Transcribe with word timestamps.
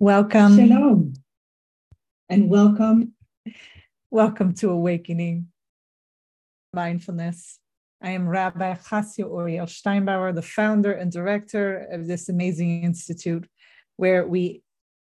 Welcome. 0.00 0.56
Shalom. 0.56 1.14
And 2.28 2.50
welcome. 2.50 3.12
Welcome 4.10 4.52
to 4.54 4.70
Awakening 4.70 5.46
Mindfulness. 6.72 7.60
I 8.02 8.10
am 8.10 8.28
Rabbi 8.28 8.74
Chasya 8.74 9.18
Uriel 9.18 9.66
Steinbauer, 9.66 10.34
the 10.34 10.42
founder 10.42 10.90
and 10.90 11.12
director 11.12 11.86
of 11.92 12.08
this 12.08 12.28
amazing 12.28 12.82
institute, 12.82 13.48
where 13.96 14.26
we 14.26 14.62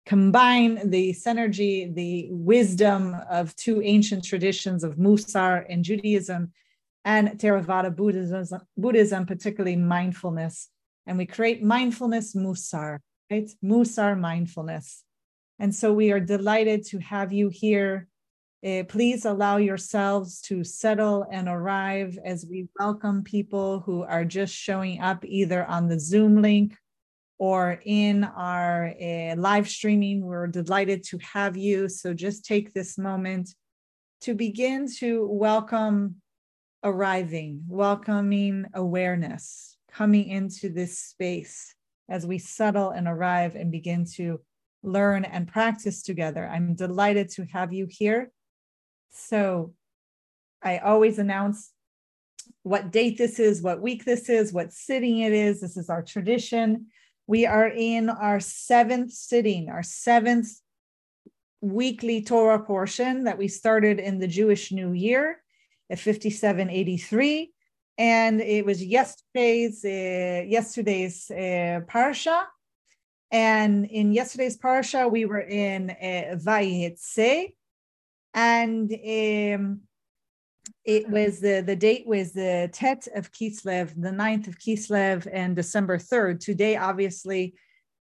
combine 0.05 0.91
the 0.91 1.11
synergy, 1.11 1.93
the 1.93 2.27
wisdom 2.29 3.15
of 3.31 3.55
two 3.55 3.81
ancient 3.81 4.23
traditions 4.23 4.83
of 4.83 4.97
Mussar 4.97 5.65
and 5.67 5.83
Judaism 5.83 6.51
and 7.03 7.29
Theravada 7.39 7.93
Buddhism, 7.95 8.61
Buddhism, 8.77 9.25
particularly 9.25 9.75
mindfulness. 9.75 10.69
And 11.07 11.17
we 11.17 11.25
create 11.25 11.63
mindfulness 11.63 12.35
Mussar, 12.35 12.99
right? 13.29 13.49
Mussar 13.63 14.17
mindfulness. 14.17 15.03
And 15.59 15.73
so 15.73 15.91
we 15.93 16.11
are 16.11 16.19
delighted 16.19 16.85
to 16.87 16.99
have 16.99 17.33
you 17.33 17.49
here. 17.49 18.07
Uh, 18.65 18.83
please 18.87 19.25
allow 19.25 19.57
yourselves 19.57 20.41
to 20.41 20.63
settle 20.63 21.25
and 21.31 21.47
arrive 21.47 22.17
as 22.23 22.45
we 22.49 22.67
welcome 22.79 23.23
people 23.23 23.81
who 23.81 24.03
are 24.03 24.25
just 24.25 24.53
showing 24.53 24.99
up 24.99 25.23
either 25.25 25.65
on 25.65 25.87
the 25.87 25.99
Zoom 25.99 26.41
link 26.41 26.75
or 27.39 27.79
in 27.85 28.23
our 28.23 28.93
uh, 28.99 29.35
live 29.35 29.69
streaming. 29.69 30.23
We're 30.23 30.47
delighted 30.47 31.03
to 31.05 31.19
have 31.33 31.55
you. 31.55 31.87
So 31.87 32.13
just 32.13 32.45
take 32.45 32.73
this 32.73 32.97
moment 32.97 33.49
to 34.21 34.33
begin 34.33 34.87
to 34.97 35.27
welcome 35.27 36.15
arriving, 36.83 37.63
welcoming 37.67 38.65
awareness, 38.73 39.77
coming 39.91 40.27
into 40.29 40.69
this 40.69 40.99
space 40.99 41.75
as 42.09 42.25
we 42.25 42.37
settle 42.37 42.91
and 42.91 43.07
arrive 43.07 43.55
and 43.55 43.71
begin 43.71 44.05
to 44.15 44.39
learn 44.83 45.25
and 45.25 45.47
practice 45.47 46.01
together. 46.01 46.47
I'm 46.47 46.75
delighted 46.75 47.29
to 47.31 47.45
have 47.51 47.73
you 47.73 47.87
here. 47.89 48.31
So 49.11 49.73
I 50.61 50.77
always 50.77 51.19
announce 51.19 51.71
what 52.63 52.91
date 52.91 53.17
this 53.17 53.39
is, 53.39 53.61
what 53.61 53.81
week 53.81 54.05
this 54.05 54.29
is, 54.29 54.53
what 54.53 54.73
sitting 54.73 55.19
it 55.19 55.33
is. 55.33 55.61
This 55.61 55.77
is 55.77 55.89
our 55.89 56.01
tradition. 56.01 56.87
We 57.25 57.45
are 57.45 57.67
in 57.67 58.09
our 58.09 58.39
seventh 58.39 59.11
sitting, 59.11 59.69
our 59.69 59.83
seventh 59.83 60.49
weekly 61.61 62.21
Torah 62.21 62.59
portion 62.59 63.23
that 63.25 63.37
we 63.37 63.47
started 63.47 63.99
in 63.99 64.19
the 64.19 64.27
Jewish 64.27 64.71
New 64.71 64.93
Year 64.93 65.41
at 65.89 65.99
5783 65.99 67.51
and 67.97 68.41
it 68.41 68.65
was 68.65 68.83
yesterday's 68.83 69.83
uh, 69.83 70.43
yesterday's 70.47 71.31
uh, 71.31 71.81
parsha. 71.87 72.43
And 73.31 73.85
in 73.85 74.13
yesterday's 74.13 74.57
parsha, 74.57 75.11
we 75.11 75.25
were 75.25 75.41
in 75.41 75.89
uh, 75.89 76.37
Vayetze, 76.37 77.53
and 78.33 78.91
um, 78.93 79.81
it 80.85 81.09
was 81.09 81.41
the 81.41 81.61
the 81.65 81.75
date 81.75 82.07
was 82.07 82.31
the 82.31 82.69
Tet 82.71 83.07
of 83.15 83.31
Kislev, 83.31 83.93
the 84.01 84.11
9th 84.11 84.47
of 84.47 84.59
Kislev, 84.59 85.27
and 85.31 85.55
December 85.55 85.97
3rd. 85.97 86.39
Today, 86.39 86.77
obviously, 86.77 87.55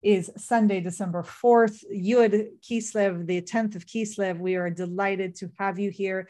is 0.01 0.29
Sunday, 0.35 0.81
December 0.81 1.23
4th, 1.23 1.83
Yud 1.89 2.47
Kislev, 2.61 3.25
the 3.25 3.41
10th 3.41 3.75
of 3.75 3.85
Kislev. 3.85 4.37
We 4.37 4.55
are 4.55 4.69
delighted 4.69 5.35
to 5.35 5.49
have 5.57 5.79
you 5.79 5.89
here 5.89 6.27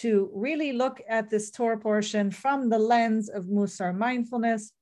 to 0.00 0.30
really 0.32 0.72
look 0.72 1.00
at 1.08 1.28
this 1.28 1.50
Torah 1.50 1.78
portion 1.78 2.30
from 2.30 2.68
the 2.68 2.78
lens 2.78 3.28
of 3.28 3.44
Mussar 3.44 3.96
mindfulness 3.96 4.72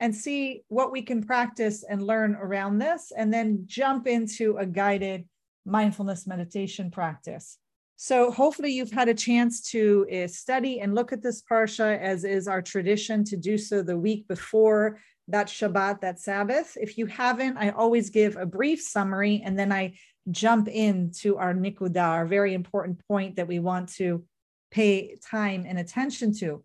and 0.00 0.14
see 0.14 0.62
what 0.68 0.92
we 0.92 1.02
can 1.02 1.22
practice 1.22 1.84
and 1.88 2.02
learn 2.02 2.36
around 2.36 2.78
this, 2.78 3.12
and 3.16 3.32
then 3.32 3.64
jump 3.66 4.06
into 4.06 4.56
a 4.58 4.66
guided 4.66 5.26
mindfulness 5.64 6.26
meditation 6.26 6.90
practice. 6.90 7.58
So, 7.96 8.30
hopefully, 8.30 8.70
you've 8.70 8.92
had 8.92 9.08
a 9.08 9.14
chance 9.14 9.60
to 9.72 10.06
uh, 10.12 10.28
study 10.28 10.80
and 10.80 10.94
look 10.94 11.12
at 11.12 11.20
this 11.22 11.42
Parsha, 11.42 11.98
as 12.00 12.22
is 12.24 12.46
our 12.46 12.62
tradition 12.62 13.24
to 13.24 13.36
do 13.36 13.58
so 13.58 13.82
the 13.82 13.98
week 13.98 14.28
before 14.28 15.00
that 15.26 15.48
Shabbat, 15.48 16.00
that 16.00 16.20
Sabbath. 16.20 16.76
If 16.80 16.96
you 16.96 17.06
haven't, 17.06 17.56
I 17.56 17.70
always 17.70 18.10
give 18.10 18.36
a 18.36 18.46
brief 18.46 18.80
summary 18.80 19.42
and 19.44 19.58
then 19.58 19.72
I 19.72 19.94
jump 20.30 20.68
into 20.68 21.36
our 21.38 21.54
Nikudah, 21.54 22.02
our 22.02 22.26
very 22.26 22.54
important 22.54 23.00
point 23.08 23.36
that 23.36 23.48
we 23.48 23.58
want 23.58 23.88
to 23.94 24.24
pay 24.70 25.16
time 25.24 25.64
and 25.66 25.78
attention 25.78 26.34
to. 26.38 26.62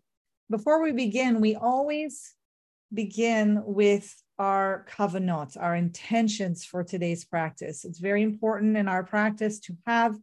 Before 0.50 0.82
we 0.82 0.92
begin, 0.92 1.40
we 1.40 1.56
always 1.56 2.34
begin 2.92 3.62
with 3.64 4.14
our 4.38 4.86
kavanot, 4.90 5.56
our 5.60 5.76
intentions 5.76 6.64
for 6.64 6.82
today's 6.82 7.24
practice. 7.24 7.84
It's 7.84 7.98
very 7.98 8.22
important 8.22 8.76
in 8.76 8.88
our 8.88 9.04
practice 9.04 9.58
to 9.60 9.76
have 9.86 10.16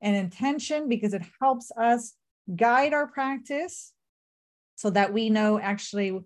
an 0.00 0.14
intention 0.14 0.88
because 0.88 1.14
it 1.14 1.22
helps 1.40 1.70
us 1.76 2.14
guide 2.56 2.92
our 2.94 3.06
practice 3.06 3.92
so 4.76 4.90
that 4.90 5.12
we 5.12 5.30
know 5.30 5.58
actually 5.58 6.20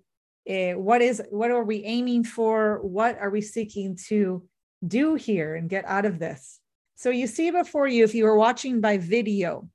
uh, 0.49 0.73
what 0.73 1.03
is 1.03 1.23
what 1.31 1.51
are 1.51 1.65
we 1.65 1.83
aiming 1.85 2.25
for 2.25 2.81
what 2.83 3.19
are 3.19 3.31
we 3.31 3.41
seeking 3.41 3.97
to 4.09 4.47
do 4.87 5.15
here 5.15 5.55
and 5.55 5.71
get 5.71 5.85
out 5.87 6.05
of 6.05 6.19
this 6.19 6.61
so 6.95 7.11
you 7.11 7.27
see 7.27 7.51
before 7.51 7.89
you 7.89 8.05
if 8.05 8.15
you 8.15 8.27
are 8.27 8.37
watching 8.37 8.81
by 8.81 8.99
video 8.99 9.69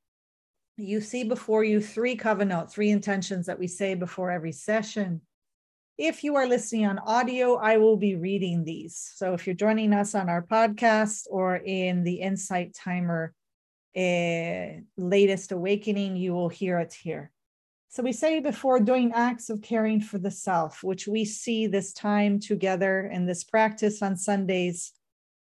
you 0.79 1.01
see 1.01 1.23
before 1.23 1.63
you 1.63 1.81
three 1.81 2.15
kavanot, 2.15 2.71
three 2.71 2.89
intentions 2.89 3.45
that 3.45 3.59
we 3.59 3.67
say 3.67 3.95
before 3.95 4.31
every 4.31 4.51
session. 4.51 5.21
If 5.97 6.23
you 6.23 6.35
are 6.37 6.47
listening 6.47 6.85
on 6.85 6.99
audio, 6.99 7.55
I 7.55 7.77
will 7.77 7.97
be 7.97 8.15
reading 8.15 8.63
these. 8.63 9.11
So 9.15 9.33
if 9.33 9.45
you're 9.45 9.55
joining 9.55 9.93
us 9.93 10.15
on 10.15 10.29
our 10.29 10.41
podcast 10.41 11.27
or 11.29 11.57
in 11.57 12.03
the 12.03 12.21
Insight 12.21 12.73
Timer 12.73 13.33
uh, 13.97 14.79
latest 14.97 15.51
awakening, 15.51 16.15
you 16.15 16.33
will 16.33 16.49
hear 16.49 16.79
it 16.79 16.93
here. 16.93 17.31
So 17.89 18.03
we 18.03 18.13
say 18.13 18.39
before 18.39 18.79
doing 18.79 19.11
acts 19.13 19.49
of 19.49 19.61
caring 19.61 19.99
for 19.99 20.19
the 20.19 20.31
self, 20.31 20.83
which 20.83 21.07
we 21.07 21.25
see 21.25 21.67
this 21.67 21.91
time 21.91 22.39
together 22.39 23.09
in 23.11 23.25
this 23.25 23.43
practice 23.43 24.01
on 24.01 24.15
Sundays 24.15 24.93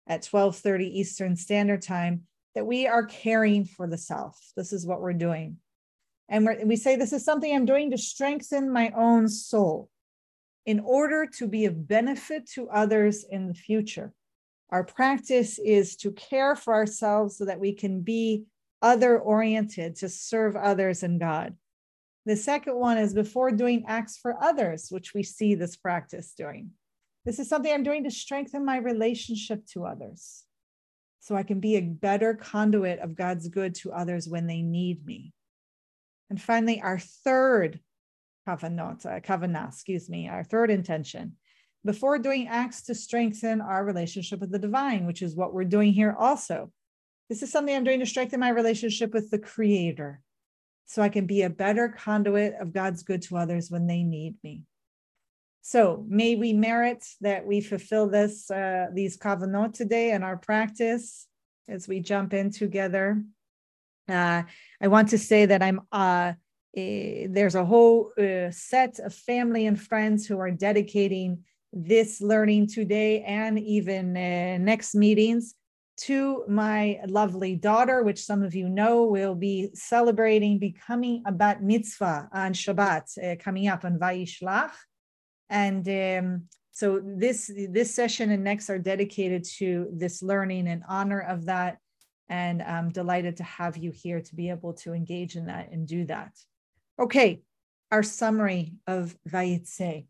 at 0.07 0.23
12:30 0.23 0.87
Eastern 0.87 1.37
Standard 1.37 1.83
Time 1.83 2.27
that 2.55 2.67
we 2.67 2.87
are 2.87 3.05
caring 3.05 3.65
for 3.65 3.87
the 3.87 3.99
self. 3.99 4.39
This 4.57 4.73
is 4.73 4.87
what 4.87 5.01
we're 5.01 5.13
doing. 5.13 5.57
And 6.29 6.49
we 6.65 6.77
say, 6.77 6.97
This 6.97 7.13
is 7.13 7.25
something 7.25 7.55
I'm 7.55 7.67
doing 7.67 7.91
to 7.91 7.99
strengthen 7.99 8.71
my 8.71 8.93
own 8.97 9.29
soul 9.29 9.91
in 10.65 10.81
order 10.81 11.27
to 11.39 11.49
be 11.49 11.65
of 11.65 11.89
benefit 11.89 12.49
to 12.55 12.69
others 12.69 13.25
in 13.29 13.49
the 13.49 13.55
future. 13.55 14.13
Our 14.71 14.85
practice 14.85 15.59
is 15.59 15.97
to 15.97 16.13
care 16.13 16.57
for 16.57 16.73
ourselves 16.73 17.37
so 17.37 17.45
that 17.45 17.61
we 17.61 17.73
can 17.73 18.01
be 18.01 18.45
other 18.81 19.19
oriented 19.19 19.97
to 19.97 20.09
serve 20.09 20.57
others 20.57 21.03
and 21.03 21.21
God. 21.21 21.57
The 22.25 22.37
second 22.37 22.77
one 22.77 22.99
is 22.99 23.13
before 23.13 23.51
doing 23.51 23.85
acts 23.87 24.17
for 24.17 24.43
others, 24.43 24.87
which 24.91 25.13
we 25.13 25.25
see 25.25 25.55
this 25.55 25.77
practice 25.77 26.33
doing. 26.37 26.71
This 27.25 27.39
is 27.39 27.49
something 27.49 27.73
I'm 27.73 27.83
doing 27.83 28.05
to 28.05 28.11
strengthen 28.11 28.65
my 28.65 28.79
relationship 28.79 29.67
to 29.73 29.85
others 29.85 30.45
so 31.23 31.37
I 31.37 31.45
can 31.45 31.61
be 31.61 31.77
a 31.77 31.81
better 31.81 32.35
conduit 32.35 32.99
of 32.99 33.15
God's 33.15 33.49
good 33.49 33.77
to 33.77 33.93
others 33.93 34.29
when 34.29 34.49
they 34.49 34.61
need 34.61 35.07
me. 35.07 35.33
And 36.29 36.43
finally, 36.43 36.83
our 36.83 36.99
third 36.99 37.79
kavanot, 38.47 39.07
uh, 39.07 39.21
kavanah, 39.21 39.69
excuse 39.69 40.11
me, 40.11 40.29
our 40.29 40.43
third 40.43 40.69
intention, 40.69 41.37
before 41.85 42.19
doing 42.19 42.49
acts 42.49 42.83
to 42.83 42.95
strengthen 42.97 43.61
our 43.61 43.85
relationship 43.85 44.41
with 44.41 44.51
the 44.51 44.59
divine, 44.59 45.07
which 45.07 45.23
is 45.23 45.37
what 45.37 45.55
we're 45.55 45.63
doing 45.63 45.93
here 45.93 46.15
also. 46.19 46.73
This 47.29 47.41
is 47.45 47.53
something 47.53 47.75
I'm 47.75 47.85
doing 47.85 48.01
to 48.01 48.07
strengthen 48.07 48.41
my 48.41 48.49
relationship 48.49 49.15
with 49.15 49.31
the 49.31 49.39
Creator, 49.39 50.21
so 50.87 51.03
I 51.03 51.09
can 51.09 51.27
be 51.27 51.43
a 51.43 51.51
better 51.51 51.89
conduit 51.89 52.55
of 52.61 52.73
God's 52.73 53.05
good 53.05 53.23
to 53.23 53.37
others 53.37 53.71
when 53.71 53.87
they 53.87 54.03
need 54.03 54.35
me. 54.43 54.65
So 55.63 56.05
may 56.09 56.35
we 56.35 56.53
merit 56.53 57.07
that 57.21 57.47
we 57.47 57.61
fulfill 57.61 58.09
this 58.09 58.51
uh, 58.51 58.87
these 58.93 59.17
kavanot 59.17 59.75
today 59.75 60.11
in 60.11 60.25
our 60.25 60.37
practice 60.37 61.29
as 61.69 61.87
we 61.87 62.01
jump 62.01 62.35
in 62.35 62.51
together. 62.51 63.23
Uh, 64.09 64.43
I 64.81 64.89
want 64.89 65.11
to 65.11 65.19
say 65.19 65.47
that 65.47 65.63
I'm 65.63 65.81
uh, 65.93 66.33
eh, 66.77 67.29
there's 67.31 67.55
a 67.55 67.65
whole 67.65 68.13
uh, 68.19 68.51
set 68.51 68.99
of 68.99 69.15
family 69.15 69.67
and 69.67 69.81
friends 69.81 70.27
who 70.27 70.41
are 70.41 70.51
dedicating 70.51 71.45
this 71.73 72.21
learning 72.21 72.67
today 72.67 73.23
and 73.23 73.57
even 73.59 74.17
uh, 74.17 74.59
next 74.59 74.97
meetings 74.97 75.55
to 75.97 76.45
my 76.49 76.99
lovely 77.07 77.55
daughter, 77.55 78.03
which 78.03 78.25
some 78.25 78.43
of 78.43 78.53
you 78.55 78.69
know 78.69 79.05
will 79.05 79.37
be 79.37 79.71
celebrating 79.75 80.59
becoming 80.59 81.23
a 81.25 81.31
bat 81.31 81.63
mitzvah 81.63 82.29
on 82.33 82.53
Shabbat 82.53 83.05
uh, 83.23 83.37
coming 83.37 83.69
up 83.69 83.85
on 83.85 83.99
Vayishlach. 83.99 84.73
And 85.53 85.87
um, 85.87 86.45
so 86.73 87.03
this 87.05 87.51
this 87.69 87.95
session 87.95 88.31
and 88.31 88.43
next 88.43 88.71
are 88.71 88.79
dedicated 88.79 89.45
to 89.59 89.89
this 89.93 90.23
learning 90.23 90.67
in 90.67 90.83
honor 90.89 91.21
of 91.21 91.45
that. 91.45 91.77
And 92.31 92.63
I'm 92.63 92.91
delighted 92.91 93.37
to 93.37 93.45
have 93.45 93.77
you 93.77 93.93
here 93.93 94.23
to 94.23 94.35
be 94.35 94.49
able 94.49 94.73
to 94.75 94.95
engage 94.95 95.37
in 95.37 95.47
that 95.47 95.71
and 95.71 95.87
do 95.87 96.07
that. 96.07 96.33
Okay, 96.99 97.43
our 97.91 98.03
summary 98.03 98.73
of 98.87 99.15
Vayetze. 99.29 100.07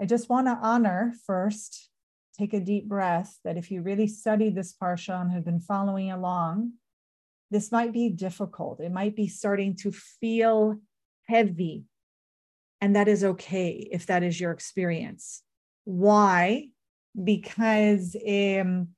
I 0.00 0.06
just 0.06 0.30
want 0.30 0.46
to 0.46 0.58
honor 0.62 1.12
first 1.26 1.90
take 2.38 2.54
a 2.54 2.60
deep 2.60 2.88
breath 2.88 3.38
that 3.44 3.58
if 3.58 3.70
you 3.70 3.82
really 3.82 4.06
study 4.06 4.48
this 4.48 4.74
parsha 4.82 5.20
and 5.20 5.30
have 5.30 5.44
been 5.44 5.60
following 5.60 6.10
along, 6.10 6.72
this 7.50 7.70
might 7.70 7.92
be 7.92 8.08
difficult. 8.08 8.80
It 8.80 8.92
might 8.92 9.14
be 9.14 9.28
starting 9.28 9.76
to 9.82 9.92
feel 9.92 10.80
heavy. 11.28 11.84
And 12.80 12.96
that 12.96 13.08
is 13.08 13.24
okay 13.24 13.88
if 13.90 14.06
that 14.06 14.22
is 14.22 14.40
your 14.40 14.52
experience. 14.52 15.42
Why? 15.84 16.68
Because 17.22 18.16
um, 18.26 18.88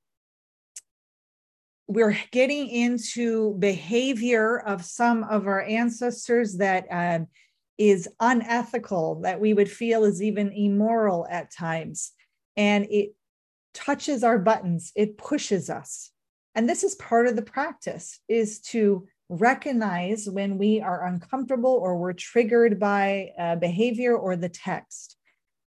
we're 1.89 2.17
getting 2.31 2.69
into 2.69 3.55
behavior 3.59 4.59
of 4.59 4.85
some 4.85 5.25
of 5.25 5.47
our 5.47 5.63
ancestors 5.63 6.57
that 6.59 6.87
uh, 6.91 7.21
is 7.77 8.09
unethical, 8.21 9.21
that 9.23 9.41
we 9.41 9.55
would 9.55 9.71
feel 9.71 10.05
is 10.05 10.23
even 10.23 10.53
immoral 10.53 11.27
at 11.29 11.53
times. 11.53 12.13
And 12.57 12.87
it 12.91 13.15
touches 13.75 14.23
our 14.23 14.39
buttons, 14.39 14.93
it 14.95 15.19
pushes 15.19 15.71
us. 15.71 16.11
And 16.55 16.69
this 16.69 16.85
is 16.85 16.95
part 16.97 17.27
of 17.27 17.37
the 17.37 17.43
practice 17.43 18.21
is 18.29 18.61
to 18.61 19.07
recognize 19.29 20.29
when 20.29 20.59
we 20.59 20.81
are 20.81 21.07
uncomfortable 21.07 21.79
or 21.83 21.97
we're 21.97 22.13
triggered 22.13 22.79
by 22.79 23.57
behavior 23.61 24.17
or 24.17 24.37
the 24.37 24.49
text. 24.49 25.17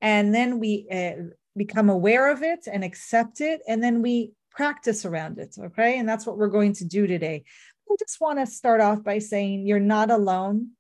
And 0.01 0.35
then 0.35 0.59
we 0.59 0.87
uh, 0.93 1.33
become 1.57 1.89
aware 1.89 2.31
of 2.31 2.43
it 2.43 2.69
and 2.71 2.85
accept 2.85 3.41
it. 3.41 3.61
And 3.67 3.83
then 3.83 4.03
we 4.03 4.33
practice 4.51 5.05
around 5.05 5.39
it. 5.39 5.57
Okay. 5.59 5.99
And 5.99 6.09
that's 6.09 6.27
what 6.27 6.39
we're 6.39 6.49
going 6.49 6.75
to 6.75 6.85
do 6.85 7.07
today. 7.07 7.45
I 7.91 7.97
just 7.99 8.21
want 8.21 8.39
to 8.39 8.47
start 8.47 8.81
off 8.81 9.05
by 9.05 9.19
saying 9.19 9.67
you're 9.67 9.79
not 9.79 10.11
alone. 10.11 10.71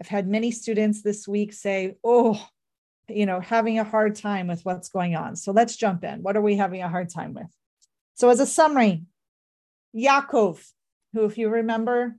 I've 0.00 0.08
had 0.08 0.28
many 0.28 0.50
students 0.50 1.02
this 1.02 1.26
week 1.26 1.52
say, 1.52 1.96
Oh, 2.04 2.44
you 3.08 3.26
know, 3.26 3.40
having 3.40 3.78
a 3.78 3.84
hard 3.84 4.14
time 4.14 4.46
with 4.46 4.64
what's 4.64 4.88
going 4.88 5.16
on. 5.16 5.36
So 5.36 5.52
let's 5.52 5.76
jump 5.76 6.04
in. 6.04 6.22
What 6.22 6.36
are 6.36 6.40
we 6.40 6.56
having 6.56 6.82
a 6.82 6.88
hard 6.88 7.08
time 7.10 7.34
with? 7.34 7.48
So, 8.14 8.30
as 8.30 8.40
a 8.40 8.46
summary, 8.46 9.04
Yaakov, 9.96 10.64
who, 11.12 11.24
if 11.24 11.38
you 11.38 11.48
remember, 11.48 12.16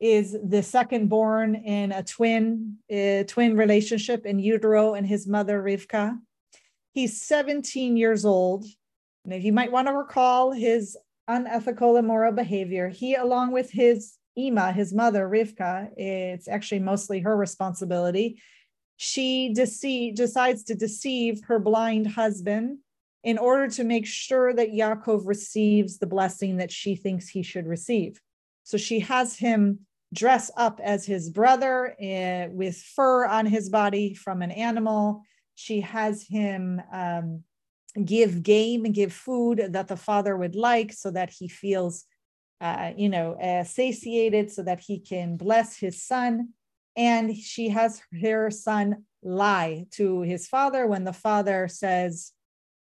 is 0.00 0.36
the 0.44 0.62
second 0.62 1.08
born 1.08 1.54
in 1.54 1.92
a 1.92 2.02
twin 2.02 2.76
uh, 2.92 3.24
twin 3.26 3.56
relationship 3.56 4.26
in 4.26 4.38
utero 4.38 4.94
and 4.94 5.06
his 5.06 5.26
mother 5.26 5.62
Rivka. 5.62 6.18
He's 6.92 7.20
17 7.22 7.96
years 7.96 8.24
old 8.24 8.66
and 9.26 9.34
if 9.34 9.42
you 9.42 9.52
might 9.52 9.72
want 9.72 9.88
to 9.88 9.92
recall 9.92 10.52
his 10.52 10.96
unethical, 11.26 11.96
immoral 11.96 12.30
behavior, 12.30 12.88
he, 12.88 13.16
along 13.16 13.50
with 13.50 13.72
his 13.72 14.14
Ima, 14.36 14.70
his 14.70 14.94
mother, 14.94 15.28
Rivka, 15.28 15.88
it's 15.96 16.46
actually 16.46 16.78
mostly 16.78 17.18
her 17.20 17.36
responsibility. 17.36 18.40
She 18.98 19.52
dece- 19.52 20.14
decides 20.14 20.62
to 20.64 20.76
deceive 20.76 21.40
her 21.48 21.58
blind 21.58 22.06
husband 22.06 22.78
in 23.26 23.38
order 23.38 23.66
to 23.66 23.82
make 23.82 24.06
sure 24.06 24.54
that 24.54 24.70
Yaakov 24.70 25.26
receives 25.26 25.98
the 25.98 26.06
blessing 26.06 26.58
that 26.58 26.70
she 26.70 26.94
thinks 26.94 27.28
he 27.28 27.42
should 27.42 27.66
receive. 27.66 28.20
So 28.62 28.78
she 28.78 29.00
has 29.00 29.36
him 29.36 29.80
dress 30.14 30.48
up 30.56 30.80
as 30.80 31.04
his 31.04 31.28
brother 31.28 31.96
uh, 32.00 32.52
with 32.52 32.76
fur 32.76 33.26
on 33.26 33.44
his 33.46 33.68
body 33.68 34.14
from 34.14 34.42
an 34.42 34.52
animal. 34.52 35.22
She 35.56 35.80
has 35.80 36.22
him 36.22 36.80
um, 36.92 37.42
give 38.04 38.44
game 38.44 38.84
and 38.84 38.94
give 38.94 39.12
food 39.12 39.70
that 39.70 39.88
the 39.88 39.96
father 39.96 40.36
would 40.36 40.54
like 40.54 40.92
so 40.92 41.10
that 41.10 41.30
he 41.30 41.48
feels 41.48 42.04
uh, 42.60 42.92
you 42.96 43.08
know 43.08 43.32
uh, 43.34 43.64
satiated 43.64 44.52
so 44.52 44.62
that 44.62 44.80
he 44.80 45.00
can 45.00 45.36
bless 45.36 45.76
his 45.76 46.02
son 46.02 46.50
and 46.96 47.36
she 47.36 47.68
has 47.68 48.00
her 48.22 48.50
son 48.50 49.04
lie 49.22 49.84
to 49.90 50.22
his 50.22 50.46
father 50.46 50.86
when 50.86 51.04
the 51.04 51.12
father 51.12 51.68
says 51.68 52.32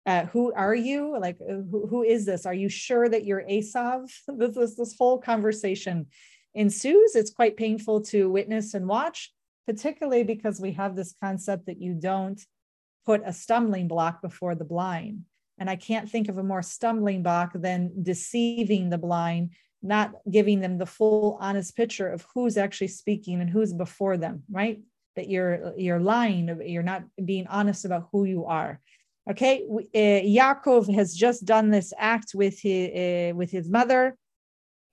uh, 0.10 0.26
who 0.28 0.52
are 0.54 0.76
you 0.76 1.18
like 1.20 1.38
uh, 1.42 1.62
who, 1.72 1.88
who 1.88 2.04
is 2.04 2.26
this 2.26 2.46
are 2.46 2.60
you 2.64 2.70
sure 2.70 3.08
that 3.08 3.26
you're 3.26 3.44
Esav 3.44 4.02
this 4.42 4.58
is 4.58 4.76
this 4.76 4.96
whole 4.98 5.20
conversation 5.20 6.08
ensues 6.56 7.16
it's 7.16 7.32
quite 7.40 7.56
painful 7.56 8.02
to 8.02 8.30
witness 8.30 8.74
and 8.74 8.88
watch 8.88 9.32
particularly 9.70 10.24
because 10.24 10.60
we 10.60 10.72
have 10.72 10.96
this 10.96 11.14
concept 11.22 11.68
that 11.68 11.80
you 11.80 11.94
don't 11.94 12.42
put 13.06 13.22
a 13.26 13.34
stumbling 13.34 13.88
block 13.88 14.22
before 14.22 14.56
the 14.56 14.66
blind. 14.66 15.24
And 15.60 15.70
I 15.70 15.76
can't 15.76 16.10
think 16.10 16.28
of 16.28 16.38
a 16.38 16.44
more 16.44 16.62
stumbling 16.62 17.22
block 17.22 17.52
than 17.54 17.92
deceiving 18.02 18.90
the 18.90 18.98
blind, 18.98 19.52
not 19.82 20.14
giving 20.32 20.60
them 20.60 20.78
the 20.78 20.86
full 20.86 21.38
honest 21.40 21.76
picture 21.76 22.08
of 22.08 22.26
who's 22.34 22.58
actually 22.58 22.88
speaking 22.88 23.42
and 23.42 23.50
who's 23.50 23.74
before 23.74 24.18
them, 24.18 24.44
right? 24.50 24.80
That 25.16 25.30
you're 25.30 25.74
you're 25.78 26.00
lying, 26.00 26.62
you're 26.66 26.82
not 26.82 27.04
being 27.24 27.46
honest 27.48 27.86
about 27.86 28.10
who 28.12 28.26
you 28.26 28.46
are. 28.46 28.80
Okay, 29.30 29.64
uh, 29.70 29.98
Yaakov 30.26 30.94
has 30.94 31.14
just 31.14 31.46
done 31.46 31.70
this 31.70 31.94
act 31.98 32.32
with 32.34 32.60
his 32.60 32.90
uh, 32.90 33.36
with 33.36 33.52
his 33.52 33.70
mother, 33.70 34.18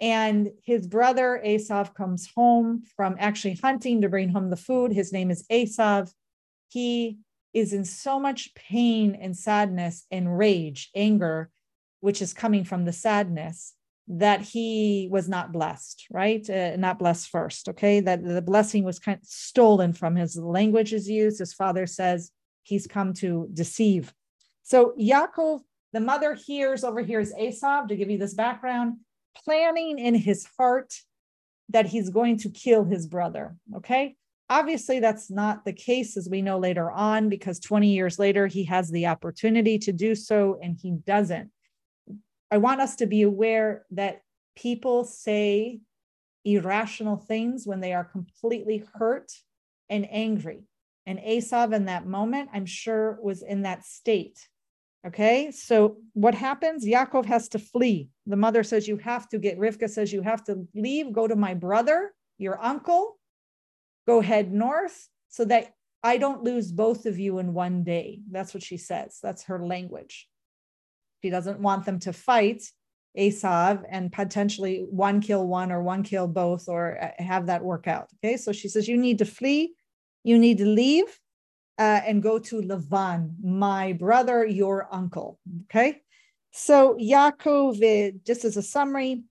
and 0.00 0.50
his 0.62 0.86
brother 0.86 1.40
Esav 1.44 1.94
comes 1.94 2.30
home 2.36 2.84
from 2.96 3.16
actually 3.18 3.54
hunting 3.54 4.02
to 4.02 4.08
bring 4.08 4.28
home 4.28 4.50
the 4.50 4.56
food. 4.56 4.92
His 4.92 5.12
name 5.12 5.30
is 5.30 5.46
Esav. 5.50 6.12
He 6.68 7.18
is 7.54 7.72
in 7.72 7.84
so 7.84 8.20
much 8.20 8.54
pain 8.54 9.14
and 9.14 9.34
sadness 9.34 10.04
and 10.10 10.36
rage, 10.36 10.90
anger, 10.94 11.50
which 12.00 12.20
is 12.20 12.34
coming 12.34 12.64
from 12.64 12.84
the 12.84 12.92
sadness 12.92 13.72
that 14.08 14.42
he 14.42 15.08
was 15.10 15.28
not 15.28 15.52
blessed, 15.52 16.06
right? 16.10 16.48
Uh, 16.48 16.76
not 16.76 16.98
blessed 16.98 17.28
first, 17.28 17.68
okay? 17.70 18.00
That 18.00 18.22
the 18.22 18.42
blessing 18.42 18.84
was 18.84 18.98
kind 18.98 19.18
of 19.18 19.26
stolen 19.26 19.92
from 19.92 20.14
his 20.14 20.36
language 20.36 20.92
is 20.92 21.08
used. 21.08 21.38
His 21.38 21.54
father 21.54 21.86
says 21.86 22.30
he's 22.66 22.86
come 22.86 23.14
to 23.14 23.48
deceive. 23.54 24.12
So 24.62 24.94
Yaakov, 25.00 25.60
the 25.92 26.00
mother 26.00 26.34
hears, 26.34 26.82
over 26.82 27.00
here 27.00 27.20
is 27.20 27.32
Esav, 27.32 27.88
to 27.88 27.96
give 27.96 28.10
you 28.10 28.18
this 28.18 28.34
background, 28.34 28.98
planning 29.44 29.98
in 29.98 30.14
his 30.14 30.46
heart 30.58 30.92
that 31.68 31.86
he's 31.86 32.10
going 32.10 32.38
to 32.38 32.50
kill 32.50 32.84
his 32.84 33.06
brother, 33.06 33.56
okay? 33.76 34.16
Obviously, 34.50 35.00
that's 35.00 35.30
not 35.30 35.64
the 35.64 35.72
case, 35.72 36.16
as 36.16 36.28
we 36.28 36.42
know 36.42 36.58
later 36.58 36.90
on, 36.90 37.28
because 37.28 37.58
20 37.60 37.88
years 37.88 38.18
later, 38.18 38.46
he 38.46 38.64
has 38.64 38.90
the 38.90 39.06
opportunity 39.06 39.78
to 39.78 39.92
do 39.92 40.14
so 40.14 40.58
and 40.62 40.76
he 40.80 40.92
doesn't. 41.06 41.50
I 42.50 42.58
want 42.58 42.80
us 42.80 42.96
to 42.96 43.06
be 43.06 43.22
aware 43.22 43.84
that 43.92 44.22
people 44.56 45.04
say 45.04 45.80
irrational 46.44 47.16
things 47.16 47.66
when 47.66 47.80
they 47.80 47.92
are 47.92 48.04
completely 48.04 48.84
hurt 48.94 49.32
and 49.88 50.06
angry. 50.10 50.62
And 51.06 51.18
Esav 51.20 51.72
in 51.72 51.84
that 51.86 52.06
moment, 52.06 52.50
I'm 52.52 52.66
sure, 52.66 53.18
was 53.22 53.42
in 53.42 53.62
that 53.62 53.84
state. 53.84 54.48
Okay, 55.06 55.52
so 55.52 55.98
what 56.14 56.34
happens? 56.34 56.84
Yaakov 56.84 57.26
has 57.26 57.48
to 57.50 57.60
flee. 57.60 58.08
The 58.26 58.36
mother 58.36 58.64
says, 58.64 58.88
You 58.88 58.96
have 58.96 59.28
to 59.28 59.38
get, 59.38 59.58
Rivka 59.58 59.88
says, 59.88 60.12
You 60.12 60.22
have 60.22 60.42
to 60.44 60.66
leave, 60.74 61.12
go 61.12 61.28
to 61.28 61.36
my 61.36 61.54
brother, 61.54 62.12
your 62.38 62.62
uncle, 62.62 63.16
go 64.08 64.20
head 64.20 64.52
north 64.52 65.08
so 65.28 65.44
that 65.44 65.74
I 66.02 66.16
don't 66.16 66.42
lose 66.42 66.72
both 66.72 67.06
of 67.06 67.18
you 67.18 67.38
in 67.38 67.54
one 67.54 67.84
day. 67.84 68.20
That's 68.30 68.52
what 68.52 68.64
she 68.64 68.76
says. 68.76 69.18
That's 69.22 69.44
her 69.44 69.64
language. 69.64 70.28
She 71.22 71.30
doesn't 71.30 71.60
want 71.60 71.84
them 71.84 72.00
to 72.00 72.12
fight 72.12 72.62
Esav 73.16 73.84
and 73.88 74.12
potentially 74.12 74.84
one 74.90 75.20
kill 75.20 75.46
one 75.46 75.70
or 75.70 75.82
one 75.82 76.02
kill 76.02 76.26
both 76.26 76.68
or 76.68 76.98
uh, 77.00 77.22
have 77.22 77.46
that 77.46 77.62
work 77.62 77.86
out. 77.86 78.08
Okay. 78.24 78.36
So 78.36 78.50
she 78.50 78.68
says, 78.68 78.88
You 78.88 78.96
need 78.96 79.18
to 79.18 79.24
flee, 79.24 79.74
you 80.26 80.38
need 80.38 80.58
to 80.58 80.66
leave 80.66 81.20
uh, 81.78 82.00
and 82.04 82.20
go 82.20 82.38
to 82.40 82.60
Lavan, 82.60 83.30
my 83.40 83.92
brother, 83.92 84.44
your 84.44 84.88
uncle. 84.90 85.38
Okay. 85.64 86.02
So 86.50 86.96
Yaakov, 86.96 88.24
just 88.24 88.44
as 88.44 88.56
a 88.56 88.62
summary, 88.62 89.22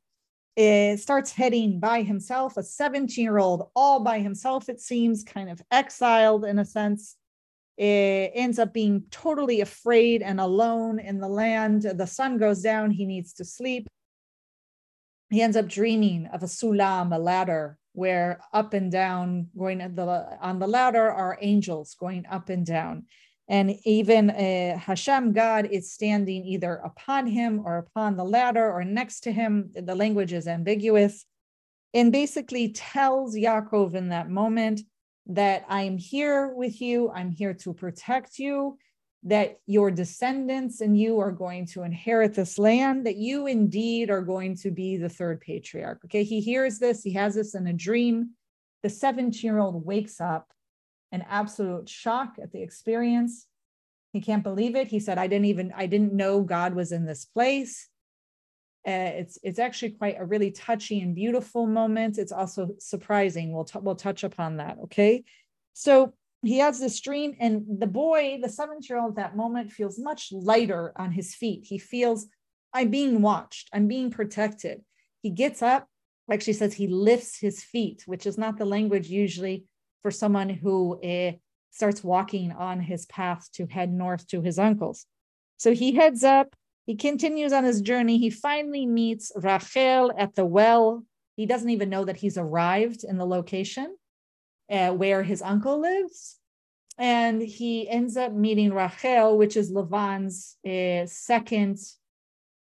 starts 0.57 1.33
heading 1.33 1.81
by 1.81 2.01
himself, 2.01 2.55
a 2.55 2.63
17 2.63 3.21
year 3.21 3.39
old, 3.39 3.69
all 3.75 3.99
by 3.99 4.19
himself, 4.19 4.69
it 4.69 4.79
seems, 4.79 5.25
kind 5.25 5.49
of 5.49 5.61
exiled 5.69 6.45
in 6.45 6.59
a 6.59 6.65
sense. 6.65 7.17
It 7.77 8.31
ends 8.33 8.57
up 8.57 8.73
being 8.73 9.03
totally 9.11 9.59
afraid 9.59 10.21
and 10.21 10.39
alone 10.39 10.99
in 10.99 11.19
the 11.19 11.27
land. 11.27 11.81
The 11.81 12.07
sun 12.07 12.37
goes 12.37 12.61
down, 12.61 12.91
he 12.91 13.05
needs 13.05 13.33
to 13.33 13.43
sleep. 13.43 13.89
He 15.29 15.41
ends 15.41 15.57
up 15.57 15.67
dreaming 15.67 16.27
of 16.27 16.41
a 16.41 16.45
sulam, 16.45 17.13
a 17.13 17.19
ladder, 17.19 17.77
where 17.95 18.39
up 18.53 18.73
and 18.73 18.91
down, 18.91 19.47
going 19.57 19.79
the, 19.79 20.37
on 20.41 20.59
the 20.59 20.67
ladder 20.67 21.09
are 21.09 21.37
angels 21.41 21.95
going 21.99 22.25
up 22.29 22.49
and 22.49 22.65
down. 22.65 23.05
And 23.47 23.75
even 23.85 24.31
uh, 24.31 24.77
Hashem, 24.77 25.33
God, 25.33 25.67
is 25.71 25.91
standing 25.91 26.45
either 26.45 26.75
upon 26.75 27.27
him 27.27 27.61
or 27.63 27.77
upon 27.77 28.17
the 28.17 28.23
ladder 28.23 28.71
or 28.71 28.83
next 28.83 29.21
to 29.21 29.31
him. 29.31 29.71
The 29.75 29.95
language 29.95 30.33
is 30.33 30.47
ambiguous 30.47 31.25
and 31.93 32.11
basically 32.11 32.73
tells 32.73 33.35
Yaakov 33.35 33.93
in 33.93 34.09
that 34.09 34.29
moment 34.29 34.81
that 35.27 35.63
I'm 35.69 35.97
here 35.97 36.53
with 36.53 36.81
you, 36.81 37.09
I'm 37.11 37.31
here 37.31 37.53
to 37.53 37.73
protect 37.73 38.37
you, 38.37 38.77
that 39.25 39.59
your 39.65 39.89
descendants 39.89 40.81
and 40.81 40.97
you 40.97 41.19
are 41.19 41.31
going 41.31 41.65
to 41.65 41.81
inherit 41.81 42.35
this 42.35 42.59
land, 42.59 43.07
that 43.07 43.17
you 43.17 43.47
indeed 43.47 44.11
are 44.11 44.21
going 44.21 44.55
to 44.55 44.69
be 44.69 44.97
the 44.97 45.09
third 45.09 45.41
patriarch. 45.41 45.99
Okay, 46.05 46.23
he 46.23 46.39
hears 46.39 46.77
this, 46.77 47.01
he 47.01 47.13
has 47.13 47.33
this 47.33 47.55
in 47.55 47.65
a 47.65 47.73
dream. 47.73 48.31
The 48.83 48.89
17 48.89 49.41
year 49.41 49.57
old 49.57 49.83
wakes 49.83 50.21
up 50.21 50.51
an 51.11 51.25
absolute 51.27 51.89
shock 51.89 52.35
at 52.41 52.51
the 52.51 52.61
experience. 52.61 53.47
He 54.13 54.21
can't 54.21 54.43
believe 54.43 54.75
it. 54.75 54.87
He 54.87 54.99
said, 54.99 55.17
I 55.17 55.25
didn't 55.25 55.45
even, 55.45 55.73
I 55.75 55.87
didn't 55.87 56.13
know 56.13 56.41
God 56.41 56.75
was 56.75 56.91
in 56.91 57.05
this 57.05 57.25
place. 57.25 57.89
Uh, 58.87 59.09
it's 59.15 59.39
it's 59.41 59.57
actually 59.57 59.89
quite 59.89 60.15
a 60.19 60.25
really 60.25 60.51
touchy 60.51 61.01
and 61.01 61.15
beautiful 61.15 61.65
moment. 61.65 62.19
It's 62.19 62.31
also 62.31 62.75
surprising. 62.77 63.51
We'll 63.51 63.65
t- 63.65 63.79
we'll 63.81 63.95
touch 63.95 64.23
upon 64.23 64.57
that. 64.57 64.77
Okay, 64.83 65.23
so 65.73 66.13
he 66.47 66.59
has 66.59 66.79
this 66.79 66.99
dream, 66.99 67.35
and 67.39 67.63
the 67.79 67.87
boy, 67.87 68.39
the 68.41 68.49
seventh 68.49 68.89
year 68.89 68.99
old, 68.99 69.11
at 69.11 69.15
that 69.15 69.37
moment 69.37 69.71
feels 69.71 69.99
much 69.99 70.29
lighter 70.31 70.93
on 70.95 71.11
his 71.11 71.35
feet. 71.35 71.65
He 71.65 71.77
feels 71.77 72.27
I'm 72.73 72.89
being 72.89 73.21
watched. 73.21 73.69
I'm 73.73 73.87
being 73.87 74.11
protected. 74.11 74.81
He 75.21 75.29
gets 75.29 75.61
up. 75.61 75.87
Actually, 76.31 76.53
says 76.53 76.73
he 76.73 76.87
lifts 76.87 77.39
his 77.39 77.63
feet, 77.63 78.03
which 78.05 78.25
is 78.25 78.37
not 78.37 78.57
the 78.57 78.65
language 78.65 79.07
usually 79.07 79.65
for 80.01 80.11
someone 80.11 80.49
who 80.49 80.99
uh, 81.01 81.33
starts 81.71 82.03
walking 82.03 82.51
on 82.51 82.81
his 82.81 83.05
path 83.05 83.47
to 83.53 83.67
head 83.67 83.91
north 83.93 84.27
to 84.27 84.41
his 84.41 84.57
uncle's. 84.59 85.05
So 85.57 85.73
he 85.73 85.93
heads 85.93 86.23
up 86.23 86.55
he 86.85 86.95
continues 86.95 87.51
on 87.51 87.63
his 87.63 87.81
journey. 87.81 88.17
He 88.17 88.29
finally 88.29 88.85
meets 88.85 89.31
Rachel 89.35 90.11
at 90.17 90.35
the 90.35 90.45
well. 90.45 91.03
He 91.35 91.45
doesn't 91.45 91.69
even 91.69 91.89
know 91.89 92.05
that 92.05 92.17
he's 92.17 92.37
arrived 92.37 93.03
in 93.03 93.17
the 93.17 93.25
location 93.25 93.95
uh, 94.69 94.91
where 94.91 95.23
his 95.23 95.41
uncle 95.41 95.79
lives. 95.79 96.37
And 96.97 97.41
he 97.41 97.89
ends 97.89 98.15
up 98.15 98.31
meeting 98.31 98.73
Rachel, 98.73 99.37
which 99.37 99.57
is 99.57 99.71
Lavan's 99.71 100.57
uh, 100.65 101.05
second 101.07 101.77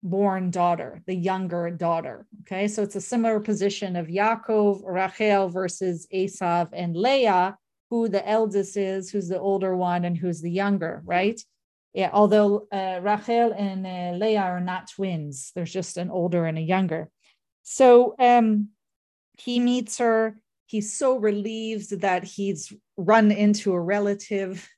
born 0.03 0.51
daughter, 0.51 1.03
the 1.07 1.15
younger 1.15 1.71
daughter. 1.71 2.27
Okay, 2.43 2.67
so 2.69 2.83
it's 2.83 2.97
a 2.97 3.01
similar 3.01 3.41
position 3.41 3.95
of 3.97 4.09
Yaakov, 4.09 4.83
Rachel 4.85 5.49
versus 5.49 6.07
Esav 6.13 6.69
and 6.73 6.97
Leah, 6.97 7.57
who 7.91 8.09
the 8.09 8.29
eldest 8.29 8.77
is, 8.77 9.11
who's 9.11 9.29
the 9.29 9.39
older 9.39 9.77
one, 9.77 10.05
and 10.05 10.19
who's 10.19 10.41
the 10.41 10.51
younger, 10.51 11.03
right? 11.05 11.41
yeah, 11.95 12.11
although 12.13 12.67
uh, 12.73 12.99
Rachel 13.01 13.55
and 13.57 13.87
uh, 13.87 14.19
Leah 14.19 14.41
are 14.41 14.61
not 14.61 14.91
twins, 14.91 15.53
there's 15.55 15.73
just 15.73 15.97
an 15.97 16.11
older 16.11 16.45
and 16.45 16.59
a 16.59 16.61
younger. 16.61 17.09
So 17.63 18.17
um, 18.19 18.71
he 19.39 19.61
meets 19.61 19.99
her. 19.99 20.37
He's 20.75 20.99
so 20.99 21.19
relieved 21.19 22.01
that 22.01 22.25
he's 22.25 22.73
run 22.97 23.31
into 23.31 23.73
a 23.75 23.81
relative. 23.81 24.69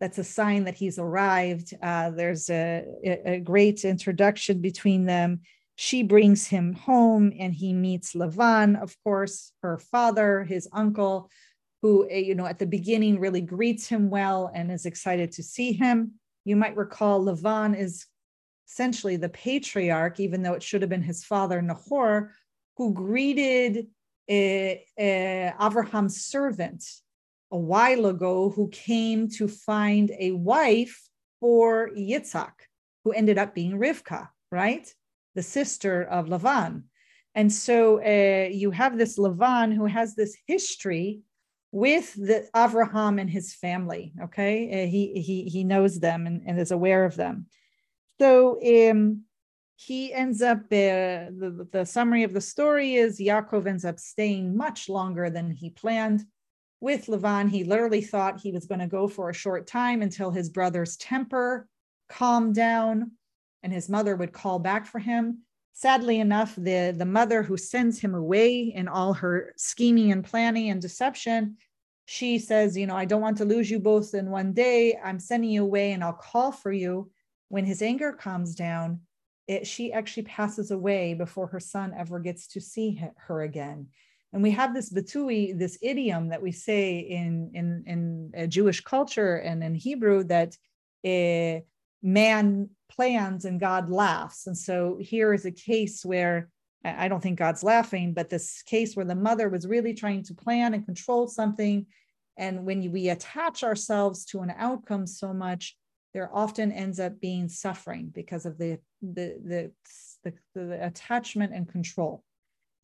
That's 0.00 0.18
a 0.18 0.24
sign 0.24 0.64
that 0.64 0.74
he's 0.74 0.98
arrived. 0.98 1.72
Uh, 1.80 2.10
there's 2.10 2.50
a, 2.50 2.84
a 3.24 3.38
great 3.38 3.84
introduction 3.84 4.60
between 4.60 5.06
them. 5.06 5.42
She 5.76 6.02
brings 6.02 6.48
him 6.48 6.72
home 6.72 7.32
and 7.38 7.54
he 7.54 7.72
meets 7.72 8.14
Lavan, 8.14 8.82
of 8.82 8.96
course, 9.04 9.52
her 9.62 9.78
father, 9.78 10.42
his 10.42 10.68
uncle, 10.72 11.30
who, 11.80 12.10
uh, 12.10 12.14
you 12.14 12.34
know, 12.34 12.46
at 12.46 12.58
the 12.58 12.66
beginning 12.66 13.20
really 13.20 13.40
greets 13.40 13.86
him 13.86 14.10
well 14.10 14.50
and 14.52 14.72
is 14.72 14.84
excited 14.84 15.30
to 15.30 15.44
see 15.44 15.70
him. 15.70 16.14
You 16.44 16.56
might 16.56 16.76
recall 16.76 17.24
Lavan 17.24 17.78
is 17.78 18.06
essentially 18.68 19.14
the 19.14 19.28
patriarch, 19.28 20.18
even 20.18 20.42
though 20.42 20.54
it 20.54 20.64
should 20.64 20.82
have 20.82 20.90
been 20.90 21.02
his 21.02 21.22
father, 21.22 21.62
Nahor, 21.62 22.32
who 22.78 22.92
greeted 22.92 23.86
Abraham's 24.28 26.24
servant 26.24 26.84
a 27.50 27.58
while 27.58 28.06
ago, 28.06 28.50
who 28.50 28.68
came 28.68 29.28
to 29.28 29.46
find 29.46 30.10
a 30.18 30.32
wife 30.32 31.08
for 31.40 31.90
Yitzhak, 31.96 32.52
who 33.04 33.12
ended 33.12 33.38
up 33.38 33.54
being 33.54 33.78
Rivka, 33.78 34.28
right? 34.50 34.92
The 35.34 35.42
sister 35.42 36.02
of 36.02 36.26
Lavan. 36.26 36.84
And 37.34 37.52
so 37.52 38.02
uh, 38.02 38.48
you 38.48 38.70
have 38.70 38.96
this 38.96 39.18
Lavan 39.18 39.74
who 39.74 39.86
has 39.86 40.14
this 40.14 40.36
history 40.46 41.20
with 41.70 42.14
the 42.14 42.48
Avraham 42.54 43.20
and 43.20 43.28
his 43.28 43.54
family. 43.54 44.14
Okay, 44.22 44.84
uh, 44.84 44.86
he 44.90 45.20
he 45.20 45.44
he 45.44 45.62
knows 45.62 46.00
them 46.00 46.26
and, 46.26 46.42
and 46.46 46.58
is 46.58 46.70
aware 46.70 47.04
of 47.04 47.16
them. 47.16 47.46
So 48.18 48.58
um, 48.90 49.25
he 49.76 50.12
ends 50.12 50.42
up. 50.42 50.58
Uh, 50.64 51.30
the 51.30 51.68
the 51.70 51.84
summary 51.84 52.22
of 52.22 52.32
the 52.32 52.40
story 52.40 52.94
is 52.94 53.20
Yaakov 53.20 53.66
ends 53.66 53.84
up 53.84 53.98
staying 53.98 54.56
much 54.56 54.88
longer 54.88 55.30
than 55.30 55.50
he 55.50 55.70
planned. 55.70 56.24
With 56.80 57.06
Lavan, 57.06 57.48
he 57.50 57.64
literally 57.64 58.02
thought 58.02 58.40
he 58.40 58.52
was 58.52 58.66
going 58.66 58.80
to 58.80 58.86
go 58.86 59.08
for 59.08 59.30
a 59.30 59.34
short 59.34 59.66
time 59.66 60.02
until 60.02 60.30
his 60.30 60.50
brother's 60.50 60.96
temper 60.96 61.68
calmed 62.08 62.54
down 62.54 63.12
and 63.62 63.72
his 63.72 63.88
mother 63.88 64.14
would 64.14 64.32
call 64.32 64.58
back 64.58 64.86
for 64.86 64.98
him 64.98 65.38
sadly 65.76 66.20
enough, 66.20 66.56
the, 66.56 66.94
the 66.96 67.04
mother 67.04 67.42
who 67.42 67.58
sends 67.58 68.00
him 68.00 68.14
away 68.14 68.60
in 68.60 68.88
all 68.88 69.12
her 69.12 69.52
scheming 69.58 70.10
and 70.10 70.24
planning 70.24 70.70
and 70.70 70.80
deception, 70.80 71.58
she 72.06 72.38
says, 72.38 72.78
You 72.78 72.86
know, 72.86 72.96
I 72.96 73.04
don't 73.04 73.20
want 73.20 73.36
to 73.38 73.44
lose 73.44 73.70
you 73.70 73.78
both 73.78 74.14
in 74.14 74.30
one 74.30 74.54
day. 74.54 74.98
I'm 75.04 75.20
sending 75.20 75.50
you 75.50 75.62
away 75.62 75.92
and 75.92 76.02
I'll 76.02 76.14
call 76.14 76.50
for 76.50 76.72
you. 76.72 77.10
When 77.48 77.66
his 77.66 77.82
anger 77.82 78.12
calms 78.12 78.54
down, 78.54 79.00
it, 79.46 79.66
she 79.66 79.92
actually 79.92 80.24
passes 80.24 80.70
away 80.70 81.14
before 81.14 81.46
her 81.48 81.60
son 81.60 81.94
ever 81.96 82.18
gets 82.18 82.46
to 82.48 82.60
see 82.60 83.00
her 83.16 83.42
again. 83.42 83.88
And 84.32 84.42
we 84.42 84.50
have 84.50 84.74
this 84.74 84.92
bitui, 84.92 85.56
this 85.56 85.78
idiom 85.80 86.28
that 86.28 86.42
we 86.42 86.52
say 86.52 86.98
in 86.98 87.52
in 87.54 88.32
in 88.34 88.50
Jewish 88.50 88.80
culture 88.82 89.36
and 89.36 89.62
in 89.62 89.74
Hebrew 89.74 90.24
that 90.24 90.56
uh, 91.04 91.60
man 92.02 92.70
plans 92.90 93.44
and 93.44 93.60
God 93.60 93.90
laughs. 93.90 94.46
And 94.46 94.56
so 94.56 94.98
here 95.00 95.32
is 95.32 95.46
a 95.46 95.52
case 95.52 96.04
where 96.04 96.48
I 96.84 97.08
don't 97.08 97.20
think 97.20 97.38
God's 97.38 97.64
laughing, 97.64 98.12
but 98.12 98.28
this 98.28 98.62
case 98.62 98.94
where 98.94 99.04
the 99.04 99.14
mother 99.14 99.48
was 99.48 99.66
really 99.66 99.94
trying 99.94 100.22
to 100.24 100.34
plan 100.34 100.74
and 100.74 100.84
control 100.84 101.26
something. 101.26 101.86
And 102.36 102.64
when 102.64 102.92
we 102.92 103.08
attach 103.08 103.64
ourselves 103.64 104.24
to 104.26 104.40
an 104.40 104.52
outcome 104.56 105.06
so 105.06 105.32
much, 105.32 105.76
there 106.16 106.30
often 106.32 106.72
ends 106.72 106.98
up 106.98 107.20
being 107.20 107.46
suffering 107.46 108.10
because 108.14 108.46
of 108.46 108.56
the 108.56 108.78
the 109.02 109.36
the, 109.44 109.70
the, 110.24 110.32
the 110.54 110.86
attachment 110.86 111.52
and 111.52 111.68
control. 111.68 112.24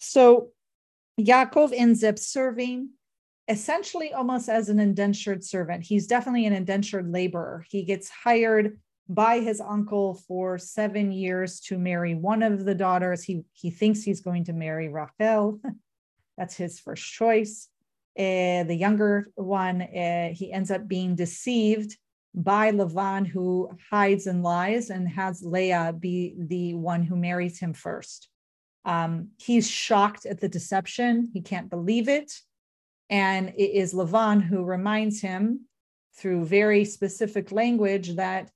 So 0.00 0.48
Yaakov 1.18 1.72
ends 1.74 2.04
up 2.04 2.18
serving 2.18 2.90
essentially 3.48 4.12
almost 4.12 4.50
as 4.50 4.68
an 4.68 4.78
indentured 4.78 5.42
servant. 5.42 5.82
He's 5.82 6.06
definitely 6.06 6.44
an 6.44 6.52
indentured 6.52 7.10
laborer. 7.10 7.64
He 7.70 7.84
gets 7.84 8.10
hired 8.10 8.78
by 9.08 9.40
his 9.40 9.62
uncle 9.62 10.20
for 10.28 10.58
seven 10.58 11.10
years 11.10 11.60
to 11.60 11.78
marry 11.78 12.14
one 12.14 12.42
of 12.42 12.66
the 12.66 12.74
daughters. 12.74 13.22
He, 13.22 13.44
he 13.54 13.70
thinks 13.70 14.02
he's 14.02 14.20
going 14.20 14.44
to 14.44 14.52
marry 14.52 14.90
Rachel. 14.90 15.58
That's 16.36 16.54
his 16.54 16.78
first 16.78 17.10
choice. 17.10 17.68
Uh, 18.18 18.64
the 18.64 18.76
younger 18.78 19.30
one, 19.36 19.80
uh, 19.80 20.28
he 20.34 20.52
ends 20.52 20.70
up 20.70 20.86
being 20.86 21.16
deceived 21.16 21.96
by 22.34 22.72
Lavan, 22.72 23.26
who 23.26 23.70
hides 23.90 24.26
and 24.26 24.42
lies 24.42 24.90
and 24.90 25.08
has 25.08 25.42
Leah 25.42 25.94
be 25.98 26.34
the 26.38 26.74
one 26.74 27.02
who 27.02 27.16
marries 27.16 27.58
him 27.58 27.74
first. 27.74 28.28
Um, 28.84 29.28
he's 29.38 29.68
shocked 29.68 30.26
at 30.26 30.40
the 30.40 30.48
deception. 30.48 31.30
He 31.32 31.40
can't 31.40 31.70
believe 31.70 32.08
it. 32.08 32.32
And 33.10 33.50
it 33.50 33.72
is 33.72 33.94
Lavan 33.94 34.42
who 34.42 34.64
reminds 34.64 35.20
him 35.20 35.66
through 36.16 36.46
very 36.46 36.84
specific 36.84 37.52
language 37.52 38.16
that 38.16 38.50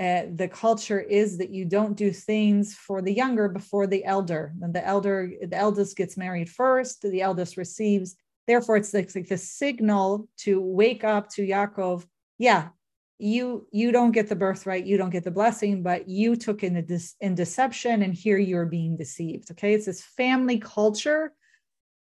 uh, 0.00 0.22
the 0.34 0.48
culture 0.48 1.00
is 1.00 1.38
that 1.38 1.50
you 1.50 1.64
don't 1.64 1.96
do 1.96 2.10
things 2.10 2.74
for 2.74 3.00
the 3.00 3.12
younger 3.12 3.48
before 3.48 3.86
the 3.86 4.04
elder. 4.04 4.52
And 4.60 4.74
the 4.74 4.84
elder, 4.84 5.30
the 5.40 5.56
eldest 5.56 5.96
gets 5.96 6.16
married 6.16 6.50
first, 6.50 7.02
the 7.02 7.22
eldest 7.22 7.56
receives. 7.56 8.16
Therefore, 8.46 8.76
it's 8.76 8.92
like, 8.92 9.14
like 9.14 9.28
the 9.28 9.38
signal 9.38 10.28
to 10.38 10.60
wake 10.60 11.04
up 11.04 11.30
to 11.30 11.46
Yaakov. 11.46 12.04
Yeah, 12.38 12.68
you 13.18 13.66
you 13.72 13.92
don't 13.92 14.12
get 14.12 14.28
the 14.28 14.36
birthright, 14.36 14.86
you 14.86 14.96
don't 14.96 15.10
get 15.10 15.24
the 15.24 15.30
blessing, 15.30 15.82
but 15.82 16.08
you 16.08 16.36
took 16.36 16.62
in 16.62 16.76
a 16.76 16.98
in 17.20 17.34
deception, 17.34 18.02
and 18.02 18.14
here 18.14 18.38
you're 18.38 18.66
being 18.66 18.96
deceived. 18.96 19.50
Okay, 19.52 19.74
it's 19.74 19.86
this 19.86 20.02
family 20.02 20.58
culture 20.58 21.32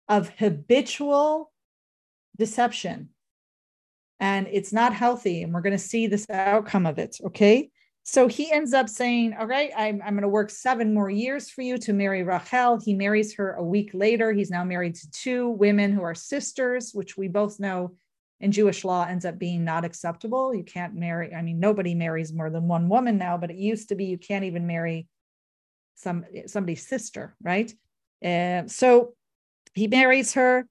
of 0.09 0.31
habitual 0.31 1.53
deception 2.37 3.11
and 4.19 4.49
it's 4.51 4.73
not 4.73 4.93
healthy 4.95 5.43
and 5.43 5.53
we're 5.53 5.61
going 5.61 5.73
to 5.73 5.79
see 5.79 6.07
this 6.07 6.29
outcome 6.31 6.87
of 6.87 6.99
it 6.99 7.17
okay 7.25 7.71
so 8.03 8.27
he 8.27 8.51
ends 8.51 8.73
up 8.73 8.89
saying, 8.89 9.35
All 9.39 9.47
right, 9.47 9.71
I'm, 9.77 10.01
I'm 10.03 10.15
going 10.15 10.23
to 10.23 10.29
work 10.29 10.51
seven 10.51 10.95
more 10.95 11.11
years 11.11 11.51
for 11.51 11.63
you 11.63 11.79
to 11.79 11.93
marry 11.93 12.23
Rachel. 12.23 12.81
He 12.83 12.95
marries 12.95 13.35
her 13.35 13.53
a 13.55 13.63
week 13.63 13.91
later. 13.93 14.33
He's 14.33 14.51
now 14.51 14.65
married 14.65 14.95
to 14.97 15.11
two 15.11 15.51
women 15.51 15.93
who 15.93 16.03
are 16.03 16.15
sisters, 16.15 16.93
which 16.93 17.17
we 17.17 17.29
both 17.29 17.61
know 17.61 17.95
in 18.41 18.53
Jewish 18.53 18.85
law 18.85 19.07
ends 19.07 19.25
up 19.25 19.39
being 19.39 19.65
not 19.65 19.85
acceptable. 19.85 20.55
You 20.55 20.65
can't 20.65 20.95
marry, 20.95 21.35
I 21.35 21.43
mean, 21.43 21.61
nobody 21.61 21.95
marries 21.95 22.33
more 22.33 22.51
than 22.51 22.69
one 22.69 22.89
woman 22.89 23.19
now, 23.19 23.37
but 23.37 23.51
it 23.51 23.57
used 23.57 23.91
to 23.91 23.95
be 23.95 24.07
you 24.07 24.19
can't 24.19 24.45
even 24.45 24.67
marry 24.67 25.07
some 25.95 26.25
somebody's 26.47 26.87
sister, 26.87 27.37
right? 27.43 27.73
Uh, 28.25 28.67
so 28.67 29.15
he 29.75 29.87
marries 29.87 30.35
her. 30.35 30.67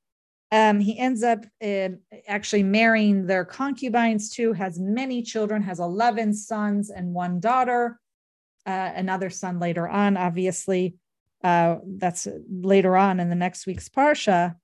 Um, 0.51 0.79
he 0.79 0.97
ends 0.97 1.21
up 1.21 1.45
uh, 1.63 1.89
actually 2.27 2.63
marrying 2.63 3.27
their 3.27 3.45
concubines 3.45 4.31
too, 4.31 4.53
has 4.53 4.79
many 4.79 5.21
children, 5.21 5.61
has 5.61 5.79
11 5.79 6.33
sons 6.33 6.89
and 6.89 7.13
one 7.13 7.39
daughter, 7.39 7.99
uh, 8.65 8.91
another 8.95 9.29
son 9.29 9.59
later 9.59 9.88
on, 9.88 10.17
obviously. 10.17 10.95
Uh, 11.43 11.77
that's 11.85 12.27
later 12.51 12.97
on 12.97 13.19
in 13.19 13.29
the 13.29 13.35
next 13.35 13.65
week's 13.65 13.88
Parsha. 13.88 14.55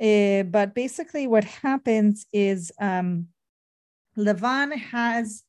Uh, 0.00 0.44
but 0.44 0.74
basically, 0.74 1.26
what 1.26 1.44
happens 1.44 2.26
is 2.32 2.70
um, 2.80 3.26
Lavan 4.16 4.76
has 4.76 5.42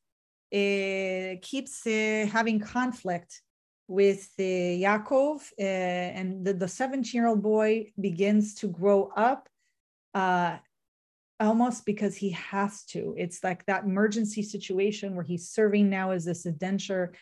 uh, 0.52 1.38
keeps 1.44 1.86
uh, 1.86 2.28
having 2.32 2.60
conflict 2.60 3.42
with 3.88 4.30
uh, 4.40 4.42
Yaakov, 4.42 5.42
uh, 5.60 5.64
and 5.64 6.44
the, 6.44 6.54
the 6.54 6.68
17 6.68 7.12
year 7.14 7.28
old 7.28 7.44
boy 7.44 7.92
begins 8.00 8.56
to 8.56 8.68
grow 8.68 9.12
up 9.16 9.48
uh, 10.16 10.58
almost 11.40 11.86
because 11.86 12.16
he 12.16 12.32
has 12.32 12.84
to. 12.86 13.14
It's 13.18 13.44
like 13.44 13.64
that 13.68 13.84
emergency 13.84 14.42
situation 14.42 15.16
where 15.16 15.24
he's 15.24 15.50
serving 15.50 15.90
now 15.90 16.12
as 16.12 16.26
this 16.26 16.48
indenture 16.48 17.14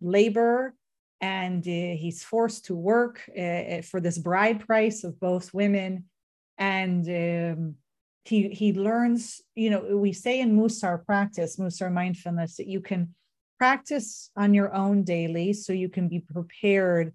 laborer 0.00 0.74
and 1.20 1.64
he's 1.64 2.22
forced 2.22 2.66
to 2.66 2.74
work 2.74 3.20
for 3.90 4.00
this 4.00 4.18
bride 4.18 4.60
price 4.66 5.02
of 5.02 5.18
both 5.18 5.54
women. 5.54 6.04
And 6.58 7.06
um, 7.08 7.74
he, 8.24 8.48
he 8.48 8.72
learns, 8.72 9.40
you 9.54 9.70
know, 9.70 9.96
we 9.96 10.12
say 10.12 10.40
in 10.40 10.56
Mussar 10.56 11.04
practice, 11.04 11.56
Mussar 11.56 11.92
mindfulness, 11.92 12.56
that 12.56 12.66
you 12.66 12.80
can 12.80 13.14
practice 13.58 14.30
on 14.36 14.54
your 14.54 14.74
own 14.74 15.02
daily 15.02 15.52
so 15.52 15.72
you 15.72 15.88
can 15.88 16.08
be 16.08 16.20
prepared 16.20 17.14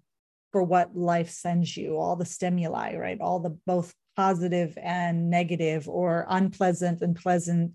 for 0.52 0.62
what 0.62 0.96
life 0.96 1.30
sends 1.30 1.76
you, 1.76 1.96
all 1.96 2.16
the 2.16 2.24
stimuli, 2.24 2.94
right? 2.96 3.20
All 3.20 3.40
the 3.40 3.56
both 3.66 3.94
positive 4.16 4.76
and 4.80 5.30
negative 5.30 5.88
or 5.88 6.26
unpleasant 6.28 7.00
and 7.00 7.16
pleasant 7.16 7.72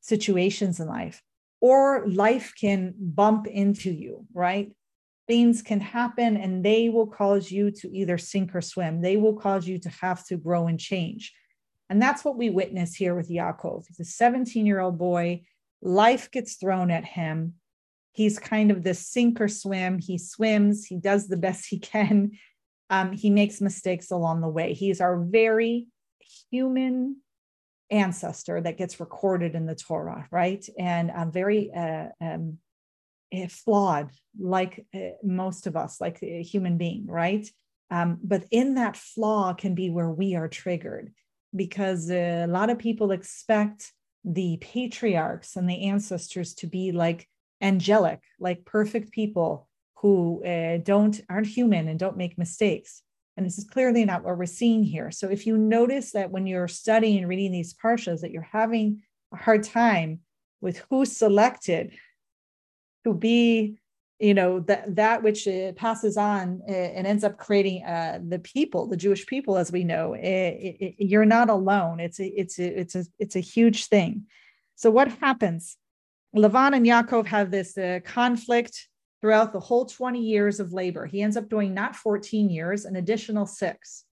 situations 0.00 0.80
in 0.80 0.88
life. 0.88 1.22
Or 1.60 2.06
life 2.06 2.52
can 2.60 2.94
bump 2.98 3.46
into 3.46 3.90
you, 3.90 4.26
right? 4.34 4.72
Things 5.28 5.62
can 5.62 5.80
happen 5.80 6.36
and 6.36 6.64
they 6.64 6.88
will 6.88 7.06
cause 7.06 7.50
you 7.50 7.70
to 7.70 7.96
either 7.96 8.18
sink 8.18 8.54
or 8.54 8.60
swim. 8.60 9.00
They 9.00 9.16
will 9.16 9.34
cause 9.34 9.66
you 9.66 9.78
to 9.80 9.88
have 9.88 10.26
to 10.26 10.36
grow 10.36 10.66
and 10.66 10.78
change. 10.78 11.32
And 11.88 12.00
that's 12.00 12.24
what 12.24 12.36
we 12.36 12.50
witness 12.50 12.94
here 12.94 13.14
with 13.14 13.30
Yaakov. 13.30 13.84
He's 13.86 14.00
a 14.00 14.04
17 14.04 14.66
year 14.66 14.80
old 14.80 14.98
boy. 14.98 15.42
Life 15.80 16.30
gets 16.30 16.56
thrown 16.56 16.90
at 16.90 17.04
him 17.04 17.54
he's 18.12 18.38
kind 18.38 18.70
of 18.70 18.82
the 18.82 18.94
sink 18.94 19.40
or 19.40 19.48
swim. 19.48 19.98
He 19.98 20.18
swims, 20.18 20.84
he 20.84 20.96
does 20.96 21.28
the 21.28 21.36
best 21.36 21.66
he 21.66 21.78
can. 21.78 22.32
Um, 22.90 23.12
he 23.12 23.30
makes 23.30 23.60
mistakes 23.60 24.10
along 24.10 24.42
the 24.42 24.48
way. 24.48 24.74
He's 24.74 25.00
our 25.00 25.18
very 25.18 25.88
human 26.50 27.16
ancestor 27.90 28.60
that 28.60 28.78
gets 28.78 29.00
recorded 29.00 29.54
in 29.54 29.66
the 29.66 29.74
Torah, 29.74 30.26
right? 30.30 30.66
And 30.78 31.10
uh, 31.10 31.26
very 31.26 31.70
uh, 31.72 32.08
um, 32.20 32.58
flawed, 33.50 34.10
like 34.38 34.84
uh, 34.94 35.16
most 35.22 35.66
of 35.66 35.76
us, 35.76 36.00
like 36.00 36.22
a 36.22 36.42
human 36.42 36.76
being, 36.76 37.06
right? 37.06 37.48
Um, 37.90 38.18
but 38.22 38.44
in 38.50 38.74
that 38.74 38.96
flaw 38.96 39.52
can 39.54 39.74
be 39.74 39.90
where 39.90 40.10
we 40.10 40.34
are 40.34 40.48
triggered 40.48 41.12
because 41.54 42.10
a 42.10 42.46
lot 42.46 42.70
of 42.70 42.78
people 42.78 43.10
expect 43.10 43.92
the 44.24 44.58
patriarchs 44.60 45.56
and 45.56 45.68
the 45.68 45.88
ancestors 45.88 46.54
to 46.54 46.66
be 46.66 46.92
like 46.92 47.28
angelic, 47.60 48.20
like 48.38 48.64
perfect 48.64 49.12
people 49.12 49.68
who 49.96 50.44
uh, 50.44 50.78
don't 50.78 51.20
aren't 51.28 51.46
human 51.46 51.88
and 51.88 51.98
don't 51.98 52.16
make 52.16 52.38
mistakes. 52.38 53.02
And 53.36 53.46
this 53.46 53.58
is 53.58 53.64
clearly 53.64 54.04
not 54.04 54.24
what 54.24 54.36
we're 54.36 54.46
seeing 54.46 54.84
here. 54.84 55.10
So 55.10 55.28
if 55.28 55.46
you 55.46 55.56
notice 55.56 56.12
that 56.12 56.30
when 56.30 56.46
you're 56.46 56.68
studying 56.68 57.18
and 57.18 57.28
reading 57.28 57.52
these 57.52 57.74
parshas, 57.74 58.20
that 58.20 58.30
you're 58.30 58.42
having 58.42 59.02
a 59.32 59.36
hard 59.36 59.62
time 59.62 60.20
with 60.60 60.84
who 60.90 61.04
selected 61.04 61.92
to 63.04 63.14
be, 63.14 63.78
you 64.18 64.34
know, 64.34 64.60
that 64.60 64.94
that 64.96 65.22
which 65.22 65.48
passes 65.76 66.16
on 66.16 66.62
uh, 66.68 66.72
and 66.72 67.06
ends 67.06 67.24
up 67.24 67.38
creating 67.38 67.84
uh, 67.84 68.20
the 68.26 68.38
people, 68.38 68.86
the 68.86 68.96
Jewish 68.96 69.26
people, 69.26 69.56
as 69.56 69.72
we 69.72 69.84
know, 69.84 70.14
it, 70.14 70.22
it, 70.22 70.76
it, 70.80 70.94
you're 70.98 71.24
not 71.24 71.50
alone. 71.50 72.00
It's 72.00 72.20
a, 72.20 72.26
it's 72.26 72.58
a, 72.58 72.80
it's 72.80 72.94
a, 72.94 73.04
it's 73.18 73.36
a 73.36 73.40
huge 73.40 73.86
thing. 73.86 74.26
So 74.76 74.90
what 74.90 75.08
happens? 75.08 75.76
Lavan 76.36 76.74
and 76.74 76.86
Yaakov 76.86 77.26
have 77.26 77.50
this 77.50 77.76
uh, 77.76 78.00
conflict 78.04 78.88
throughout 79.20 79.52
the 79.52 79.60
whole 79.60 79.86
20 79.86 80.20
years 80.20 80.60
of 80.60 80.72
labor. 80.72 81.06
He 81.06 81.22
ends 81.22 81.36
up 81.36 81.48
doing 81.48 81.74
not 81.74 81.94
14 81.94 82.50
years, 82.50 82.84
an 82.84 82.96
additional 82.96 83.46
six. 83.46 84.04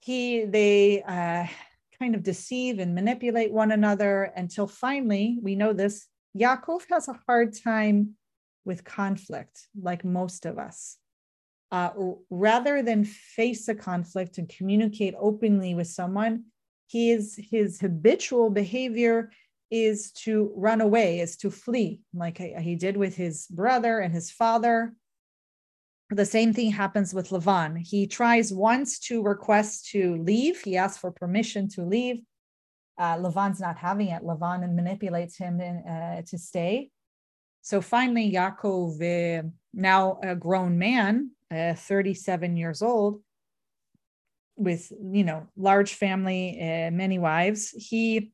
He, 0.00 0.44
they 0.44 1.02
uh, 1.02 1.46
kind 1.98 2.14
of 2.14 2.22
deceive 2.22 2.78
and 2.78 2.94
manipulate 2.94 3.52
one 3.52 3.70
another 3.70 4.32
until 4.34 4.66
finally, 4.66 5.38
we 5.42 5.54
know 5.54 5.72
this, 5.72 6.06
Yaakov 6.36 6.82
has 6.90 7.08
a 7.08 7.20
hard 7.26 7.54
time 7.62 8.16
with 8.64 8.84
conflict, 8.84 9.68
like 9.80 10.04
most 10.04 10.46
of 10.46 10.58
us. 10.58 10.96
Uh, 11.70 11.90
rather 12.30 12.82
than 12.82 13.04
face 13.04 13.68
a 13.68 13.74
conflict 13.74 14.38
and 14.38 14.48
communicate 14.48 15.14
openly 15.18 15.74
with 15.74 15.86
someone, 15.86 16.44
his, 16.88 17.40
his 17.50 17.80
habitual 17.80 18.50
behavior 18.50 19.30
is 19.70 20.12
to 20.12 20.52
run 20.54 20.82
away, 20.82 21.20
is 21.20 21.36
to 21.38 21.50
flee, 21.50 22.00
like 22.12 22.36
he 22.36 22.76
did 22.76 22.96
with 22.96 23.16
his 23.16 23.46
brother 23.46 24.00
and 24.00 24.12
his 24.12 24.30
father. 24.30 24.92
The 26.10 26.26
same 26.26 26.52
thing 26.52 26.70
happens 26.70 27.14
with 27.14 27.30
Lavan. 27.30 27.78
He 27.78 28.06
tries 28.06 28.52
once 28.52 28.98
to 29.00 29.22
request 29.22 29.88
to 29.92 30.16
leave. 30.16 30.60
He 30.60 30.76
asks 30.76 30.98
for 30.98 31.10
permission 31.10 31.70
to 31.70 31.84
leave. 31.86 32.22
Uh, 32.98 33.16
Lavan's 33.16 33.60
not 33.60 33.78
having 33.78 34.08
it. 34.08 34.22
Lavan 34.22 34.74
manipulates 34.74 35.36
him 35.36 35.60
in, 35.60 35.76
uh, 35.78 36.22
to 36.22 36.38
stay. 36.38 36.90
So 37.62 37.80
finally, 37.80 38.32
Yaakov, 38.32 39.00
uh, 39.00 39.48
now 39.72 40.18
a 40.22 40.34
grown 40.34 40.78
man, 40.78 41.30
uh, 41.50 41.74
37 41.74 42.56
years 42.56 42.82
old, 42.82 43.22
with 44.56 44.92
you 45.00 45.24
know 45.24 45.46
large 45.56 45.94
family, 45.94 46.58
uh, 46.60 46.90
many 46.90 47.18
wives, 47.18 47.70
he 47.70 48.32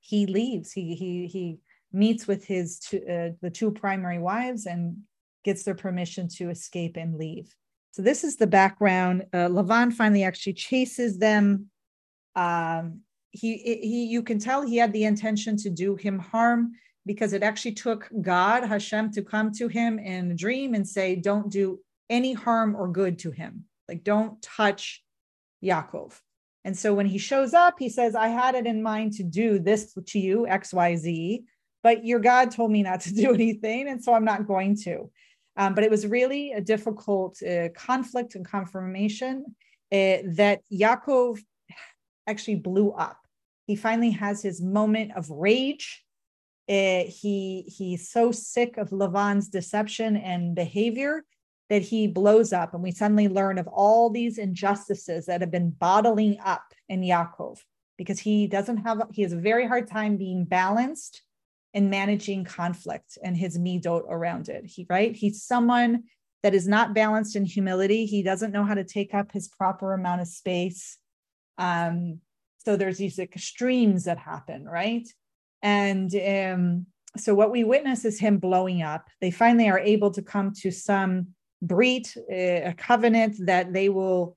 he 0.00 0.26
leaves. 0.26 0.72
He 0.72 0.94
he 0.94 1.26
he 1.26 1.58
meets 1.92 2.26
with 2.26 2.44
his 2.44 2.78
two, 2.78 2.98
uh, 2.98 3.30
the 3.42 3.50
two 3.50 3.70
primary 3.70 4.18
wives 4.18 4.66
and 4.66 4.98
gets 5.44 5.62
their 5.64 5.74
permission 5.74 6.28
to 6.28 6.50
escape 6.50 6.96
and 6.96 7.16
leave. 7.16 7.54
So 7.92 8.02
this 8.02 8.24
is 8.24 8.36
the 8.36 8.46
background. 8.46 9.24
Uh, 9.32 9.48
Lavan 9.48 9.92
finally 9.92 10.22
actually 10.22 10.52
chases 10.54 11.18
them. 11.18 11.70
Um, 12.34 13.00
he 13.36 13.56
he 13.58 14.04
you 14.06 14.22
can 14.22 14.38
tell 14.38 14.62
he 14.62 14.76
had 14.76 14.92
the 14.92 15.04
intention 15.04 15.56
to 15.58 15.70
do 15.70 15.96
him 15.96 16.18
harm 16.18 16.72
because 17.04 17.32
it 17.32 17.42
actually 17.42 17.72
took 17.72 18.08
God 18.20 18.64
Hashem 18.64 19.12
to 19.12 19.22
come 19.22 19.52
to 19.52 19.68
him 19.68 19.98
in 19.98 20.30
a 20.30 20.34
dream 20.34 20.74
and 20.74 20.86
say, 20.86 21.16
"Don't 21.16 21.50
do 21.50 21.80
any 22.10 22.32
harm 22.32 22.74
or 22.74 22.88
good 22.88 23.18
to 23.20 23.30
him. 23.30 23.64
Like 23.88 24.02
don't 24.04 24.40
touch 24.42 25.04
Yaakov." 25.62 26.20
And 26.66 26.76
so 26.76 26.92
when 26.92 27.06
he 27.06 27.18
shows 27.18 27.54
up, 27.54 27.76
he 27.78 27.88
says, 27.88 28.16
I 28.16 28.26
had 28.26 28.56
it 28.56 28.66
in 28.66 28.82
mind 28.82 29.12
to 29.14 29.22
do 29.22 29.60
this 29.60 29.94
to 29.94 30.18
you, 30.18 30.48
XYZ, 30.50 31.44
but 31.84 32.04
your 32.04 32.18
God 32.18 32.50
told 32.50 32.72
me 32.72 32.82
not 32.82 33.02
to 33.02 33.14
do 33.14 33.32
anything. 33.40 33.88
And 33.88 34.02
so 34.02 34.12
I'm 34.12 34.24
not 34.24 34.48
going 34.48 34.76
to. 34.78 35.08
Um, 35.56 35.74
but 35.74 35.84
it 35.84 35.92
was 35.92 36.08
really 36.08 36.50
a 36.52 36.60
difficult 36.60 37.40
uh, 37.40 37.68
conflict 37.68 38.34
and 38.34 38.44
confirmation 38.44 39.44
uh, 39.92 40.18
that 40.34 40.62
Yaakov 40.72 41.38
actually 42.26 42.56
blew 42.56 42.90
up. 42.90 43.25
He 43.66 43.76
finally 43.76 44.12
has 44.12 44.42
his 44.42 44.62
moment 44.62 45.12
of 45.16 45.30
rage. 45.30 46.04
Uh, 46.68 47.04
he 47.06 47.64
he's 47.68 48.10
so 48.10 48.32
sick 48.32 48.76
of 48.76 48.90
Lavan's 48.90 49.48
deception 49.48 50.16
and 50.16 50.54
behavior 50.54 51.24
that 51.68 51.82
he 51.82 52.06
blows 52.06 52.52
up 52.52 52.74
and 52.74 52.82
we 52.82 52.90
suddenly 52.90 53.28
learn 53.28 53.58
of 53.58 53.68
all 53.68 54.10
these 54.10 54.38
injustices 54.38 55.26
that 55.26 55.40
have 55.40 55.50
been 55.50 55.70
bottling 55.70 56.38
up 56.44 56.74
in 56.88 57.02
Yaakov 57.02 57.58
because 57.96 58.20
he 58.20 58.46
doesn't 58.46 58.78
have 58.78 59.02
he 59.12 59.22
has 59.22 59.32
a 59.32 59.36
very 59.36 59.66
hard 59.66 59.88
time 59.88 60.16
being 60.16 60.44
balanced 60.44 61.22
and 61.74 61.90
managing 61.90 62.44
conflict 62.44 63.18
and 63.22 63.36
his 63.36 63.58
midot 63.58 64.02
around 64.08 64.48
it. 64.48 64.64
He 64.64 64.86
right? 64.88 65.14
He's 65.14 65.42
someone 65.42 66.04
that 66.42 66.54
is 66.54 66.68
not 66.68 66.94
balanced 66.94 67.36
in 67.36 67.44
humility. 67.44 68.06
He 68.06 68.22
doesn't 68.22 68.52
know 68.52 68.64
how 68.64 68.74
to 68.74 68.84
take 68.84 69.14
up 69.14 69.32
his 69.32 69.48
proper 69.48 69.92
amount 69.92 70.20
of 70.20 70.28
space. 70.28 70.98
Um, 71.58 72.20
so 72.66 72.74
there's 72.74 72.98
these 72.98 73.20
extremes 73.20 74.02
that 74.06 74.18
happen, 74.18 74.64
right? 74.64 75.06
And 75.62 76.12
um, 76.16 76.86
so 77.16 77.32
what 77.32 77.52
we 77.52 77.62
witness 77.62 78.04
is 78.04 78.18
him 78.18 78.38
blowing 78.38 78.82
up. 78.82 79.06
They 79.20 79.30
finally 79.30 79.68
are 79.68 79.78
able 79.78 80.10
to 80.10 80.20
come 80.20 80.52
to 80.62 80.72
some 80.72 81.28
brit, 81.62 82.12
a 82.28 82.74
covenant 82.76 83.36
that 83.46 83.72
they 83.72 83.88
will 83.88 84.36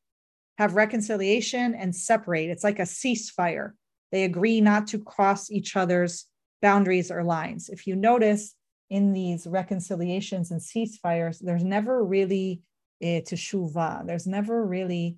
have 0.59 0.75
reconciliation 0.75 1.73
and 1.73 1.95
separate. 1.95 2.51
It's 2.51 2.63
like 2.63 2.77
a 2.77 2.83
ceasefire. 2.83 3.71
They 4.11 4.25
agree 4.25 4.61
not 4.61 4.85
to 4.89 4.99
cross 4.99 5.49
each 5.49 5.75
other's 5.75 6.27
boundaries 6.61 7.09
or 7.09 7.23
lines. 7.23 7.67
If 7.69 7.87
you 7.87 7.95
notice 7.95 8.53
in 8.91 9.11
these 9.11 9.47
reconciliations 9.47 10.51
and 10.51 10.61
ceasefires, 10.61 11.39
there's 11.41 11.63
never 11.63 12.05
really 12.05 12.61
a 13.01 13.23
teshuvah. 13.23 14.05
There's 14.05 14.27
never 14.27 14.63
really 14.63 15.17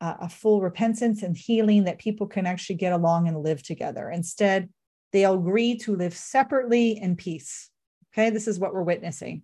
a, 0.00 0.16
a 0.22 0.28
full 0.28 0.60
repentance 0.60 1.22
and 1.22 1.36
healing 1.36 1.84
that 1.84 1.98
people 1.98 2.26
can 2.26 2.46
actually 2.46 2.76
get 2.76 2.92
along 2.92 3.28
and 3.28 3.42
live 3.42 3.62
together. 3.62 4.10
Instead, 4.10 4.68
they'll 5.12 5.34
agree 5.34 5.76
to 5.78 5.96
live 5.96 6.14
separately 6.14 6.98
in 7.00 7.16
peace. 7.16 7.70
Okay, 8.12 8.30
this 8.30 8.48
is 8.48 8.58
what 8.58 8.74
we're 8.74 8.82
witnessing. 8.82 9.42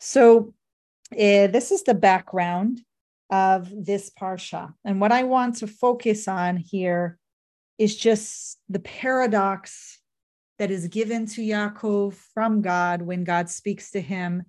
So 0.00 0.54
uh, 1.12 1.46
this 1.46 1.70
is 1.70 1.82
the 1.82 1.94
background 1.94 2.80
of 3.30 3.70
this 3.72 4.10
parsha. 4.10 4.74
And 4.84 5.00
what 5.00 5.12
I 5.12 5.24
want 5.24 5.56
to 5.56 5.66
focus 5.66 6.28
on 6.28 6.56
here 6.56 7.18
is 7.78 7.96
just 7.96 8.58
the 8.68 8.78
paradox 8.78 9.98
that 10.58 10.70
is 10.70 10.88
given 10.88 11.26
to 11.26 11.40
Yaakov 11.40 12.14
from 12.34 12.62
God 12.62 13.02
when 13.02 13.24
God 13.24 13.48
speaks 13.48 13.90
to 13.92 14.00
him, 14.00 14.44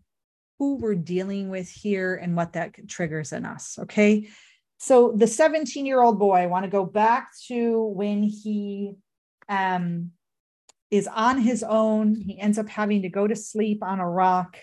who 0.59 0.75
we're 0.75 0.95
dealing 0.95 1.49
with 1.49 1.69
here 1.69 2.15
and 2.15 2.35
what 2.35 2.53
that 2.53 2.87
triggers 2.87 3.31
in 3.31 3.45
us. 3.45 3.79
Okay. 3.79 4.27
So 4.77 5.13
the 5.15 5.27
17 5.27 5.85
year 5.85 6.01
old 6.01 6.19
boy, 6.19 6.35
I 6.35 6.47
want 6.47 6.65
to 6.65 6.71
go 6.71 6.85
back 6.85 7.29
to 7.47 7.83
when 7.95 8.23
he 8.23 8.95
um, 9.47 10.11
is 10.91 11.07
on 11.07 11.39
his 11.39 11.63
own. 11.63 12.15
He 12.15 12.39
ends 12.39 12.57
up 12.57 12.69
having 12.69 13.01
to 13.03 13.09
go 13.09 13.27
to 13.27 13.35
sleep 13.35 13.81
on 13.81 13.99
a 13.99 14.09
rock 14.09 14.57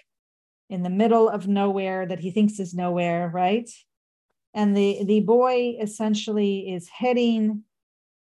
in 0.69 0.83
the 0.83 0.91
middle 0.91 1.29
of 1.29 1.49
nowhere 1.49 2.07
that 2.07 2.21
he 2.21 2.31
thinks 2.31 2.61
is 2.61 2.75
nowhere, 2.75 3.29
right? 3.33 3.69
And 4.55 4.77
the, 4.77 5.05
the 5.05 5.21
boy 5.21 5.77
essentially 5.81 6.73
is 6.73 6.89
heading 6.89 7.65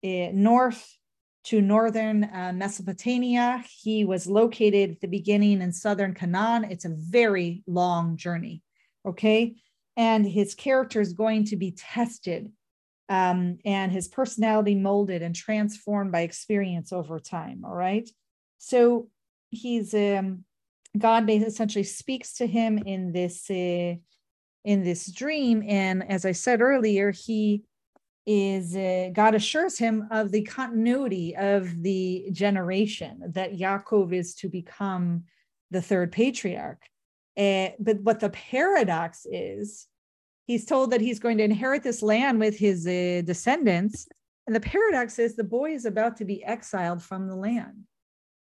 uh, 0.04 0.28
north 0.32 0.96
to 1.44 1.60
northern 1.60 2.24
uh, 2.24 2.52
Mesopotamia. 2.54 3.64
He 3.82 4.04
was 4.04 4.26
located 4.26 4.92
at 4.92 5.00
the 5.00 5.08
beginning 5.08 5.60
in 5.60 5.72
southern 5.72 6.14
Canaan. 6.14 6.64
It's 6.64 6.86
a 6.86 6.94
very 6.94 7.62
long 7.66 8.16
journey. 8.16 8.62
Okay. 9.06 9.56
And 9.96 10.26
his 10.26 10.54
character 10.54 11.00
is 11.00 11.12
going 11.12 11.44
to 11.46 11.56
be 11.56 11.72
tested 11.72 12.50
um, 13.08 13.58
and 13.64 13.92
his 13.92 14.08
personality 14.08 14.74
molded 14.74 15.22
and 15.22 15.34
transformed 15.34 16.10
by 16.10 16.22
experience 16.22 16.92
over 16.92 17.20
time. 17.20 17.62
All 17.64 17.74
right. 17.74 18.08
So 18.58 19.08
he's, 19.50 19.94
um, 19.94 20.44
God 20.96 21.28
essentially 21.28 21.84
speaks 21.84 22.34
to 22.34 22.46
him 22.46 22.78
in 22.78 23.12
this, 23.12 23.48
uh, 23.50 23.94
in 24.64 24.82
this 24.82 25.12
dream. 25.12 25.62
And 25.66 26.10
as 26.10 26.24
I 26.24 26.32
said 26.32 26.60
earlier, 26.60 27.10
he 27.10 27.64
is 28.26 28.74
uh, 28.74 29.10
God 29.12 29.34
assures 29.34 29.78
him 29.78 30.08
of 30.10 30.30
the 30.30 30.42
continuity 30.44 31.36
of 31.36 31.82
the 31.82 32.28
generation 32.32 33.20
that 33.34 33.52
Yaakov 33.52 34.12
is 34.12 34.34
to 34.36 34.48
become 34.48 35.24
the 35.70 35.82
third 35.82 36.10
patriarch. 36.12 36.82
Uh, 37.36 37.70
but 37.78 38.00
what 38.00 38.20
the 38.20 38.30
paradox 38.30 39.26
is, 39.30 39.86
he's 40.46 40.66
told 40.66 40.90
that 40.90 41.00
he's 41.00 41.18
going 41.18 41.38
to 41.38 41.44
inherit 41.44 41.82
this 41.82 42.02
land 42.02 42.38
with 42.38 42.58
his 42.58 42.86
uh, 42.86 43.22
descendants. 43.24 44.06
And 44.46 44.54
the 44.54 44.60
paradox 44.60 45.18
is 45.18 45.36
the 45.36 45.44
boy 45.44 45.72
is 45.72 45.84
about 45.84 46.16
to 46.18 46.24
be 46.24 46.44
exiled 46.44 47.02
from 47.02 47.26
the 47.26 47.36
land. 47.36 47.84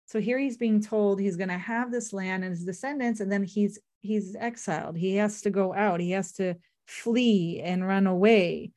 So 0.07 0.19
here 0.19 0.39
he's 0.39 0.57
being 0.57 0.81
told 0.81 1.19
he's 1.19 1.37
going 1.37 1.49
to 1.49 1.57
have 1.57 1.91
this 1.91 2.11
land 2.11 2.43
and 2.43 2.51
his 2.51 2.65
descendants, 2.65 3.21
and 3.21 3.31
then 3.31 3.43
he's 3.43 3.79
he's 4.01 4.35
exiled. 4.35 4.97
He 4.97 5.15
has 5.17 5.41
to 5.41 5.51
go 5.51 5.73
out. 5.73 5.99
He 5.99 6.11
has 6.11 6.33
to 6.33 6.55
flee 6.87 7.61
and 7.63 7.87
run 7.87 8.07
away 8.07 8.71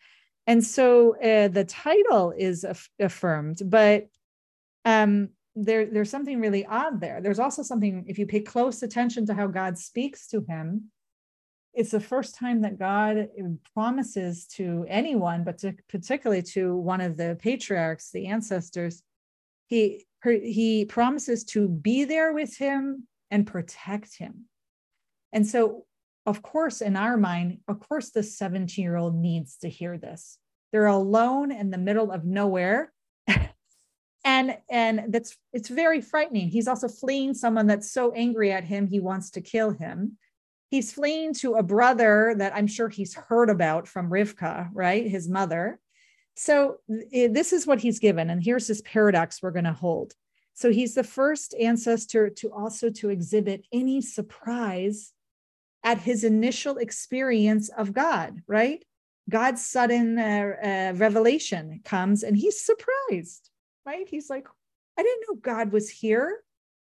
and 0.46 0.62
so 0.62 1.16
uh, 1.16 1.48
the 1.48 1.64
title 1.64 2.32
is 2.36 2.64
aff- 2.64 2.90
affirmed 2.98 3.60
but 3.64 4.06
um, 4.84 5.30
there, 5.56 5.86
there's 5.86 6.10
something 6.10 6.40
really 6.40 6.66
odd 6.66 7.00
there 7.00 7.20
there's 7.20 7.38
also 7.38 7.62
something 7.62 8.04
if 8.08 8.18
you 8.18 8.26
pay 8.26 8.40
close 8.40 8.82
attention 8.82 9.24
to 9.26 9.34
how 9.34 9.46
god 9.46 9.78
speaks 9.78 10.26
to 10.28 10.44
him 10.48 10.90
it's 11.72 11.90
the 11.90 12.00
first 12.00 12.36
time 12.36 12.62
that 12.62 12.78
god 12.78 13.16
eh, 13.16 13.42
promises 13.72 14.46
to 14.46 14.84
anyone 14.88 15.44
but 15.44 15.58
to, 15.58 15.74
particularly 15.88 16.42
to 16.42 16.76
one 16.76 17.00
of 17.00 17.16
the 17.16 17.38
patriarchs 17.40 18.10
the 18.10 18.26
ancestors 18.26 19.02
he 19.66 20.04
he 20.24 20.84
promises 20.84 21.44
to 21.44 21.68
be 21.68 22.04
there 22.04 22.32
with 22.32 22.56
him 22.56 23.06
and 23.30 23.46
protect 23.46 24.18
him 24.18 24.46
and 25.32 25.46
so 25.46 25.84
of 26.26 26.42
course, 26.42 26.80
in 26.80 26.96
our 26.96 27.16
mind, 27.16 27.58
of 27.68 27.80
course, 27.80 28.10
the 28.10 28.22
17 28.22 28.82
year 28.82 28.96
old 28.96 29.14
needs 29.14 29.58
to 29.58 29.68
hear 29.68 29.98
this. 29.98 30.38
They're 30.72 30.86
alone 30.86 31.52
in 31.52 31.70
the 31.70 31.78
middle 31.78 32.10
of 32.10 32.24
nowhere. 32.24 32.92
And 34.24 34.56
and 34.70 35.12
that's 35.12 35.36
it's 35.52 35.68
very 35.68 36.00
frightening. 36.00 36.48
He's 36.48 36.68
also 36.68 36.88
fleeing 36.88 37.34
someone 37.34 37.66
that's 37.66 37.90
so 37.90 38.12
angry 38.12 38.52
at 38.52 38.64
him, 38.64 38.86
he 38.86 39.00
wants 39.00 39.30
to 39.30 39.40
kill 39.40 39.70
him. 39.70 40.18
He's 40.70 40.92
fleeing 40.92 41.34
to 41.34 41.54
a 41.54 41.62
brother 41.62 42.34
that 42.38 42.54
I'm 42.54 42.66
sure 42.66 42.88
he's 42.88 43.14
heard 43.14 43.50
about 43.50 43.86
from 43.86 44.10
Rivka, 44.10 44.70
right? 44.72 45.06
His 45.06 45.28
mother. 45.28 45.78
So 46.36 46.78
this 46.88 47.52
is 47.52 47.66
what 47.66 47.80
he's 47.80 48.00
given. 48.00 48.28
And 48.28 48.42
here's 48.42 48.66
this 48.66 48.82
paradox 48.84 49.40
we're 49.40 49.52
going 49.52 49.66
to 49.66 49.72
hold. 49.72 50.14
So 50.54 50.72
he's 50.72 50.94
the 50.94 51.04
first 51.04 51.54
ancestor 51.60 52.28
to 52.30 52.52
also 52.52 52.90
to 52.90 53.10
exhibit 53.10 53.66
any 53.72 54.00
surprise 54.00 55.12
at 55.84 55.98
his 55.98 56.24
initial 56.24 56.78
experience 56.78 57.68
of 57.68 57.92
God, 57.92 58.40
right? 58.48 58.84
God's 59.28 59.64
sudden 59.64 60.18
uh, 60.18 60.22
uh, 60.62 60.92
revelation 60.96 61.80
comes 61.84 62.22
and 62.22 62.36
he's 62.36 62.60
surprised, 62.60 63.50
right? 63.86 64.08
He's 64.08 64.30
like, 64.30 64.46
I 64.98 65.02
didn't 65.02 65.24
know 65.28 65.36
God 65.40 65.72
was 65.72 65.90
here. 65.90 66.42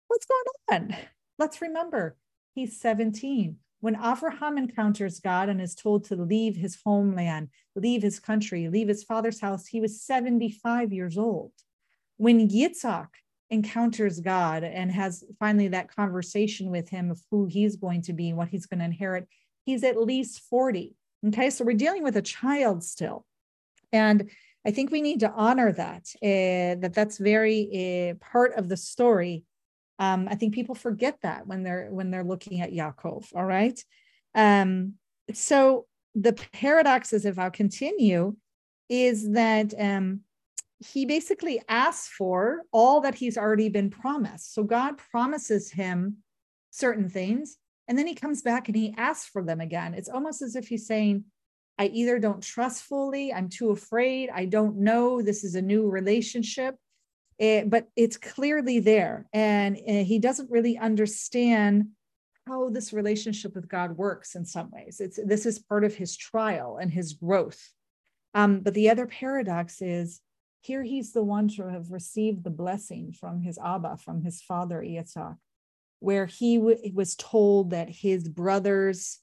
What's 0.09 0.27
going 0.27 0.91
on? 0.93 0.97
Let's 1.39 1.63
remember, 1.63 2.17
he's 2.55 2.81
17. 2.81 3.57
When 3.81 3.97
Abraham 3.97 4.59
encounters 4.59 5.21
God 5.21 5.49
and 5.49 5.61
is 5.61 5.75
told 5.75 6.05
to 6.05 6.17
leave 6.17 6.57
his 6.57 6.79
homeland, 6.85 7.49
leave 7.75 8.03
his 8.03 8.21
country, 8.21 8.69
leave 8.69 8.89
his 8.89 9.05
father's 9.05 9.41
house, 9.41 9.67
he 9.67 9.81
was 9.81 10.03
75 10.03 10.93
years 10.93 11.17
old. 11.17 11.53
When 12.19 12.49
Yitzhak 12.49 13.09
encounters 13.49 14.21
God 14.21 14.65
and 14.65 14.93
has 14.93 15.25
finally 15.39 15.69
that 15.69 15.95
conversation 15.95 16.71
with 16.71 16.91
him 16.91 17.11
of 17.11 17.23
who 17.31 17.47
he's 17.47 17.77
going 17.77 18.03
to 18.03 18.13
be 18.13 18.29
and 18.29 18.37
what 18.37 18.49
he's 18.49 18.67
going 18.67 18.81
to 18.81 18.85
inherit, 18.85 19.27
he's 19.65 19.83
at 19.83 19.99
least 19.99 20.41
40. 20.51 20.95
Okay, 21.29 21.51
so 21.51 21.65
we're 21.65 21.73
dealing 21.75 22.03
with 22.03 22.17
a 22.17 22.23
child 22.23 22.85
still. 22.85 23.25
And 23.93 24.31
I 24.66 24.70
think 24.73 24.90
we 24.90 25.01
need 25.01 25.20
to 25.20 25.31
honor 25.31 25.73
that, 25.73 26.09
uh, 26.23 26.81
that 26.81 26.92
that's 26.94 27.18
very 27.18 28.12
uh, 28.12 28.25
part 28.25 28.55
of 28.55 28.68
the 28.68 28.77
story. 28.77 29.44
Um, 29.99 30.29
I 30.31 30.35
think 30.35 30.55
people 30.55 30.75
forget 30.75 31.18
that 31.23 31.46
when 31.46 31.62
they're 31.62 31.88
when 31.90 32.11
they're 32.11 32.25
looking 32.25 32.61
at 32.61 32.73
Yaakov. 32.73 33.35
All 33.35 33.44
right. 33.44 33.79
Um, 34.35 34.94
so 35.33 35.87
the 36.14 36.33
paradoxes, 36.33 37.25
if 37.25 37.38
I'll 37.38 37.51
continue, 37.51 38.37
is 38.88 39.33
that 39.33 39.75
um, 39.79 40.20
he 40.79 41.05
basically 41.05 41.62
asks 41.68 42.09
for 42.09 42.62
all 42.73 43.03
that 43.03 43.14
he's 43.14 43.37
already 43.37 43.68
been 43.68 43.90
promised. 43.90 44.55
So 44.55 44.64
God 44.64 44.96
promises 44.96 45.70
him 45.70 46.18
certain 46.70 47.09
things, 47.09 47.59
and 47.87 47.99
then 47.99 48.07
he 48.07 48.14
comes 48.14 48.42
back 48.42 48.68
and 48.68 48.77
he 48.77 48.94
asks 48.96 49.29
for 49.29 49.42
them 49.42 49.61
again. 49.61 49.94
It's 49.94 50.09
almost 50.09 50.42
as 50.42 50.57
if 50.57 50.68
he's 50.68 50.87
saying, 50.87 51.25
I 51.81 51.87
either 51.87 52.19
don't 52.19 52.43
trust 52.43 52.83
fully, 52.83 53.33
I'm 53.33 53.49
too 53.49 53.71
afraid, 53.71 54.29
I 54.29 54.45
don't 54.45 54.77
know, 54.77 55.23
this 55.23 55.45
is 55.45 55.55
a 55.55 55.62
new 55.62 55.88
relationship. 55.88 56.77
It, 57.38 57.45
eh, 57.45 57.64
but 57.66 57.88
it's 57.97 58.19
clearly 58.19 58.81
there. 58.81 59.27
And 59.33 59.79
uh, 59.88 60.05
he 60.05 60.19
doesn't 60.19 60.51
really 60.51 60.77
understand 60.77 61.87
how 62.47 62.69
this 62.69 62.93
relationship 62.93 63.55
with 63.55 63.66
God 63.66 63.97
works 63.97 64.35
in 64.35 64.45
some 64.45 64.71
ways. 64.71 65.01
It's 65.01 65.19
this 65.25 65.47
is 65.47 65.59
part 65.59 65.85
of 65.85 65.95
his 65.95 66.19
trial 66.19 66.77
and 66.77 66.93
his 66.93 67.14
growth. 67.14 67.73
Um, 68.35 68.61
but 68.61 68.75
the 68.75 68.90
other 68.90 69.07
paradox 69.07 69.81
is 69.81 70.21
here 70.61 70.83
he's 70.83 71.14
the 71.14 71.23
one 71.23 71.49
to 71.57 71.66
have 71.71 71.90
received 71.90 72.45
the 72.45 72.51
blessing 72.51 73.14
from 73.19 73.40
his 73.40 73.59
Abba, 73.59 73.97
from 73.97 74.21
his 74.21 74.43
father 74.43 74.83
Yitzhak, 74.83 75.37
where 76.01 76.27
he 76.27 76.59
w- 76.59 76.93
was 76.93 77.16
told 77.16 77.71
that 77.71 77.88
his 77.88 78.29
brothers, 78.29 79.21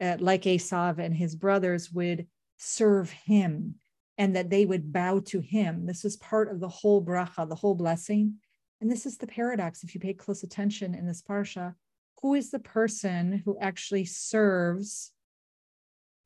uh, 0.00 0.16
like 0.20 0.42
Esav 0.42 0.98
and 0.98 1.14
his 1.14 1.34
brothers, 1.34 1.92
would 1.92 2.26
serve 2.56 3.10
him 3.10 3.76
and 4.16 4.34
that 4.34 4.50
they 4.50 4.66
would 4.66 4.92
bow 4.92 5.20
to 5.20 5.40
him. 5.40 5.86
This 5.86 6.04
is 6.04 6.16
part 6.16 6.50
of 6.50 6.60
the 6.60 6.68
whole 6.68 7.04
bracha, 7.04 7.48
the 7.48 7.54
whole 7.54 7.74
blessing. 7.74 8.34
And 8.80 8.90
this 8.90 9.06
is 9.06 9.18
the 9.18 9.26
paradox. 9.26 9.82
If 9.82 9.94
you 9.94 10.00
pay 10.00 10.14
close 10.14 10.42
attention 10.42 10.94
in 10.94 11.06
this 11.06 11.22
parsha, 11.22 11.74
who 12.22 12.34
is 12.34 12.50
the 12.50 12.58
person 12.58 13.42
who 13.44 13.56
actually 13.60 14.04
serves 14.04 15.12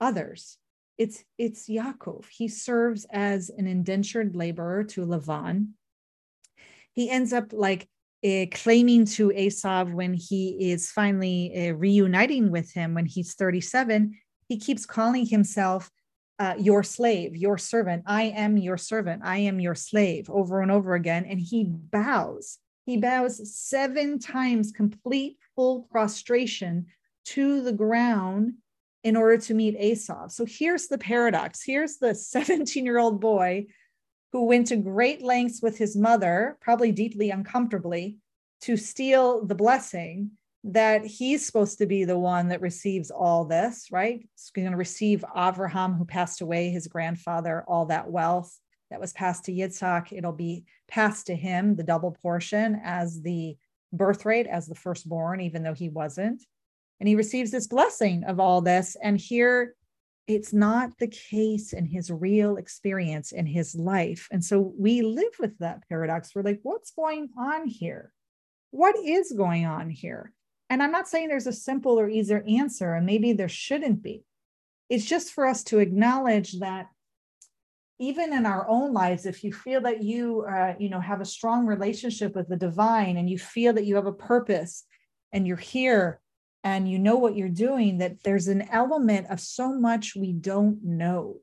others? 0.01 0.59
it's 0.99 1.25
it's 1.39 1.69
Yaakov. 1.69 2.27
He 2.29 2.49
serves 2.49 3.07
as 3.11 3.51
an 3.51 3.67
indentured 3.67 4.37
laborer 4.37 4.85
to 4.85 5.05
Lavan. 5.05 5.71
He 6.93 7.11
ends 7.11 7.33
up 7.33 7.53
like 7.53 7.89
uh, 8.25 8.47
claiming 8.53 9.05
to 9.05 9.31
Esav 9.31 9.93
when 9.93 10.15
he 10.15 10.71
is 10.71 10.91
finally 10.91 11.69
uh, 11.69 11.75
reuniting 11.75 12.51
with 12.51 12.73
him 12.73 12.95
when 12.95 13.07
he's 13.07 13.35
37. 13.35 14.17
He 14.49 14.59
keeps 14.59 14.87
calling 14.87 15.27
himself 15.27 15.91
uh, 16.39 16.55
your 16.59 16.83
slave, 16.83 17.37
your 17.37 17.59
servant. 17.59 18.05
I 18.07 18.25
am 18.25 18.57
your 18.57 18.77
servant. 18.77 19.23
I 19.25 19.39
am 19.39 19.61
your 19.61 19.75
slave 19.75 20.29
over 20.31 20.61
and 20.61 20.71
over 20.71 20.95
again. 20.95 21.25
And 21.25 21.41
he 21.41 21.65
bows. 21.65 22.59
He 22.87 22.97
bows 22.97 23.55
seven 23.55 24.19
times, 24.19 24.73
complete 24.73 25.39
full 25.55 25.87
prostration 25.91 26.87
to 27.27 27.63
the 27.63 27.73
ground 27.73 28.55
in 29.05 29.17
order 29.17 29.39
to 29.39 29.55
meet 29.55 29.79
Esav. 29.79 30.31
So 30.31 30.45
here's 30.47 30.89
the 30.89 30.99
paradox. 30.99 31.63
Here's 31.65 31.99
the 31.99 32.15
17 32.17 32.85
year 32.85 32.99
old 32.99 33.21
boy 33.21 33.67
who 34.33 34.47
went 34.47 34.67
to 34.69 34.77
great 34.77 35.23
lengths 35.23 35.61
with 35.63 35.77
his 35.79 35.97
mother, 35.97 36.57
probably 36.61 36.91
deeply 36.91 37.31
uncomfortably, 37.31 38.19
to 38.63 38.77
steal 38.77 39.45
the 39.45 39.55
blessing 39.55 40.31
that 40.65 41.05
he's 41.05 41.45
supposed 41.45 41.79
to 41.79 41.87
be 41.87 42.05
the 42.05 42.19
one 42.19 42.49
that 42.49 42.61
receives 42.61 43.11
all 43.11 43.45
this, 43.45 43.89
right? 43.91 44.21
He's 44.35 44.51
going 44.55 44.71
to 44.71 44.77
receive 44.77 45.25
Avraham, 45.37 45.99
who 45.99 46.05
passed 46.05 46.41
away, 46.41 46.71
his 46.71 46.87
grandfather, 46.87 47.65
all 47.67 47.87
that 47.87 48.11
wealth, 48.11 48.59
that 48.91 49.01
was 49.01 49.13
passed 49.13 49.47
to 49.47 49.53
Yitzhak, 49.53 50.13
it'll 50.13 50.33
be 50.33 50.65
passed 50.87 51.27
to 51.27 51.35
him, 51.35 51.75
the 51.75 51.83
double 51.83 52.17
portion, 52.23 52.81
as 52.85 53.23
the 53.23 53.57
birthright, 53.93 54.47
as 54.47 54.67
the 54.67 54.75
firstborn, 54.75 55.41
even 55.41 55.63
though 55.63 55.75
he 55.75 55.89
wasn't. 55.89 56.43
And 57.01 57.09
he 57.09 57.17
receives 57.17 57.51
this 57.51 57.67
blessing 57.67 58.25
of 58.25 58.39
all 58.39 58.61
this. 58.61 58.97
And 59.03 59.19
here 59.19 59.75
it's 60.27 60.53
not 60.53 60.99
the 60.99 61.09
case 61.09 61.73
in 61.73 61.85
his 61.85 62.11
real 62.11 62.57
experience 62.57 63.33
in 63.33 63.47
his 63.47 63.75
life. 63.75 64.29
And 64.31 64.45
so 64.45 64.73
we 64.79 65.03
live 65.03 65.33
with 65.41 65.59
that 65.59 65.83
paradox. 65.89 66.35
We're 66.35 66.43
like, 66.43 66.61
what's 66.63 66.93
going 66.93 67.31
on 67.37 67.67
here? 67.67 68.13
What 68.71 68.97
is 68.97 69.33
going 69.33 69.67
on 69.67 69.91
here? 69.91 70.33
And 70.71 70.83
I'm 70.83 70.93
not 70.93 71.09
saying 71.09 71.29
there's 71.29 71.47
a 71.47 71.53
simple 71.53 72.01
or 72.01 72.09
easier 72.09 72.43
answer, 72.49 72.95
and 72.95 73.05
maybe 73.05 73.35
there 73.35 73.49
shouldn't 73.49 74.03
be. 74.03 74.25
It's 74.89 75.05
just 75.05 75.33
for 75.33 75.47
us 75.47 75.65
to 75.65 75.81
acknowledge 75.81 76.61
that 76.61 76.87
even 77.99 78.33
in 78.33 78.47
our 78.47 78.67
own 78.69 78.95
lives, 78.95 79.27
if 79.27 79.45
you 79.45 79.53
feel 79.53 79.83
that 79.83 80.03
you, 80.03 80.47
uh, 80.49 80.75
you 80.79 80.89
know, 80.89 81.01
have 81.01 81.21
a 81.21 81.27
strong 81.27 81.67
relationship 81.67 82.35
with 82.35 82.49
the 82.49 82.57
divine, 82.57 83.19
and 83.19 83.29
you 83.29 83.39
feel 83.39 83.75
that 83.75 83.85
you 83.85 83.97
have 83.97 84.07
a 84.07 84.13
purpose, 84.13 84.85
and 85.33 85.47
you're 85.47 85.57
here, 85.59 86.22
and 86.65 86.89
you 86.89 86.99
know 86.99 87.17
what 87.17 87.37
you're 87.37 87.49
doing, 87.49 87.99
that 87.99 88.23
there's 88.23 88.49
an 88.49 88.69
element 88.71 89.27
of 89.31 89.41
so 89.41 89.73
much 89.73 90.15
we 90.15 90.33
don't 90.33 90.83
know. 90.85 91.37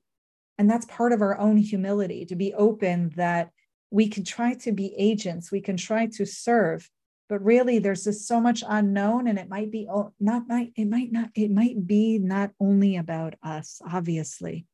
And 0.57 0.69
that's 0.69 0.85
part 0.85 1.11
of 1.11 1.21
our 1.21 1.37
own 1.37 1.57
humility 1.57 2.25
to 2.25 2.35
be 2.35 2.53
open 2.53 3.11
that 3.15 3.51
we 3.91 4.07
can 4.07 4.23
try 4.23 4.53
to 4.55 4.71
be 4.71 4.93
agents, 4.97 5.51
we 5.51 5.61
can 5.61 5.77
try 5.77 6.05
to 6.07 6.25
serve, 6.25 6.89
but 7.29 7.43
really 7.43 7.79
there's 7.79 8.03
just 8.03 8.27
so 8.27 8.41
much 8.41 8.63
unknown 8.67 9.27
and 9.27 9.39
it 9.39 9.47
might 9.47 9.71
be 9.71 9.87
not 10.19 10.47
might 10.47 10.73
it 10.75 10.85
might 10.85 11.11
not 11.11 11.29
it 11.35 11.51
might 11.51 11.87
be 11.87 12.17
not 12.17 12.51
only 12.59 12.97
about 12.97 13.35
us 13.43 13.81
obviously 13.89 14.65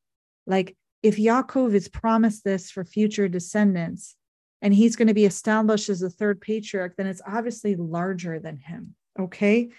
like 0.48 0.76
if 1.04 1.18
Yaakov 1.18 1.76
is 1.76 1.88
promised 1.88 2.44
this 2.44 2.72
for 2.72 2.84
future 2.84 3.28
descendants 3.28 4.16
and 4.62 4.74
he's 4.74 4.96
going 4.96 5.10
to 5.10 5.14
be 5.14 5.26
established 5.26 5.90
as 5.90 6.00
the 6.00 6.10
third 6.10 6.42
patriarch 6.42 6.96
then 6.98 7.08
it's 7.08 7.22
obviously 7.28 7.76
larger 7.76 8.40
than 8.40 8.58
him 8.58 8.96
okay 9.20 9.70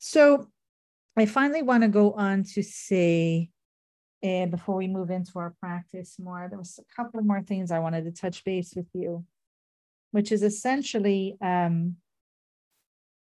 so 0.00 0.48
I 1.14 1.26
finally 1.26 1.62
want 1.62 1.82
to 1.82 1.88
go 1.88 2.12
on 2.12 2.42
to 2.54 2.62
say, 2.62 3.50
and 4.22 4.50
before 4.50 4.76
we 4.76 4.88
move 4.88 5.10
into 5.10 5.38
our 5.38 5.54
practice 5.60 6.16
more, 6.18 6.46
there 6.48 6.58
was 6.58 6.80
a 6.80 6.94
couple 6.96 7.20
more 7.20 7.42
things 7.42 7.70
I 7.70 7.80
wanted 7.80 8.04
to 8.06 8.10
touch 8.10 8.42
base 8.42 8.72
with 8.74 8.86
you, 8.94 9.26
which 10.10 10.32
is 10.32 10.42
essentially, 10.42 11.36
um, 11.42 11.96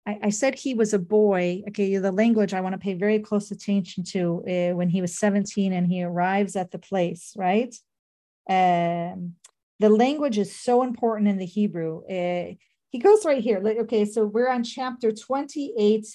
I, 0.06 0.18
I 0.24 0.28
said 0.28 0.56
he 0.56 0.74
was 0.74 0.92
a 0.92 0.98
boy. 0.98 1.62
Okay, 1.68 1.96
the 1.96 2.12
language 2.12 2.52
I 2.52 2.60
want 2.60 2.74
to 2.74 2.78
pay 2.78 2.92
very 2.92 3.18
close 3.18 3.50
attention 3.50 4.04
to 4.04 4.44
uh, 4.46 4.76
when 4.76 4.90
he 4.90 5.00
was 5.00 5.18
17 5.18 5.72
and 5.72 5.86
he 5.86 6.04
arrives 6.04 6.54
at 6.54 6.70
the 6.70 6.78
place, 6.78 7.32
right? 7.34 7.74
Um, 8.48 9.36
the 9.80 9.88
language 9.88 10.36
is 10.36 10.54
so 10.54 10.82
important 10.82 11.28
in 11.28 11.38
the 11.38 11.46
Hebrew. 11.46 12.02
Uh, 12.04 12.56
he 12.90 12.98
goes 12.98 13.24
right 13.24 13.42
here. 13.42 13.62
Okay, 13.80 14.04
so 14.04 14.26
we're 14.26 14.50
on 14.50 14.64
chapter 14.64 15.12
28 15.12 16.06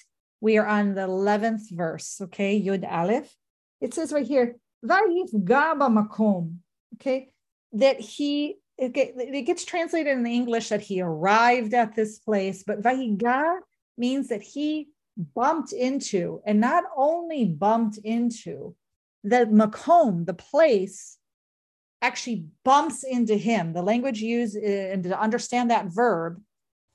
we 0.43 0.57
are 0.57 0.67
on 0.67 0.93
the 0.93 1.07
11th 1.07 1.71
verse, 1.71 2.19
okay, 2.19 2.61
Yud 2.61 2.85
Aleph. 2.85 3.33
It 3.79 3.93
says 3.93 4.11
right 4.11 4.27
here, 4.27 4.57
Gaba 4.85 5.87
Makom, 5.87 6.57
okay, 6.95 7.29
that 7.71 8.01
he, 8.01 8.57
okay, 8.77 9.13
it 9.15 9.43
gets 9.43 9.63
translated 9.63 10.11
in 10.11 10.23
the 10.23 10.33
English 10.33 10.67
that 10.67 10.81
he 10.81 10.99
arrived 10.99 11.73
at 11.73 11.95
this 11.95 12.19
place, 12.19 12.61
but 12.67 12.81
Vahiga 12.81 13.59
means 13.97 14.27
that 14.27 14.41
he 14.41 14.89
bumped 15.33 15.71
into, 15.71 16.41
and 16.45 16.59
not 16.59 16.83
only 16.93 17.45
bumped 17.45 17.97
into, 17.99 18.75
the 19.23 19.45
Makom, 19.45 20.25
the 20.25 20.33
place, 20.33 21.19
actually 22.01 22.47
bumps 22.65 23.05
into 23.05 23.37
him. 23.37 23.71
The 23.71 23.81
language 23.81 24.19
used, 24.19 24.57
uh, 24.57 24.91
and 24.91 25.05
to 25.05 25.17
understand 25.17 25.71
that 25.71 25.85
verb, 25.85 26.41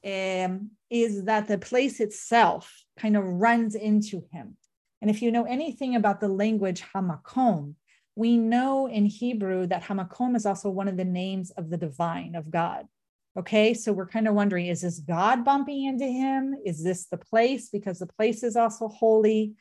um, 0.05 0.73
is 0.91 1.25
that 1.25 1.49
the 1.49 1.59
place 1.59 2.01
itself 2.01 2.85
kind 2.99 3.17
of 3.17 3.25
runs 3.25 3.75
into 3.75 4.25
him. 4.33 4.57
And 5.01 5.11
if 5.11 5.23
you 5.23 5.31
know 5.31 5.45
anything 5.45 5.95
about 5.95 6.21
the 6.21 6.29
language 6.29 6.83
Hamakom, 6.95 7.75
we 8.17 8.37
know 8.37 8.87
in 8.87 9.07
Hebrew 9.07 9.67
that 9.69 9.85
Hamakom 9.85 10.35
is 10.35 10.45
also 10.45 10.71
one 10.71 10.89
of 10.89 10.97
the 10.97 11.05
names 11.05 11.51
of 11.53 11.71
the 11.71 11.77
divine, 11.77 12.35
of 12.35 12.51
God. 12.51 12.87
Okay, 13.39 13.75
so 13.75 13.93
we're 13.93 14.09
kind 14.09 14.27
of 14.27 14.35
wondering 14.35 14.67
is 14.67 14.81
this 14.81 14.99
God 14.99 15.45
bumping 15.45 15.85
into 15.85 16.07
him? 16.07 16.57
Is 16.65 16.83
this 16.83 17.07
the 17.07 17.19
place? 17.19 17.69
Because 17.69 18.01
the 18.01 18.07
place 18.07 18.43
is 18.43 18.57
also 18.57 18.89
holy. 18.89 19.55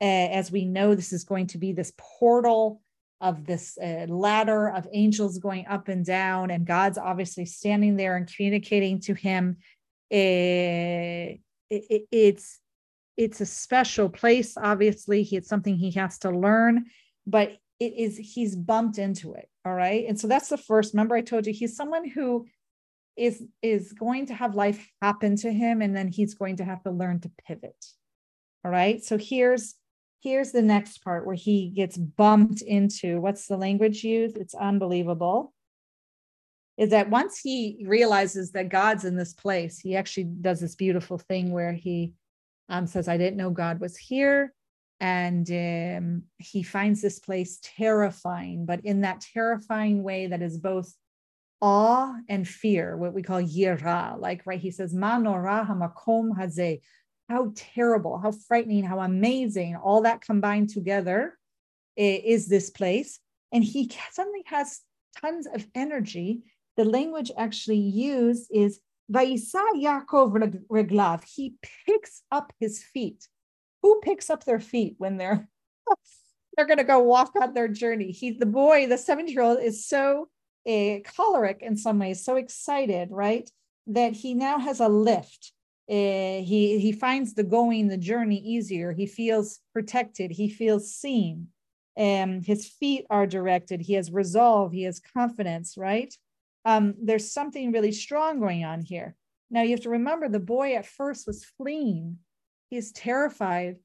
Uh, 0.00 0.28
as 0.32 0.52
we 0.52 0.64
know, 0.66 0.94
this 0.94 1.12
is 1.12 1.24
going 1.24 1.46
to 1.46 1.58
be 1.58 1.72
this 1.72 1.92
portal 1.96 2.82
of 3.22 3.46
this 3.46 3.78
uh, 3.78 4.06
ladder 4.08 4.68
of 4.68 4.86
angels 4.92 5.38
going 5.38 5.64
up 5.66 5.88
and 5.88 6.04
down, 6.04 6.50
and 6.50 6.66
God's 6.66 6.98
obviously 6.98 7.46
standing 7.46 7.96
there 7.96 8.16
and 8.16 8.26
communicating 8.26 9.00
to 9.02 9.14
him 9.14 9.56
Eh, 10.12 11.36
it, 11.70 11.84
it, 11.88 12.02
it's 12.12 12.60
it's 13.16 13.40
a 13.40 13.46
special 13.46 14.08
place. 14.08 14.56
Obviously 14.56 15.22
he, 15.22 15.36
it's 15.36 15.48
something 15.48 15.76
he 15.76 15.90
has 15.92 16.18
to 16.18 16.30
learn 16.30 16.84
but 17.26 17.52
it 17.80 17.94
is 17.96 18.18
he's 18.18 18.54
bumped 18.54 18.98
into 18.98 19.32
it 19.32 19.48
all 19.64 19.74
right? 19.74 20.04
And 20.06 20.20
so 20.20 20.28
that's 20.28 20.48
the 20.48 20.58
first 20.58 20.92
remember 20.92 21.14
i 21.16 21.22
told 21.22 21.46
you 21.46 21.52
he's 21.52 21.76
someone 21.76 22.08
who 22.08 22.46
is 23.16 23.42
is 23.62 23.92
going 23.92 24.26
to 24.26 24.34
have 24.34 24.54
life 24.54 24.90
happen 25.00 25.36
to 25.36 25.52
him 25.52 25.82
and 25.82 25.96
then 25.96 26.08
he's 26.08 26.34
going 26.34 26.56
to 26.56 26.64
have 26.64 26.82
to 26.82 26.90
learn 26.90 27.20
to 27.20 27.30
pivot 27.46 27.84
all 28.64 28.70
right? 28.70 29.02
So 29.02 29.16
here's 29.18 29.74
here's 30.20 30.52
the 30.52 30.62
next 30.62 31.02
part 31.02 31.26
where 31.26 31.34
he 31.34 31.70
gets 31.70 31.96
bumped 31.96 32.60
into 32.62 33.20
what's 33.20 33.46
the 33.46 33.56
language 33.56 34.04
used? 34.04 34.36
It's 34.36 34.54
unbelievable 34.54 35.54
is 36.82 36.90
that 36.90 37.10
once 37.10 37.38
he 37.38 37.84
realizes 37.86 38.50
that 38.50 38.68
God's 38.68 39.04
in 39.04 39.16
this 39.16 39.34
place, 39.34 39.78
he 39.78 39.94
actually 39.94 40.24
does 40.24 40.58
this 40.58 40.74
beautiful 40.74 41.16
thing 41.16 41.52
where 41.52 41.72
he 41.72 42.12
um, 42.68 42.88
says, 42.88 43.06
I 43.06 43.16
didn't 43.16 43.36
know 43.36 43.50
God 43.50 43.78
was 43.78 43.96
here. 43.96 44.52
And 44.98 45.48
um, 45.48 46.22
he 46.38 46.64
finds 46.64 47.00
this 47.00 47.20
place 47.20 47.60
terrifying, 47.62 48.66
but 48.66 48.84
in 48.84 49.02
that 49.02 49.20
terrifying 49.32 50.02
way 50.02 50.26
that 50.26 50.42
is 50.42 50.58
both 50.58 50.92
awe 51.60 52.14
and 52.28 52.48
fear, 52.48 52.96
what 52.96 53.14
we 53.14 53.22
call 53.22 53.40
yira. 53.40 54.18
Like, 54.18 54.42
right, 54.44 54.58
he 54.58 54.72
says, 54.72 54.92
Ma 54.92 55.18
nora 55.18 55.64
hamakom 55.64 56.36
hazeh. 56.36 56.80
How 57.28 57.52
terrible, 57.54 58.18
how 58.18 58.32
frightening, 58.32 58.82
how 58.82 58.98
amazing, 58.98 59.76
all 59.76 60.02
that 60.02 60.20
combined 60.20 60.70
together 60.70 61.38
is 61.96 62.48
this 62.48 62.70
place. 62.70 63.20
And 63.52 63.62
he 63.62 63.88
suddenly 64.10 64.42
has 64.46 64.80
tons 65.20 65.46
of 65.46 65.64
energy 65.76 66.42
the 66.76 66.84
language 66.84 67.30
actually 67.36 67.78
used 67.78 68.48
is 68.52 68.80
Vaisa 69.10 69.62
Yaakov 69.74 70.64
Reglav. 70.70 71.24
He 71.24 71.54
picks 71.86 72.22
up 72.30 72.52
his 72.58 72.82
feet. 72.82 73.28
Who 73.82 74.00
picks 74.00 74.30
up 74.30 74.44
their 74.44 74.60
feet 74.60 74.94
when 74.98 75.16
they're 75.16 75.48
they're 76.56 76.66
going 76.66 76.78
to 76.78 76.84
go 76.84 77.00
walk 77.00 77.32
on 77.40 77.54
their 77.54 77.68
journey? 77.68 78.12
He, 78.12 78.30
the 78.30 78.46
boy, 78.46 78.86
the 78.86 78.98
70 78.98 79.32
year 79.32 79.42
old, 79.42 79.60
is 79.60 79.86
so 79.86 80.28
uh, 80.66 80.96
choleric 81.04 81.58
in 81.62 81.76
some 81.76 81.98
ways, 81.98 82.24
so 82.24 82.36
excited, 82.36 83.08
right? 83.10 83.50
That 83.88 84.12
he 84.12 84.34
now 84.34 84.58
has 84.58 84.80
a 84.80 84.88
lift. 84.88 85.52
Uh, 85.90 86.40
he 86.40 86.78
he 86.78 86.92
finds 86.92 87.34
the 87.34 87.42
going, 87.42 87.88
the 87.88 87.98
journey 87.98 88.38
easier. 88.38 88.92
He 88.92 89.06
feels 89.06 89.58
protected. 89.72 90.30
He 90.30 90.48
feels 90.48 90.94
seen. 90.94 91.48
Um, 91.98 92.40
his 92.40 92.66
feet 92.68 93.04
are 93.10 93.26
directed. 93.26 93.82
He 93.82 93.94
has 93.94 94.10
resolve. 94.10 94.72
He 94.72 94.84
has 94.84 95.00
confidence, 95.00 95.76
right? 95.76 96.14
Um, 96.64 96.94
there's 97.02 97.32
something 97.32 97.72
really 97.72 97.92
strong 97.92 98.40
going 98.40 98.64
on 98.64 98.82
here. 98.82 99.16
Now 99.50 99.62
you 99.62 99.70
have 99.70 99.80
to 99.80 99.90
remember 99.90 100.28
the 100.28 100.40
boy 100.40 100.74
at 100.76 100.86
first 100.86 101.26
was 101.26 101.44
fleeing. 101.44 102.18
He's 102.70 102.92
terrified. 102.92 103.76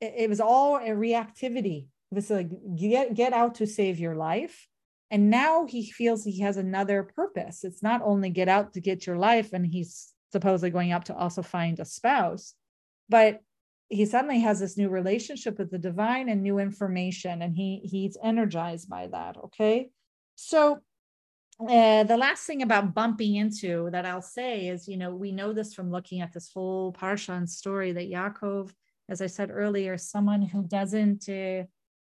It, 0.00 0.14
it 0.18 0.28
was 0.28 0.40
all 0.40 0.76
a 0.76 0.90
reactivity. 0.90 1.86
It 2.10 2.14
was 2.14 2.30
like 2.30 2.50
get 2.76 3.14
get 3.14 3.32
out 3.32 3.56
to 3.56 3.66
save 3.66 3.98
your 3.98 4.14
life. 4.14 4.68
And 5.10 5.30
now 5.30 5.66
he 5.66 5.90
feels 5.90 6.24
he 6.24 6.40
has 6.40 6.56
another 6.56 7.02
purpose. 7.02 7.64
It's 7.64 7.82
not 7.82 8.00
only 8.02 8.30
get 8.30 8.48
out 8.48 8.72
to 8.74 8.80
get 8.80 9.06
your 9.06 9.16
life, 9.16 9.52
and 9.52 9.66
he's 9.66 10.12
supposedly 10.32 10.70
going 10.70 10.92
up 10.92 11.04
to 11.04 11.14
also 11.14 11.42
find 11.42 11.78
a 11.78 11.84
spouse, 11.84 12.54
but 13.10 13.40
he 13.90 14.06
suddenly 14.06 14.40
has 14.40 14.58
this 14.58 14.78
new 14.78 14.88
relationship 14.88 15.58
with 15.58 15.70
the 15.70 15.78
divine 15.78 16.30
and 16.30 16.42
new 16.42 16.58
information, 16.58 17.42
and 17.42 17.54
he 17.54 17.80
he's 17.84 18.16
energized 18.22 18.88
by 18.88 19.06
that. 19.08 19.36
Okay. 19.44 19.90
So 20.34 20.78
uh, 21.60 22.04
the 22.04 22.16
last 22.16 22.44
thing 22.44 22.62
about 22.62 22.94
bumping 22.94 23.36
into 23.36 23.90
that 23.90 24.06
I'll 24.06 24.22
say 24.22 24.68
is, 24.68 24.88
you 24.88 24.96
know, 24.96 25.14
we 25.14 25.32
know 25.32 25.52
this 25.52 25.74
from 25.74 25.90
looking 25.90 26.20
at 26.20 26.32
this 26.32 26.50
whole 26.52 26.92
Parshan 26.92 27.48
story 27.48 27.92
that 27.92 28.10
Yaakov, 28.10 28.70
as 29.08 29.20
I 29.20 29.26
said 29.26 29.50
earlier, 29.50 29.98
someone 29.98 30.42
who 30.42 30.62
doesn't, 30.64 31.28
uh, 31.28 31.64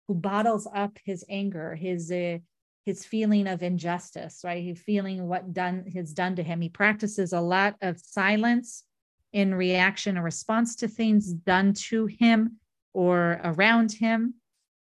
who 0.07 0.15
bottles 0.15 0.67
up 0.73 0.97
his 1.05 1.23
anger, 1.29 1.75
his 1.75 2.11
uh, 2.11 2.37
his 2.85 3.05
feeling 3.05 3.47
of 3.47 3.63
injustice, 3.63 4.41
right? 4.43 4.63
His 4.63 4.81
feeling 4.81 5.27
what 5.27 5.53
done 5.53 5.85
has 5.95 6.13
done 6.13 6.35
to 6.35 6.43
him. 6.43 6.59
He 6.59 6.67
practices 6.67 7.31
a 7.31 7.39
lot 7.39 7.75
of 7.81 7.97
silence 7.99 8.83
in 9.31 9.55
reaction 9.55 10.17
or 10.17 10.23
response 10.23 10.75
to 10.77 10.87
things 10.87 11.31
done 11.31 11.73
to 11.73 12.07
him 12.07 12.57
or 12.93 13.39
around 13.43 13.91
him, 13.91 14.35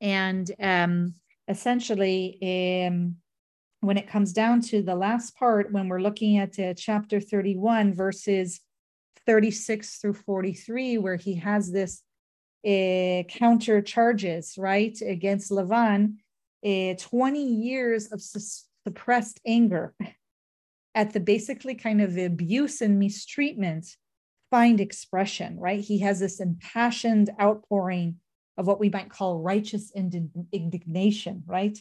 and 0.01 0.51
um, 0.59 1.13
essentially. 1.47 2.87
Um, 2.87 3.17
when 3.81 3.97
it 3.97 4.07
comes 4.07 4.33
down 4.33 4.61
to 4.61 4.81
the 4.81 4.95
last 4.95 5.35
part, 5.37 5.71
when 5.71 5.87
we're 5.87 6.01
looking 6.01 6.37
at 6.37 6.57
uh, 6.59 6.73
chapter 6.73 7.19
31, 7.19 7.93
verses 7.93 8.59
36 9.25 9.97
through 9.97 10.13
43, 10.13 10.97
where 10.97 11.15
he 11.15 11.35
has 11.35 11.71
this 11.71 12.01
uh, 12.65 13.23
counter 13.29 13.81
charges, 13.81 14.55
right, 14.57 14.97
against 15.01 15.51
Lavan, 15.51 16.15
uh, 16.65 16.95
20 16.99 17.43
years 17.43 18.11
of 18.11 18.21
suppressed 18.21 19.39
anger 19.45 19.93
at 20.95 21.13
the 21.13 21.19
basically 21.19 21.75
kind 21.75 22.01
of 22.01 22.17
abuse 22.17 22.81
and 22.81 22.97
mistreatment 22.97 23.85
find 24.49 24.81
expression, 24.81 25.59
right? 25.59 25.79
He 25.79 25.99
has 25.99 26.19
this 26.19 26.39
impassioned 26.39 27.29
outpouring 27.39 28.15
of 28.57 28.65
what 28.65 28.79
we 28.79 28.89
might 28.89 29.09
call 29.09 29.39
righteous 29.39 29.91
indignation, 29.95 31.43
right? 31.45 31.77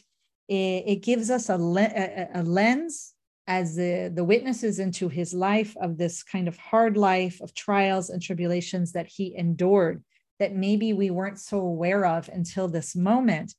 It, 0.47 0.83
it 0.87 1.03
gives 1.03 1.29
us 1.29 1.49
a, 1.49 1.57
le- 1.57 1.81
a, 1.81 2.29
a 2.35 2.43
lens 2.43 3.13
as 3.47 3.75
the, 3.75 4.11
the 4.13 4.23
witnesses 4.23 4.79
into 4.79 5.07
his 5.07 5.33
life 5.33 5.75
of 5.77 5.97
this 5.97 6.21
kind 6.21 6.47
of 6.47 6.57
hard 6.57 6.97
life 6.97 7.39
of 7.41 7.53
trials 7.53 8.09
and 8.09 8.21
tribulations 8.21 8.91
that 8.91 9.07
he 9.07 9.35
endured 9.35 10.03
that 10.39 10.55
maybe 10.55 10.93
we 10.93 11.09
weren't 11.09 11.39
so 11.39 11.59
aware 11.59 12.05
of 12.05 12.29
until 12.29 12.67
this 12.67 12.95
moment. 12.95 13.53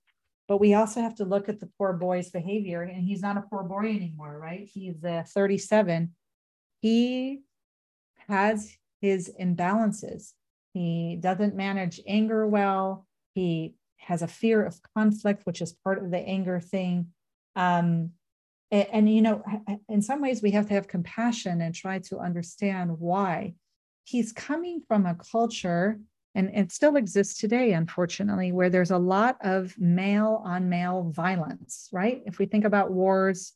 But 0.46 0.61
we 0.61 0.74
also 0.74 1.01
have 1.01 1.14
to 1.16 1.24
look 1.24 1.48
at 1.48 1.61
the 1.61 1.70
poor 1.79 1.92
boy's 1.92 2.31
behavior, 2.31 2.83
and 2.83 3.05
he's 3.05 3.20
not 3.20 3.37
a 3.37 3.42
poor 3.42 3.62
boy 3.62 3.87
anymore, 3.90 4.38
right? 4.38 4.68
He's 4.72 5.03
uh, 5.05 5.24
37. 5.27 6.14
He 6.81 7.40
has 8.29 8.77
his 9.01 9.31
imbalances. 9.40 10.33
He 10.72 11.18
doesn't 11.20 11.57
manage 11.57 12.01
anger 12.07 12.46
well. 12.46 13.07
He 13.35 13.74
has 13.98 14.22
a 14.22 14.28
fear 14.28 14.64
of 14.64 14.80
conflict, 14.96 15.42
which 15.44 15.61
is 15.61 15.72
part 15.72 16.02
of 16.02 16.11
the 16.11 16.18
anger 16.18 16.61
thing. 16.61 17.08
Um, 17.56 18.11
and, 18.70 18.87
and, 18.92 19.14
you 19.14 19.22
know, 19.22 19.42
in 19.88 20.02
some 20.02 20.20
ways, 20.20 20.42
we 20.42 20.50
have 20.52 20.66
to 20.68 20.74
have 20.74 20.88
compassion 20.88 21.61
and 21.61 21.74
try 21.74 21.98
to 22.00 22.18
understand 22.18 22.98
why. 22.98 23.54
He's 24.04 24.32
coming 24.32 24.80
from 24.87 25.06
a 25.06 25.14
culture, 25.14 26.00
and 26.34 26.50
it 26.54 26.72
still 26.72 26.96
exists 26.96 27.38
today, 27.38 27.72
unfortunately, 27.72 28.52
where 28.52 28.70
there's 28.70 28.90
a 28.90 28.98
lot 28.98 29.37
of 29.42 29.74
male 29.78 30.42
on 30.44 30.68
male 30.68 31.11
violence, 31.14 31.88
right? 31.92 32.22
If 32.26 32.38
we 32.38 32.46
think 32.46 32.64
about 32.64 32.92
wars 32.92 33.52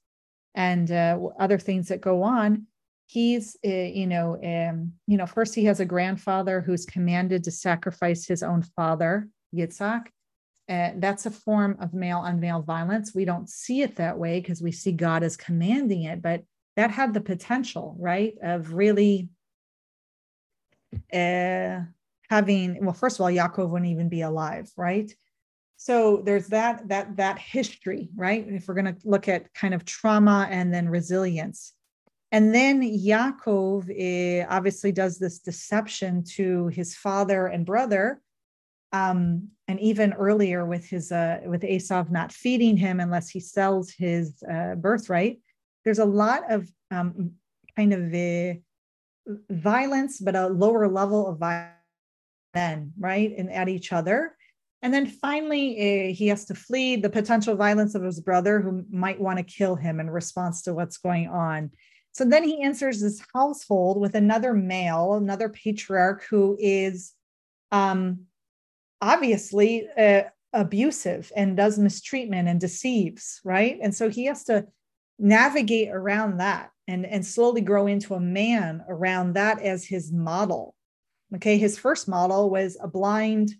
and 0.55 0.91
uh, 0.91 1.19
other 1.39 1.59
things 1.59 1.89
that 1.89 2.01
go 2.01 2.23
on, 2.23 2.67
he's 3.13 3.57
uh, 3.67 3.69
you 3.69 4.07
know 4.07 4.37
um, 4.43 4.93
you 5.07 5.19
know 5.19 5.27
first 5.27 5.55
he 5.55 5.65
has 5.67 5.81
a 5.81 5.85
grandfather 5.85 6.61
who's 6.63 6.87
commanded 6.87 7.45
to 7.45 7.51
sacrifice 7.51 8.27
his 8.27 8.43
own 8.43 8.63
father 8.63 9.29
yitzhak 9.55 10.07
uh, 10.73 10.93
that's 10.97 11.27
a 11.27 11.31
form 11.31 11.77
of 11.81 11.93
male 11.93 12.19
on 12.19 12.41
male 12.41 12.63
violence. 12.63 13.15
We 13.15 13.27
don't 13.27 13.49
see 13.49 13.83
it 13.83 13.97
that 13.97 14.19
way 14.19 14.41
because 14.41 14.63
we 14.63 14.73
see 14.73 14.93
god 14.93 15.23
as 15.23 15.37
commanding 15.37 16.05
it 16.05 16.23
but 16.23 16.43
that 16.77 16.91
had 16.91 17.13
the 17.13 17.21
potential 17.21 17.95
right 17.99 18.35
of 18.43 18.73
really 18.73 19.29
uh, 21.13 21.81
having 22.31 22.79
well 22.81 22.95
first 22.95 23.17
of 23.17 23.21
all 23.23 23.31
yaakov 23.31 23.69
wouldn't 23.69 23.91
even 23.91 24.09
be 24.09 24.23
alive 24.23 24.71
right? 24.77 25.13
So 25.77 26.23
there's 26.25 26.47
that 26.49 26.89
that 26.89 27.17
that 27.17 27.39
history 27.39 28.09
right? 28.17 28.47
If 28.49 28.69
we're 28.69 28.75
going 28.75 28.95
to 28.95 28.97
look 29.05 29.29
at 29.29 29.53
kind 29.53 29.75
of 29.75 29.85
trauma 29.85 30.49
and 30.51 30.73
then 30.73 30.89
resilience. 30.89 31.75
And 32.31 32.55
then 32.55 32.81
Yaakov 32.81 33.91
eh, 33.95 34.47
obviously 34.49 34.91
does 34.91 35.19
this 35.19 35.39
deception 35.39 36.25
to 36.37 36.69
his 36.69 36.97
father 36.97 37.47
and 37.47 37.67
brother. 37.67 38.23
Um, 38.93 39.49
and 39.69 39.81
even 39.81 40.13
earlier 40.13 40.67
with 40.67 40.87
his 40.87 41.11
uh, 41.13 41.41
with 41.47 41.63
Esav 41.63 42.11
not 42.11 42.33
feeding 42.33 42.77
him 42.77 43.01
unless 43.01 43.31
he 43.31 43.41
sells 43.41 43.91
his 43.91 44.43
uh, 44.51 44.75
birthright, 44.75 45.41
there's 45.85 45.99
a 45.99 46.05
lot 46.05 46.51
of 46.51 46.69
um, 46.91 47.33
kind 47.77 47.93
of 47.93 48.15
a 48.15 48.61
violence, 49.51 50.21
but 50.21 50.37
a 50.37 50.49
lower 50.49 50.89
level 50.89 51.27
of 51.27 51.39
violence 51.39 51.77
then, 52.55 52.93
right, 52.99 53.33
and 53.37 53.51
at 53.51 53.69
each 53.69 53.93
other. 53.93 54.37
And 54.83 54.93
then 54.93 55.07
finally, 55.07 56.11
uh, 56.11 56.15
he 56.15 56.27
has 56.29 56.45
to 56.47 56.55
flee 56.55 56.97
the 56.97 57.09
potential 57.09 57.55
violence 57.55 57.95
of 57.95 58.03
his 58.03 58.21
brother, 58.21 58.61
who 58.61 58.85
might 58.91 59.21
want 59.21 59.39
to 59.39 59.45
kill 59.45 59.77
him 59.77 60.01
in 60.01 60.11
response 60.11 60.63
to 60.63 60.75
what's 60.75 60.99
going 60.99 61.29
on. 61.29 61.71
So 62.13 62.25
then 62.25 62.45
he 62.45 62.63
enters 62.63 63.01
this 63.01 63.25
household 63.33 64.01
with 64.01 64.15
another 64.15 64.53
male, 64.53 65.15
another 65.15 65.49
patriarch 65.49 66.25
who 66.29 66.59
is 66.61 67.13
um, 67.71 68.27
obviously 69.03 69.87
uh, 69.99 70.23
abusive 70.53 71.31
and 71.37 71.57
does 71.57 71.79
mistreatment 71.79 72.49
and 72.49 72.61
deceives, 72.61 73.41
right? 73.45 73.79
And 73.83 73.95
so 73.95 74.09
he 74.09 74.27
has 74.27 74.45
to 74.45 74.67
navigate 75.19 75.89
around 75.89 76.39
that 76.39 76.71
and, 76.89 77.05
and 77.05 77.27
slowly 77.27 77.61
grow 77.61 77.87
into 77.87 78.15
a 78.15 78.21
man 78.21 78.85
around 78.89 79.35
that 79.35 79.61
as 79.61 79.85
his 79.85 80.13
model. 80.13 80.75
Okay, 81.35 81.59
his 81.59 81.79
first 81.79 82.09
model 82.09 82.49
was 82.49 82.77
a 82.81 82.89
blind, 82.89 83.55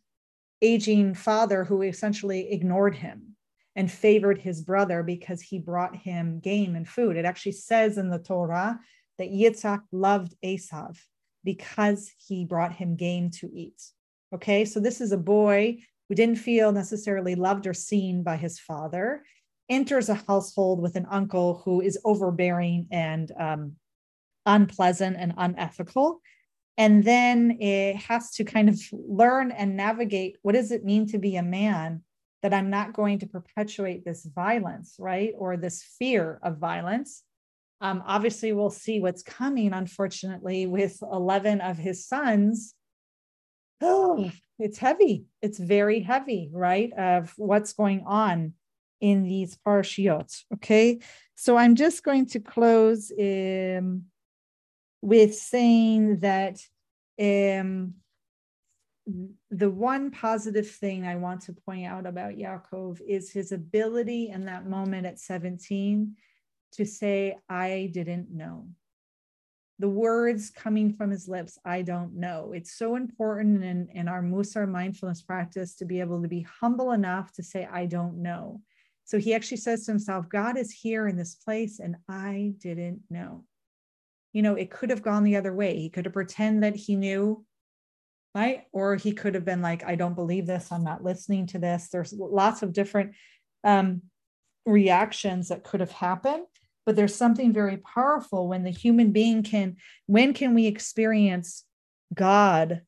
aging 0.61 1.15
father 1.15 1.65
who 1.65 1.83
essentially 1.83 2.53
ignored 2.53 2.95
him 2.95 3.37
and 3.75 3.91
favored 3.91 4.39
his 4.39 4.63
brother 4.63 5.03
because 5.03 5.41
he 5.41 5.59
brought 5.59 5.97
him 5.97 6.39
game 6.41 6.77
and 6.77 6.87
food. 6.87 7.17
It 7.17 7.25
actually 7.25 7.53
says 7.53 7.99
in 7.99 8.11
the 8.11 8.19
Torah 8.19 8.79
that 9.19 9.31
Yitzhak 9.31 9.81
loved 9.91 10.35
Esav 10.45 10.99
because 11.43 12.13
he 12.19 12.45
brought 12.45 12.75
him 12.75 12.97
game 12.97 13.31
to 13.31 13.51
eat. 13.53 13.83
Okay, 14.35 14.65
so 14.65 14.81
this 14.81 15.01
is 15.01 15.13
a 15.13 15.19
boy 15.19 15.77
who 16.09 16.15
didn't 16.15 16.37
feel 16.37 16.73
necessarily 16.73 17.35
loved 17.35 17.67
or 17.67 17.75
seen 17.75 18.23
by 18.23 18.37
his 18.37 18.59
father, 18.59 19.25
enters 19.69 20.09
a 20.09 20.15
household 20.15 20.81
with 20.81 20.97
an 20.97 21.07
uncle 21.11 21.63
who 21.65 21.81
is 21.81 21.99
overbearing 22.05 22.87
and 22.91 23.31
um, 23.39 23.73
unpleasant 24.47 25.17
and 25.19 25.35
unethical. 25.37 26.21
And 26.79 27.05
then 27.05 27.59
it 27.61 27.97
has 27.97 28.31
to 28.33 28.45
kind 28.45 28.69
of 28.69 28.81
learn 28.93 29.51
and 29.51 29.77
navigate 29.77 30.39
what 30.43 30.55
does 30.55 30.71
it 30.71 30.85
mean 30.85 31.07
to 31.09 31.19
be 31.19 31.37
a 31.37 31.43
man 31.43 32.03
that 32.43 32.55
I'm 32.55 32.71
not 32.71 32.93
going 32.93 33.19
to 33.21 33.27
perpetuate 33.27 34.05
this 34.05 34.25
violence, 34.25 34.97
right? 34.99 35.33
Or 35.37 35.57
this 35.57 35.83
fear 35.99 36.41
of 36.43 36.59
violence. 36.59 37.23
Um, 37.81 38.03
obviously, 38.07 38.53
we'll 38.53 38.71
see 38.71 39.01
what's 39.01 39.23
coming, 39.23 39.73
unfortunately, 39.73 40.67
with 40.67 40.99
11 41.03 41.61
of 41.61 41.77
his 41.77 42.07
sons. 42.07 42.75
Oh, 43.83 44.31
it's 44.59 44.79
heavy. 44.79 45.27
It's 45.41 45.59
very 45.59 46.01
heavy, 46.01 46.51
right? 46.53 46.93
Of 46.93 47.33
what's 47.37 47.73
going 47.73 48.05
on 48.07 48.55
in 49.01 49.25
these 49.25 49.59
parshiot. 49.67 50.45
Okay. 50.55 51.01
So 51.35 51.57
I'm 51.57 51.75
just 51.75 52.05
going 52.05 52.27
to 52.27 52.41
close 52.41 53.11
um, 53.19 54.05
with 55.01 55.35
saying 55.35 56.21
that 56.21 56.61
um, 57.21 57.95
the 59.51 59.71
one 59.71 60.13
positive 60.13 60.71
thing 60.71 61.05
I 61.05 61.17
want 61.17 61.43
to 61.43 61.53
point 61.53 61.87
out 61.87 62.07
about 62.07 62.35
Yaakov 62.35 63.01
is 63.07 63.33
his 63.33 63.51
ability 63.51 64.31
in 64.31 64.45
that 64.45 64.67
moment 64.67 65.07
at 65.07 65.19
17 65.19 66.15
to 66.75 66.87
say, 66.87 67.37
I 67.49 67.91
didn't 67.93 68.31
know. 68.31 68.69
The 69.83 69.89
words 69.89 70.49
coming 70.49 70.95
from 70.95 71.11
his 71.11 71.29
lips, 71.29 71.59
I 71.65 71.83
don't 71.83 72.15
know. 72.15 72.53
It's 72.55 72.73
so 72.73 72.97
important 72.97 73.63
in, 73.63 73.89
in 73.93 74.09
our 74.09 74.23
Mussar 74.23 74.67
mindfulness 74.67 75.21
practice 75.21 75.75
to 75.77 75.85
be 75.85 76.01
able 76.01 76.23
to 76.23 76.29
be 76.29 76.47
humble 76.61 76.93
enough 76.93 77.33
to 77.33 77.43
say, 77.43 77.69
I 77.71 77.87
don't 77.87 78.23
know. 78.23 78.63
So 79.05 79.19
he 79.19 79.35
actually 79.35 79.59
says 79.59 79.85
to 79.85 79.93
himself, 79.93 80.29
God 80.29 80.57
is 80.57 80.71
here 80.71 81.09
in 81.09 81.17
this 81.17 81.35
place, 81.35 81.81
and 81.81 81.97
I 82.09 82.55
didn't 82.59 83.01
know. 83.11 83.45
You 84.33 84.43
know, 84.43 84.55
it 84.55 84.71
could 84.71 84.89
have 84.89 85.03
gone 85.03 85.25
the 85.25 85.37
other 85.37 85.53
way. 85.53 85.77
He 85.79 85.91
could 85.91 86.07
have 86.07 86.15
pretended 86.15 86.63
that 86.63 86.79
he 86.79 86.97
knew 86.97 87.45
right? 88.35 88.63
Or 88.73 88.97
he 88.97 89.13
could 89.13 89.35
have 89.35 89.45
been 89.45 89.63
like, 89.63 89.85
I 89.85 89.95
don't 89.95 90.15
believe 90.15 90.47
this. 90.47 90.73
I'm 90.73 90.85
not 90.85 91.05
listening 91.05 91.47
to 91.49 91.59
this. 91.59 91.89
There's 91.89 92.13
lots 92.13 92.63
of 92.63 92.73
different 92.73 93.13
um, 93.63 94.03
reactions 94.65 95.49
that 95.49 95.65
could 95.65 95.81
have 95.81 95.93
happened. 95.93 96.47
But 96.85 96.97
there's 96.97 97.15
something 97.15 97.53
very 97.53 97.77
powerful 97.77 98.49
when 98.49 98.65
the 98.65 98.71
human 98.71 99.13
being 99.13 99.43
can, 99.43 99.77
when 100.07 100.35
can 100.35 100.55
we 100.55 100.67
experience 100.67 101.65
God, 102.13 102.83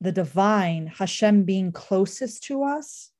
the 0.00 0.12
divine, 0.12 0.86
Hashem 0.86 1.44
being 1.44 1.72
closest 1.72 2.44
to 2.44 2.62
us? 2.62 3.10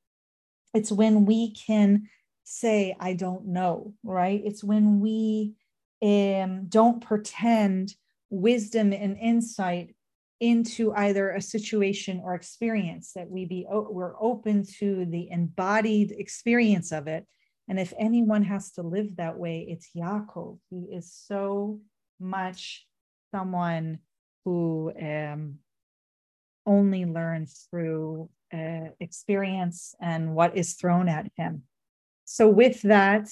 It's 0.73 0.93
when 0.93 1.25
we 1.25 1.53
can 1.53 2.09
say, 2.45 2.97
I 3.01 3.15
don't 3.15 3.49
know, 3.49 3.95
right? 4.05 4.41
It's 4.45 4.63
when 4.63 5.01
we 5.01 5.55
um, 6.03 6.67
don't 6.69 7.05
pretend 7.05 7.95
wisdom 8.31 8.93
and 8.93 9.19
insight 9.19 9.95
into 10.41 10.93
either 10.95 11.31
a 11.31 11.43
situation 11.43 12.21
or 12.23 12.35
experience 12.35 13.13
that 13.15 13.29
we 13.29 13.45
be 13.45 13.67
we're 13.69 14.15
open 14.21 14.65
to 14.79 15.05
the 15.07 15.29
embodied 15.31 16.13
experience 16.13 16.93
of 16.93 17.09
it 17.09 17.27
and 17.69 17.79
if 17.79 17.93
anyone 17.99 18.45
has 18.45 18.73
to 18.73 18.83
live 18.83 19.17
that 19.17 19.39
way 19.39 19.67
it's 19.69 19.91
Yaakov 19.97 20.59
he 20.71 20.81
is 20.99 21.13
so 21.13 21.81
much 22.19 22.87
someone 23.35 23.99
who 24.45 24.93
um, 25.01 25.59
only 26.67 27.05
learns 27.05 27.67
through 27.71 28.29
uh, 28.53 28.89
experience 29.01 29.95
and 30.01 30.35
what 30.35 30.57
is 30.57 30.75
thrown 30.75 31.09
at 31.09 31.27
him 31.37 31.63
so 32.25 32.49
with 32.49 32.83
that 32.83 33.29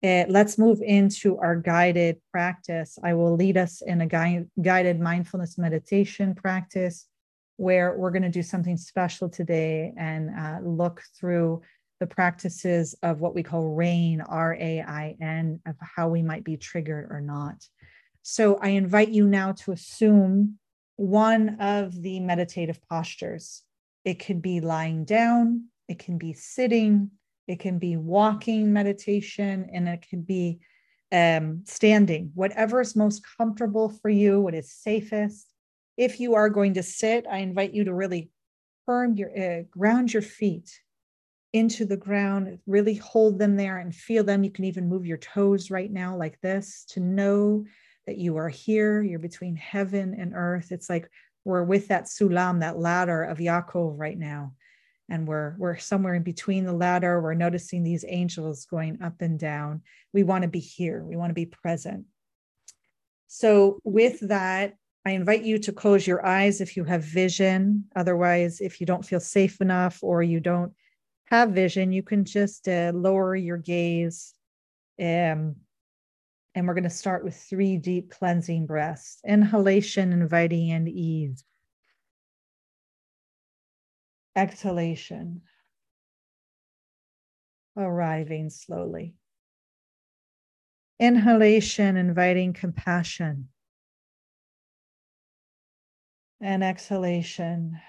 Uh, 0.00 0.24
let's 0.28 0.58
move 0.58 0.80
into 0.80 1.28
our 1.38 1.56
guided 1.56 2.16
practice. 2.30 2.98
I 3.02 3.14
will 3.18 3.34
lead 3.34 3.56
us 3.56 3.82
in 3.82 4.00
a 4.00 4.06
gui- 4.06 4.46
guided 4.62 5.00
mindfulness 5.00 5.58
meditation 5.58 6.34
practice 6.36 7.08
where 7.56 7.88
we're 7.98 8.12
going 8.12 8.30
to 8.32 8.38
do 8.40 8.44
something 8.44 8.76
special 8.76 9.28
today 9.28 9.92
and 9.96 10.30
uh, 10.30 10.58
look 10.62 11.02
through 11.18 11.62
the 12.00 12.06
practices 12.06 12.94
of 13.02 13.20
what 13.20 13.34
we 13.34 13.42
call 13.42 13.74
RAIN, 13.74 14.20
R 14.20 14.54
A 14.54 14.80
I 14.80 15.16
N, 15.20 15.60
of 15.66 15.74
how 15.80 16.08
we 16.08 16.22
might 16.22 16.44
be 16.44 16.56
triggered 16.56 17.08
or 17.10 17.20
not. 17.20 17.66
So 18.22 18.56
I 18.56 18.68
invite 18.68 19.08
you 19.08 19.26
now 19.26 19.52
to 19.52 19.72
assume 19.72 20.58
one 20.96 21.60
of 21.60 22.00
the 22.02 22.20
meditative 22.20 22.80
postures. 22.88 23.62
It 24.04 24.24
could 24.24 24.42
be 24.42 24.60
lying 24.60 25.04
down, 25.04 25.66
it 25.88 25.98
can 25.98 26.18
be 26.18 26.32
sitting, 26.32 27.10
it 27.46 27.58
can 27.58 27.78
be 27.78 27.96
walking 27.96 28.72
meditation, 28.72 29.70
and 29.72 29.88
it 29.88 30.06
can 30.08 30.22
be 30.22 30.60
um, 31.10 31.62
standing, 31.64 32.30
whatever 32.34 32.80
is 32.80 32.94
most 32.94 33.22
comfortable 33.38 33.88
for 33.88 34.10
you, 34.10 34.40
what 34.40 34.54
is 34.54 34.70
safest. 34.70 35.46
If 35.96 36.20
you 36.20 36.34
are 36.34 36.50
going 36.50 36.74
to 36.74 36.82
sit, 36.82 37.26
I 37.30 37.38
invite 37.38 37.72
you 37.72 37.84
to 37.84 37.94
really 37.94 38.30
firm 38.86 39.16
your 39.16 39.30
uh, 39.36 39.62
ground 39.70 40.12
your 40.12 40.22
feet 40.22 40.80
into 41.52 41.84
the 41.84 41.96
ground, 41.96 42.58
really 42.66 42.94
hold 42.94 43.38
them 43.38 43.56
there 43.56 43.78
and 43.78 43.94
feel 43.94 44.24
them. 44.24 44.44
You 44.44 44.50
can 44.50 44.64
even 44.64 44.88
move 44.88 45.06
your 45.06 45.18
toes 45.18 45.70
right 45.70 45.90
now, 45.90 46.16
like 46.16 46.40
this, 46.40 46.84
to 46.90 47.00
know 47.00 47.64
that 48.06 48.18
you 48.18 48.36
are 48.36 48.48
here. 48.48 49.02
You're 49.02 49.18
between 49.18 49.56
heaven 49.56 50.14
and 50.18 50.32
earth. 50.34 50.72
It's 50.72 50.90
like 50.90 51.10
we're 51.44 51.64
with 51.64 51.88
that 51.88 52.04
sulam, 52.04 52.60
that 52.60 52.78
ladder 52.78 53.22
of 53.22 53.38
Yaakov 53.38 53.94
right 53.96 54.18
now. 54.18 54.54
And 55.08 55.26
we're, 55.26 55.56
we're 55.58 55.78
somewhere 55.78 56.14
in 56.14 56.22
between 56.22 56.64
the 56.64 56.72
ladder. 56.72 57.20
We're 57.20 57.32
noticing 57.32 57.82
these 57.82 58.04
angels 58.06 58.66
going 58.66 59.00
up 59.02 59.22
and 59.22 59.38
down. 59.38 59.82
We 60.12 60.22
want 60.22 60.42
to 60.42 60.48
be 60.48 60.60
here, 60.60 61.02
we 61.04 61.16
want 61.16 61.30
to 61.30 61.34
be 61.34 61.46
present. 61.46 62.04
So, 63.26 63.80
with 63.84 64.20
that, 64.28 64.74
I 65.04 65.12
invite 65.12 65.42
you 65.42 65.58
to 65.60 65.72
close 65.72 66.06
your 66.06 66.24
eyes 66.24 66.60
if 66.60 66.76
you 66.76 66.84
have 66.84 67.02
vision. 67.02 67.84
Otherwise, 67.94 68.60
if 68.60 68.80
you 68.80 68.86
don't 68.86 69.04
feel 69.04 69.20
safe 69.20 69.60
enough 69.60 69.98
or 70.02 70.22
you 70.22 70.40
don't 70.40 70.72
have 71.30 71.50
vision, 71.50 71.92
you 71.92 72.02
can 72.02 72.24
just 72.24 72.68
uh, 72.68 72.92
lower 72.94 73.36
your 73.36 73.58
gaze. 73.58 74.34
Um, 75.00 75.56
and 76.54 76.66
we're 76.66 76.74
going 76.74 76.84
to 76.84 76.90
start 76.90 77.24
with 77.24 77.36
three 77.36 77.76
deep 77.76 78.10
cleansing 78.10 78.66
breaths 78.66 79.18
inhalation, 79.24 80.12
inviting 80.12 80.70
and 80.72 80.88
ease. 80.88 81.44
Exhalation, 84.34 85.42
arriving 87.76 88.50
slowly. 88.50 89.14
Inhalation, 90.98 91.96
inviting 91.96 92.52
compassion. 92.52 93.48
And 96.40 96.64
exhalation, 96.64 97.80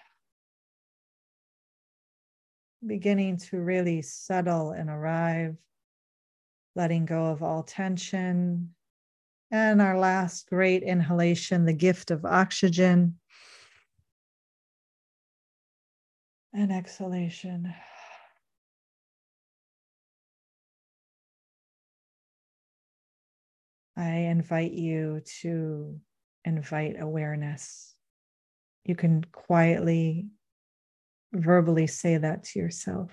beginning 2.85 3.37
to 3.37 3.59
really 3.59 4.01
settle 4.01 4.71
and 4.71 4.89
arrive, 4.89 5.55
letting 6.75 7.05
go 7.05 7.25
of 7.27 7.43
all 7.43 7.63
tension. 7.63 8.73
And 9.51 9.81
our 9.81 9.97
last 9.97 10.47
great 10.47 10.83
inhalation, 10.83 11.65
the 11.65 11.73
gift 11.73 12.11
of 12.11 12.23
oxygen. 12.25 13.17
And 16.53 16.71
exhalation. 16.71 17.73
I 23.97 24.09
invite 24.11 24.71
you 24.71 25.21
to 25.41 25.99
invite 26.45 26.95
awareness. 27.01 27.95
You 28.85 28.95
can 28.95 29.25
quietly 29.25 30.29
verbally 31.33 31.87
say 31.87 32.17
that 32.17 32.43
to 32.45 32.59
yourself. 32.59 33.11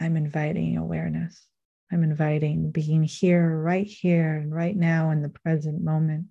I'm 0.00 0.16
inviting 0.16 0.76
awareness. 0.76 1.46
I'm 1.92 2.02
inviting 2.02 2.70
being 2.70 3.04
here, 3.04 3.56
right 3.56 3.86
here, 3.86 4.34
and 4.34 4.54
right 4.54 4.76
now 4.76 5.10
in 5.10 5.22
the 5.22 5.28
present 5.28 5.82
moment. 5.82 6.26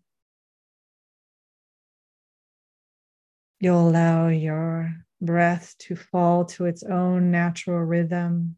You'll 3.60 3.88
allow 3.88 4.28
your 4.28 4.94
breath 5.22 5.76
to 5.80 5.96
fall 5.96 6.46
to 6.46 6.66
its 6.66 6.84
own 6.84 7.32
natural 7.32 7.80
rhythm. 7.80 8.58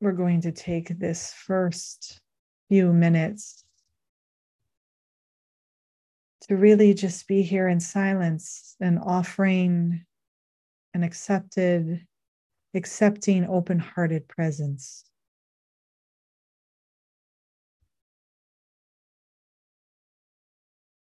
We're 0.00 0.12
going 0.12 0.40
to 0.42 0.52
take 0.52 0.98
this 0.98 1.32
first 1.32 2.20
few 2.68 2.92
minutes 2.92 3.63
to 6.48 6.56
really 6.56 6.92
just 6.92 7.26
be 7.26 7.42
here 7.42 7.68
in 7.68 7.80
silence 7.80 8.76
and 8.80 8.98
offering 8.98 10.04
an 10.92 11.02
accepted, 11.02 12.06
accepting, 12.74 13.46
open 13.46 13.78
hearted 13.78 14.28
presence. 14.28 15.04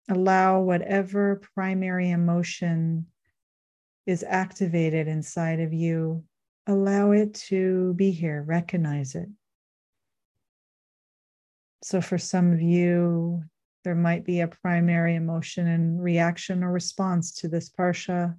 Allow 0.09 0.61
whatever 0.61 1.41
primary 1.55 2.09
emotion 2.09 3.05
is 4.05 4.25
activated 4.27 5.07
inside 5.07 5.61
of 5.61 5.71
you, 5.71 6.25
allow 6.67 7.11
it 7.11 7.33
to 7.35 7.93
be 7.93 8.11
here, 8.11 8.43
recognize 8.45 9.15
it. 9.15 9.29
So, 11.83 12.01
for 12.01 12.17
some 12.17 12.51
of 12.51 12.61
you, 12.61 13.43
there 13.83 13.95
might 13.95 14.25
be 14.25 14.41
a 14.41 14.47
primary 14.47 15.15
emotion 15.15 15.67
and 15.67 16.03
reaction 16.03 16.63
or 16.63 16.71
response 16.71 17.31
to 17.33 17.47
this 17.47 17.69
parsha, 17.69 18.35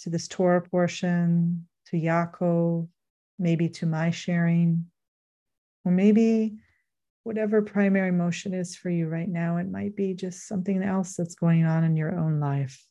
to 0.00 0.10
this 0.10 0.28
Torah 0.28 0.62
portion, 0.62 1.66
to 1.86 1.96
Yaakov, 1.96 2.88
maybe 3.38 3.68
to 3.68 3.86
my 3.86 4.10
sharing, 4.10 4.86
or 5.84 5.92
maybe 5.92 6.56
whatever 7.24 7.60
primary 7.60 8.08
emotion 8.08 8.54
is 8.54 8.76
for 8.76 8.88
you 8.88 9.08
right 9.08 9.28
now, 9.28 9.56
it 9.56 9.68
might 9.68 9.96
be 9.96 10.14
just 10.14 10.46
something 10.46 10.82
else 10.82 11.16
that's 11.16 11.34
going 11.34 11.64
on 11.64 11.82
in 11.82 11.96
your 11.96 12.16
own 12.16 12.38
life. 12.38 12.86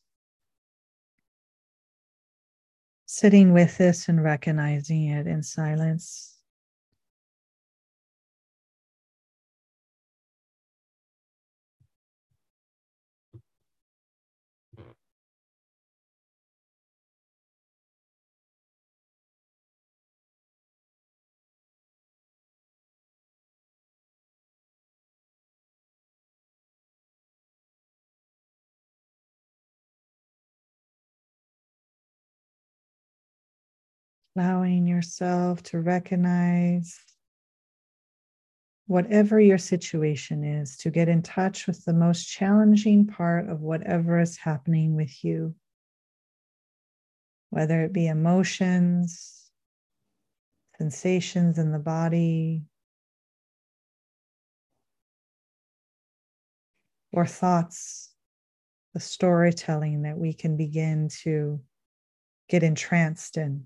Sitting 3.06 3.54
with 3.54 3.78
this 3.78 4.08
and 4.08 4.22
recognizing 4.22 5.06
it 5.06 5.26
in 5.26 5.42
silence. 5.42 6.35
Allowing 34.36 34.86
yourself 34.86 35.62
to 35.62 35.80
recognize 35.80 36.98
whatever 38.86 39.40
your 39.40 39.58
situation 39.58 40.44
is, 40.44 40.76
to 40.76 40.90
get 40.90 41.08
in 41.08 41.22
touch 41.22 41.66
with 41.66 41.84
the 41.84 41.92
most 41.92 42.26
challenging 42.26 43.06
part 43.06 43.48
of 43.48 43.62
whatever 43.62 44.20
is 44.20 44.36
happening 44.36 44.94
with 44.94 45.24
you, 45.24 45.54
whether 47.50 47.82
it 47.82 47.92
be 47.92 48.06
emotions, 48.06 49.50
sensations 50.78 51.58
in 51.58 51.72
the 51.72 51.78
body, 51.78 52.62
or 57.10 57.26
thoughts, 57.26 58.12
the 58.92 59.00
storytelling 59.00 60.02
that 60.02 60.18
we 60.18 60.34
can 60.34 60.56
begin 60.56 61.08
to 61.22 61.60
get 62.48 62.62
entranced 62.62 63.36
in. 63.38 63.64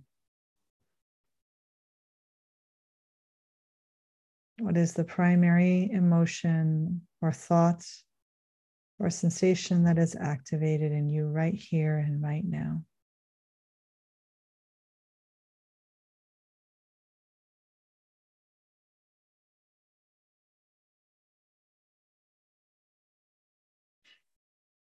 What 4.60 4.76
is 4.76 4.92
the 4.92 5.04
primary 5.04 5.90
emotion 5.90 7.00
or 7.22 7.32
thought 7.32 7.82
or 8.98 9.08
sensation 9.08 9.84
that 9.84 9.96
is 9.96 10.14
activated 10.14 10.92
in 10.92 11.08
you 11.08 11.28
right 11.28 11.54
here 11.54 11.96
and 11.96 12.22
right 12.22 12.44
now? 12.44 12.82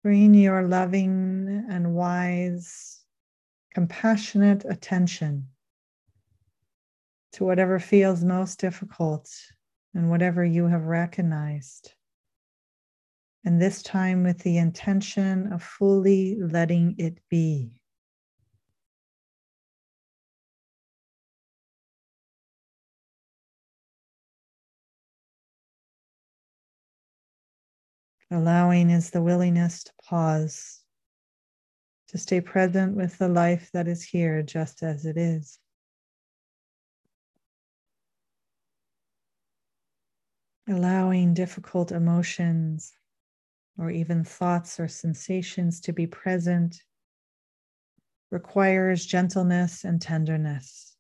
Bring 0.03 0.35
your 0.35 0.65
loving 0.65 1.65
and 1.71 1.95
wise, 1.95 3.01
compassionate 3.73 4.67
attention 4.67 5.49
to 7.33 7.45
whatever 7.45 7.79
feels 7.79 8.23
most 8.23 8.61
difficult 8.61 9.31
and 9.95 10.11
whatever 10.11 10.45
you 10.45 10.67
have 10.67 10.85
recognized. 10.85 11.93
And 13.45 13.61
this 13.61 13.83
time 13.83 14.23
with 14.23 14.39
the 14.39 14.59
intention 14.59 15.53
of 15.53 15.63
fully 15.63 16.37
letting 16.41 16.95
it 16.99 17.19
be. 17.29 17.73
Allowing 28.31 28.89
is 28.89 29.11
the 29.11 29.21
willingness 29.21 29.85
to 29.85 29.93
pause, 30.09 30.81
to 32.09 32.17
stay 32.17 32.41
present 32.41 32.97
with 32.97 33.19
the 33.19 33.29
life 33.29 33.69
that 33.75 33.87
is 33.87 34.03
here 34.03 34.43
just 34.43 34.83
as 34.83 35.05
it 35.05 35.19
is. 35.19 35.59
Allowing 40.69 41.35
difficult 41.35 41.91
emotions 41.91 42.93
or 43.79 43.91
even 43.91 44.23
thoughts 44.23 44.79
or 44.79 44.87
sensations 44.87 45.81
to 45.81 45.93
be 45.93 46.07
present 46.07 46.83
requires 48.31 49.05
gentleness 49.05 49.85
and 49.85 50.01
tenderness. 50.01 50.97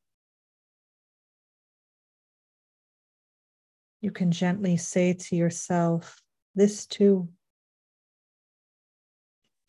You 4.00 4.10
can 4.10 4.32
gently 4.32 4.76
say 4.76 5.14
to 5.14 5.36
yourself, 5.36 6.20
this 6.56 6.86
too. 6.86 7.28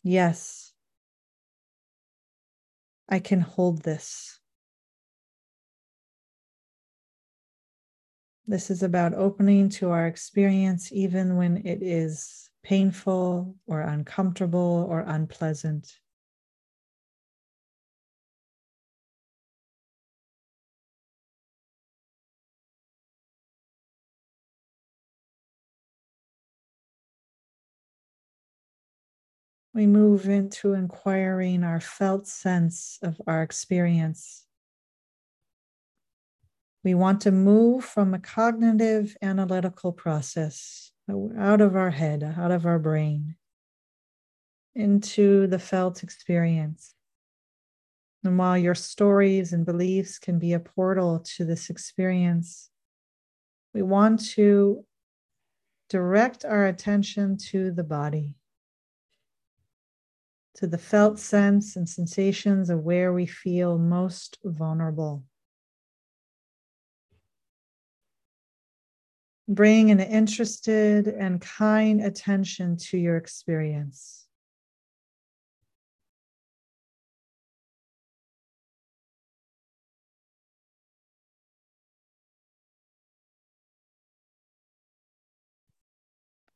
Yes, 0.01 0.73
I 3.07 3.19
can 3.19 3.41
hold 3.41 3.83
this. 3.83 4.39
This 8.45 8.69
is 8.69 8.83
about 8.83 9.13
opening 9.13 9.69
to 9.69 9.89
our 9.91 10.07
experience, 10.07 10.91
even 10.91 11.37
when 11.37 11.65
it 11.65 11.81
is 11.81 12.49
painful 12.63 13.55
or 13.67 13.81
uncomfortable 13.81 14.85
or 14.89 15.01
unpleasant. 15.01 15.99
we 29.73 29.87
move 29.87 30.29
into 30.29 30.73
inquiring 30.73 31.63
our 31.63 31.79
felt 31.79 32.27
sense 32.27 32.99
of 33.01 33.19
our 33.25 33.41
experience. 33.41 34.45
We 36.83 36.93
want 36.93 37.21
to 37.21 37.31
move 37.31 37.85
from 37.85 38.13
a 38.13 38.19
cognitive 38.19 39.15
analytical 39.21 39.93
process 39.93 40.91
out 41.37 41.61
of 41.61 41.75
our 41.75 41.91
head, 41.91 42.23
out 42.37 42.51
of 42.51 42.65
our 42.65 42.79
brain, 42.79 43.35
into 44.75 45.47
the 45.47 45.59
felt 45.59 46.03
experience. 46.03 46.93
And 48.23 48.37
while 48.37 48.57
your 48.57 48.75
stories 48.75 49.53
and 49.53 49.65
beliefs 49.65 50.19
can 50.19 50.39
be 50.39 50.53
a 50.53 50.59
portal 50.59 51.19
to 51.35 51.45
this 51.45 51.69
experience, 51.69 52.69
we 53.73 53.81
want 53.81 54.25
to 54.31 54.85
direct 55.89 56.45
our 56.45 56.65
attention 56.65 57.37
to 57.37 57.71
the 57.71 57.83
body 57.83 58.35
to 60.55 60.67
the 60.67 60.77
felt 60.77 61.19
sense 61.19 61.75
and 61.75 61.89
sensations 61.89 62.69
of 62.69 62.83
where 62.83 63.11
we 63.11 63.25
feel 63.25 63.77
most 63.77 64.37
vulnerable. 64.43 65.23
Bring 69.47 69.91
an 69.91 69.99
interested 69.99 71.07
and 71.07 71.41
kind 71.41 72.01
attention 72.01 72.77
to 72.77 72.97
your 72.97 73.17
experience. 73.17 74.25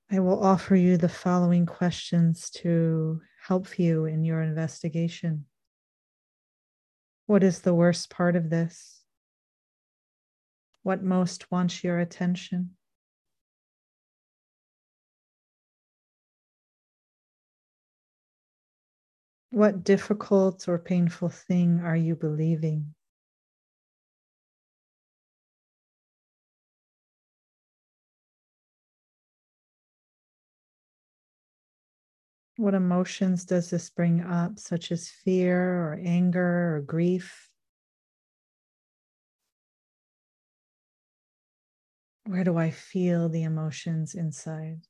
I 0.09 0.19
will 0.19 0.41
offer 0.41 0.73
you 0.73 0.95
the 0.95 1.09
following 1.09 1.65
questions 1.65 2.49
to 2.51 3.19
help 3.45 3.77
you 3.77 4.05
in 4.05 4.23
your 4.23 4.41
investigation. 4.41 5.45
What 7.25 7.43
is 7.43 7.59
the 7.59 7.73
worst 7.73 8.09
part 8.09 8.37
of 8.37 8.49
this? 8.49 9.01
What 10.83 11.03
most 11.03 11.51
wants 11.51 11.83
your 11.83 11.99
attention? 11.99 12.76
What 19.57 19.83
difficult 19.83 20.69
or 20.69 20.77
painful 20.77 21.29
thing 21.29 21.79
are 21.79 21.97
you 21.97 22.15
believing? 22.15 22.93
What 32.57 32.73
emotions 32.73 33.45
does 33.45 33.69
this 33.69 33.89
bring 33.89 34.19
up, 34.21 34.59
such 34.59 34.91
as 34.91 35.09
fear 35.09 35.81
or 35.87 35.99
anger 36.03 36.75
or 36.75 36.81
grief? 36.81 37.49
Where 42.25 42.43
do 42.43 42.57
I 42.57 42.69
feel 42.69 43.27
the 43.27 43.41
emotions 43.41 44.13
inside? 44.13 44.87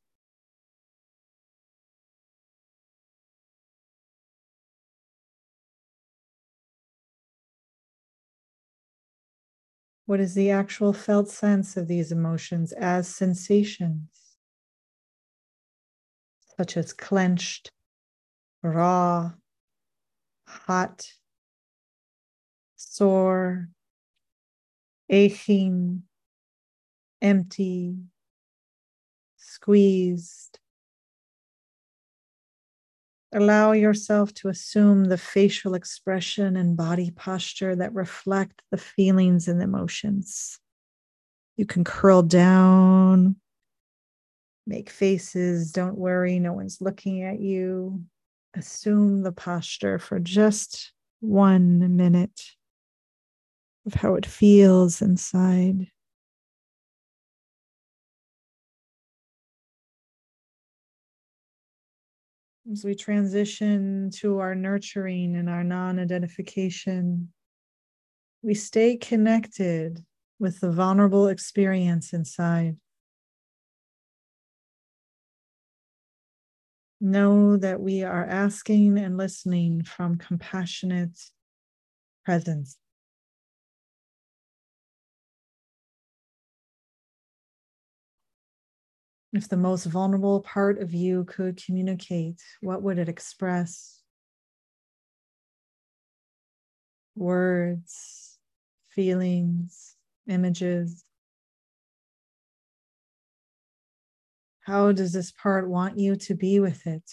What 10.07 10.19
is 10.19 10.33
the 10.33 10.49
actual 10.49 10.91
felt 10.93 11.29
sense 11.29 11.77
of 11.77 11.87
these 11.87 12.11
emotions 12.11 12.71
as 12.71 13.07
sensations? 13.07 14.09
such 16.57 16.75
as 16.75 16.91
clenched, 16.91 17.71
raw, 18.63 19.31
hot, 20.47 21.13
sore, 22.75 23.69
aching, 25.09 26.03
empty, 27.21 27.95
squeezed. 29.37 30.59
Allow 33.33 33.73
yourself 33.73 34.33
to 34.35 34.47
assume 34.47 35.05
the 35.05 35.17
facial 35.17 35.73
expression 35.73 36.55
and 36.55 36.77
body 36.77 37.11
posture 37.11 37.75
that 37.75 37.93
reflect 37.93 38.61
the 38.71 38.77
feelings 38.77 39.47
and 39.47 39.61
emotions. 39.61 40.59
You 41.57 41.65
can 41.65 41.83
curl 41.83 42.21
down 42.21 43.35
Make 44.67 44.89
faces. 44.89 45.71
Don't 45.71 45.97
worry. 45.97 46.39
No 46.39 46.51
one's 46.51 46.81
looking 46.81 47.23
at 47.23 47.39
you. 47.39 48.03
Assume 48.53 49.23
the 49.23 49.31
posture 49.31 49.97
for 49.97 50.19
just 50.19 50.91
one 51.21 51.95
minute 51.95 52.41
of 53.85 53.93
how 53.93 54.15
it 54.15 54.25
feels 54.25 55.01
inside. 55.01 55.87
As 62.71 62.83
we 62.83 62.95
transition 62.95 64.09
to 64.15 64.39
our 64.39 64.53
nurturing 64.53 65.35
and 65.35 65.49
our 65.49 65.63
non 65.63 65.99
identification, 65.99 67.31
we 68.41 68.53
stay 68.53 68.97
connected 68.97 70.03
with 70.39 70.59
the 70.59 70.71
vulnerable 70.71 71.27
experience 71.27 72.13
inside. 72.13 72.77
know 76.99 77.57
that 77.57 77.79
we 77.79 78.03
are 78.03 78.25
asking 78.25 78.97
and 78.97 79.17
listening 79.17 79.83
from 79.83 80.17
compassionate 80.17 81.17
presence. 82.25 82.77
If 89.33 89.49
the 89.49 89.57
most 89.57 89.85
vulnerable 89.85 90.41
part 90.41 90.81
of 90.81 90.93
you 90.93 91.25
could 91.25 91.61
communicate, 91.63 92.41
what 92.61 92.81
would 92.81 92.97
it 92.97 93.09
express? 93.09 94.01
Words, 97.15 98.37
feelings, 98.87 99.95
images. 100.27 101.03
How 104.61 104.91
does 104.91 105.13
this 105.13 105.31
part 105.31 105.69
want 105.69 105.97
you 105.97 106.15
to 106.15 106.35
be 106.35 106.59
with 106.59 106.87
it? 106.87 107.09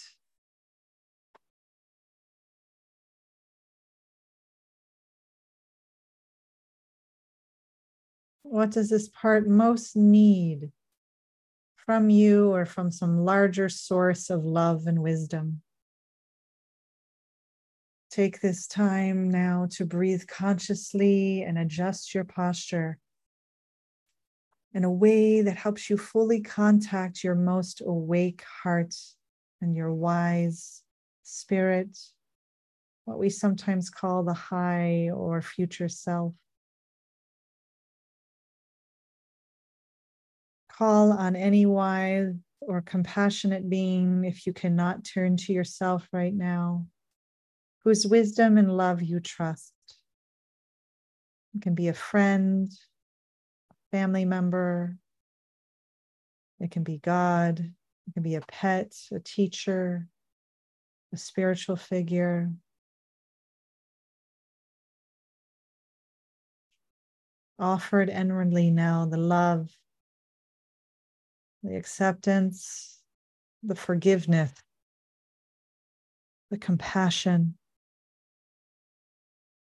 What 8.43 8.71
does 8.71 8.89
this 8.89 9.09
part 9.09 9.47
most 9.47 9.95
need 9.95 10.71
from 11.85 12.09
you 12.09 12.51
or 12.51 12.65
from 12.65 12.91
some 12.91 13.23
larger 13.23 13.69
source 13.69 14.29
of 14.29 14.43
love 14.43 14.87
and 14.87 15.01
wisdom? 15.01 15.61
Take 18.09 18.41
this 18.41 18.65
time 18.65 19.29
now 19.29 19.67
to 19.71 19.85
breathe 19.85 20.25
consciously 20.27 21.43
and 21.43 21.57
adjust 21.57 22.15
your 22.15 22.23
posture 22.23 22.97
in 24.73 24.83
a 24.83 24.91
way 24.91 25.41
that 25.41 25.57
helps 25.57 25.89
you 25.89 25.97
fully 25.97 26.41
contact 26.41 27.23
your 27.23 27.35
most 27.35 27.81
awake 27.85 28.43
heart 28.63 28.93
and 29.61 29.75
your 29.75 29.93
wise 29.93 30.83
spirit, 31.23 31.97
what 33.05 33.17
we 33.17 33.29
sometimes 33.29 33.89
call 33.89 34.23
the 34.23 34.33
high 34.33 35.09
or 35.13 35.41
future 35.41 35.87
self. 35.87 36.33
Call 40.77 41.13
on 41.13 41.37
any 41.37 41.65
wise 41.65 42.33
or 42.59 42.81
compassionate 42.81 43.69
being 43.69 44.25
if 44.25 44.45
you 44.45 44.51
cannot 44.51 45.05
turn 45.05 45.37
to 45.37 45.53
yourself 45.53 46.07
right 46.11 46.33
now, 46.33 46.87
whose 47.85 48.05
wisdom 48.05 48.57
and 48.57 48.75
love 48.75 49.01
you 49.01 49.21
trust. 49.21 49.73
It 51.55 51.61
can 51.61 51.75
be 51.75 51.87
a 51.87 51.93
friend, 51.93 52.69
family 53.91 54.25
member, 54.25 54.97
it 56.59 56.71
can 56.71 56.83
be 56.83 56.97
God, 56.97 57.59
it 57.59 58.13
can 58.13 58.23
be 58.23 58.35
a 58.35 58.41
pet, 58.41 58.93
a 59.13 59.19
teacher, 59.19 60.07
a 61.13 61.17
spiritual 61.17 61.77
figure. 61.77 62.51
Offered 67.57 68.09
inwardly 68.09 68.71
now 68.71 69.05
the 69.05 69.17
love, 69.17 69.69
the 71.65 71.75
acceptance, 71.75 72.99
the 73.63 73.75
forgiveness, 73.75 74.51
the 76.51 76.59
compassion, 76.59 77.57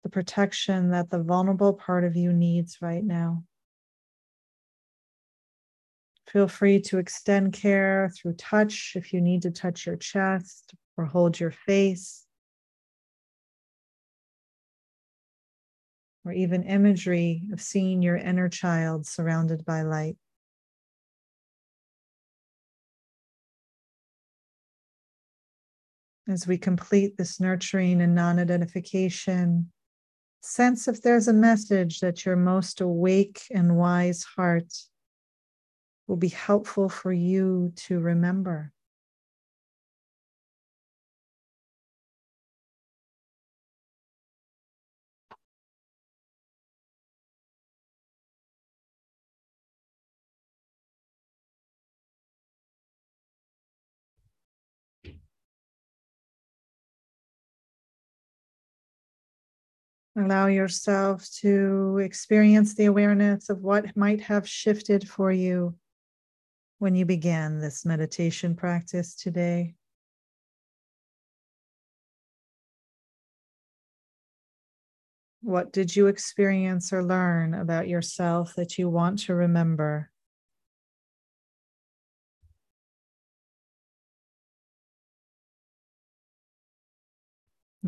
the 0.03 0.09
protection 0.09 0.89
that 0.89 1.11
the 1.11 1.21
vulnerable 1.21 1.73
part 1.73 2.03
of 2.03 2.15
you 2.15 2.33
needs 2.33 2.79
right 2.81 3.03
now. 3.03 3.43
Feel 6.27 6.47
free 6.47 6.81
to 6.81 6.97
extend 6.97 7.53
care 7.53 8.11
through 8.15 8.33
touch 8.33 8.93
if 8.95 9.13
you 9.13 9.21
need 9.21 9.43
to 9.43 9.51
touch 9.51 9.85
your 9.85 9.95
chest 9.95 10.73
or 10.97 11.05
hold 11.05 11.39
your 11.39 11.51
face, 11.51 12.25
or 16.25 16.31
even 16.31 16.63
imagery 16.63 17.43
of 17.53 17.61
seeing 17.61 18.01
your 18.01 18.17
inner 18.17 18.49
child 18.49 19.05
surrounded 19.05 19.63
by 19.63 19.83
light. 19.83 20.17
As 26.27 26.47
we 26.47 26.57
complete 26.57 27.17
this 27.17 27.39
nurturing 27.39 28.01
and 28.01 28.15
non 28.15 28.39
identification, 28.39 29.71
sense 30.41 30.87
if 30.87 31.01
there's 31.01 31.27
a 31.27 31.33
message 31.33 31.99
that 31.99 32.25
your 32.25 32.35
most 32.35 32.81
awake 32.81 33.41
and 33.51 33.77
wise 33.77 34.23
heart 34.23 34.73
will 36.07 36.17
be 36.17 36.29
helpful 36.29 36.89
for 36.89 37.11
you 37.11 37.73
to 37.75 37.99
remember. 37.99 38.71
Allow 60.17 60.47
yourself 60.47 61.29
to 61.41 61.97
experience 61.97 62.73
the 62.73 62.85
awareness 62.85 63.49
of 63.49 63.59
what 63.59 63.97
might 63.97 64.21
have 64.21 64.47
shifted 64.47 65.09
for 65.09 65.29
you 65.29 65.75
when 66.79 66.95
you 66.95 67.05
began 67.05 67.59
this 67.59 67.85
meditation 67.85 68.55
practice 68.55 69.13
today. 69.15 69.75
What 75.41 75.73
did 75.73 75.95
you 75.95 76.07
experience 76.07 76.93
or 76.93 77.03
learn 77.03 77.53
about 77.53 77.89
yourself 77.89 78.55
that 78.55 78.77
you 78.77 78.89
want 78.89 79.19
to 79.23 79.35
remember? 79.35 80.11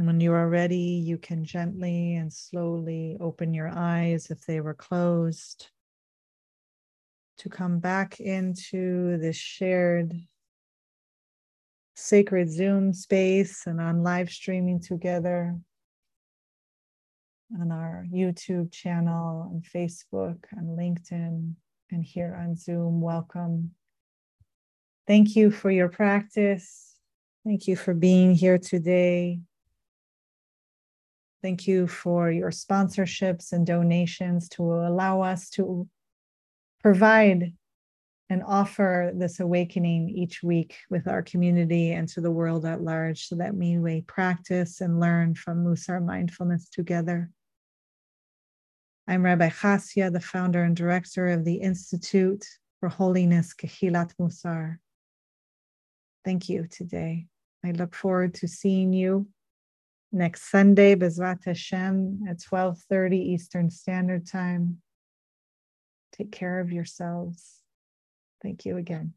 When 0.06 0.20
you 0.20 0.32
are 0.34 0.48
ready, 0.48 0.78
you 0.78 1.18
can 1.18 1.44
gently 1.44 2.16
and 2.16 2.32
slowly 2.32 3.18
open 3.20 3.54
your 3.54 3.70
eyes 3.74 4.30
if 4.30 4.46
they 4.46 4.62
were 4.62 4.76
closed 4.76 5.70
to 7.40 7.50
come 7.50 7.80
back 7.80 8.20
into 8.20 9.18
this 9.18 9.36
shared 9.36 10.14
sacred 11.96 12.52
Zoom 12.52 12.94
space 12.94 13.66
and 13.66 13.82
on 13.82 14.04
live 14.04 14.30
streaming 14.30 14.80
together 14.80 15.56
on 17.60 17.72
our 17.72 18.06
YouTube 18.14 18.72
channel 18.72 19.50
and 19.52 19.64
Facebook 19.64 20.44
and 20.52 20.78
LinkedIn 20.78 21.54
and 21.90 22.04
here 22.04 22.38
on 22.40 22.56
Zoom. 22.56 23.02
Welcome. 23.02 23.72
Thank 25.08 25.36
you 25.36 25.50
for 25.50 25.72
your 25.72 25.90
practice. 25.90 26.96
Thank 27.44 27.68
you 27.68 27.76
for 27.76 27.96
being 27.96 28.36
here 28.36 28.60
today. 28.60 29.40
Thank 31.44 31.68
you 31.68 31.88
for 31.88 32.32
your 32.32 32.50
sponsorships 32.50 33.52
and 33.52 33.66
donations 33.66 34.50
to 34.50 34.64
allow 34.64 35.22
us 35.22 35.50
to 35.52 35.88
provide 36.82 37.54
and 38.30 38.44
offer 38.46 39.12
this 39.16 39.40
awakening 39.40 40.10
each 40.10 40.44
week 40.44 40.76
with 40.90 41.08
our 41.08 41.22
community 41.22 41.92
and 41.92 42.10
to 42.10 42.22
the 42.22 42.32
world 42.32 42.66
at 42.66 42.82
large 42.82 43.28
so 43.28 43.36
that 43.36 43.56
we 43.56 43.78
may 43.78 44.02
practice 44.02 44.82
and 44.82 45.00
learn 45.00 45.36
from 45.36 45.64
Mussar 45.64 46.04
mindfulness 46.04 46.70
together. 46.70 47.30
I'm 49.08 49.24
Rabbi 49.24 49.50
Chasya, 49.50 50.12
the 50.12 50.20
founder 50.20 50.64
and 50.64 50.76
director 50.76 51.28
of 51.28 51.46
the 51.46 51.56
Institute 51.56 52.46
for 52.80 52.90
Holiness 52.90 53.54
Kehilat 53.54 54.12
Mussar. 54.20 54.78
Thank 56.26 56.50
you 56.50 56.68
today. 56.70 57.28
I 57.64 57.72
look 57.72 57.96
forward 57.96 58.34
to 58.36 58.48
seeing 58.48 58.92
you 58.92 59.28
next 60.12 60.50
Sunday, 60.50 60.96
Bezrat 60.96 61.44
Hashem, 61.46 62.26
at 62.28 62.40
12:30 62.40 63.18
Eastern 63.18 63.70
Standard 63.70 64.28
Time. 64.28 64.82
Take 66.12 66.32
care 66.32 66.60
of 66.60 66.72
yourselves. 66.72 67.62
Thank 68.42 68.66
you 68.66 68.78
again. 68.78 69.14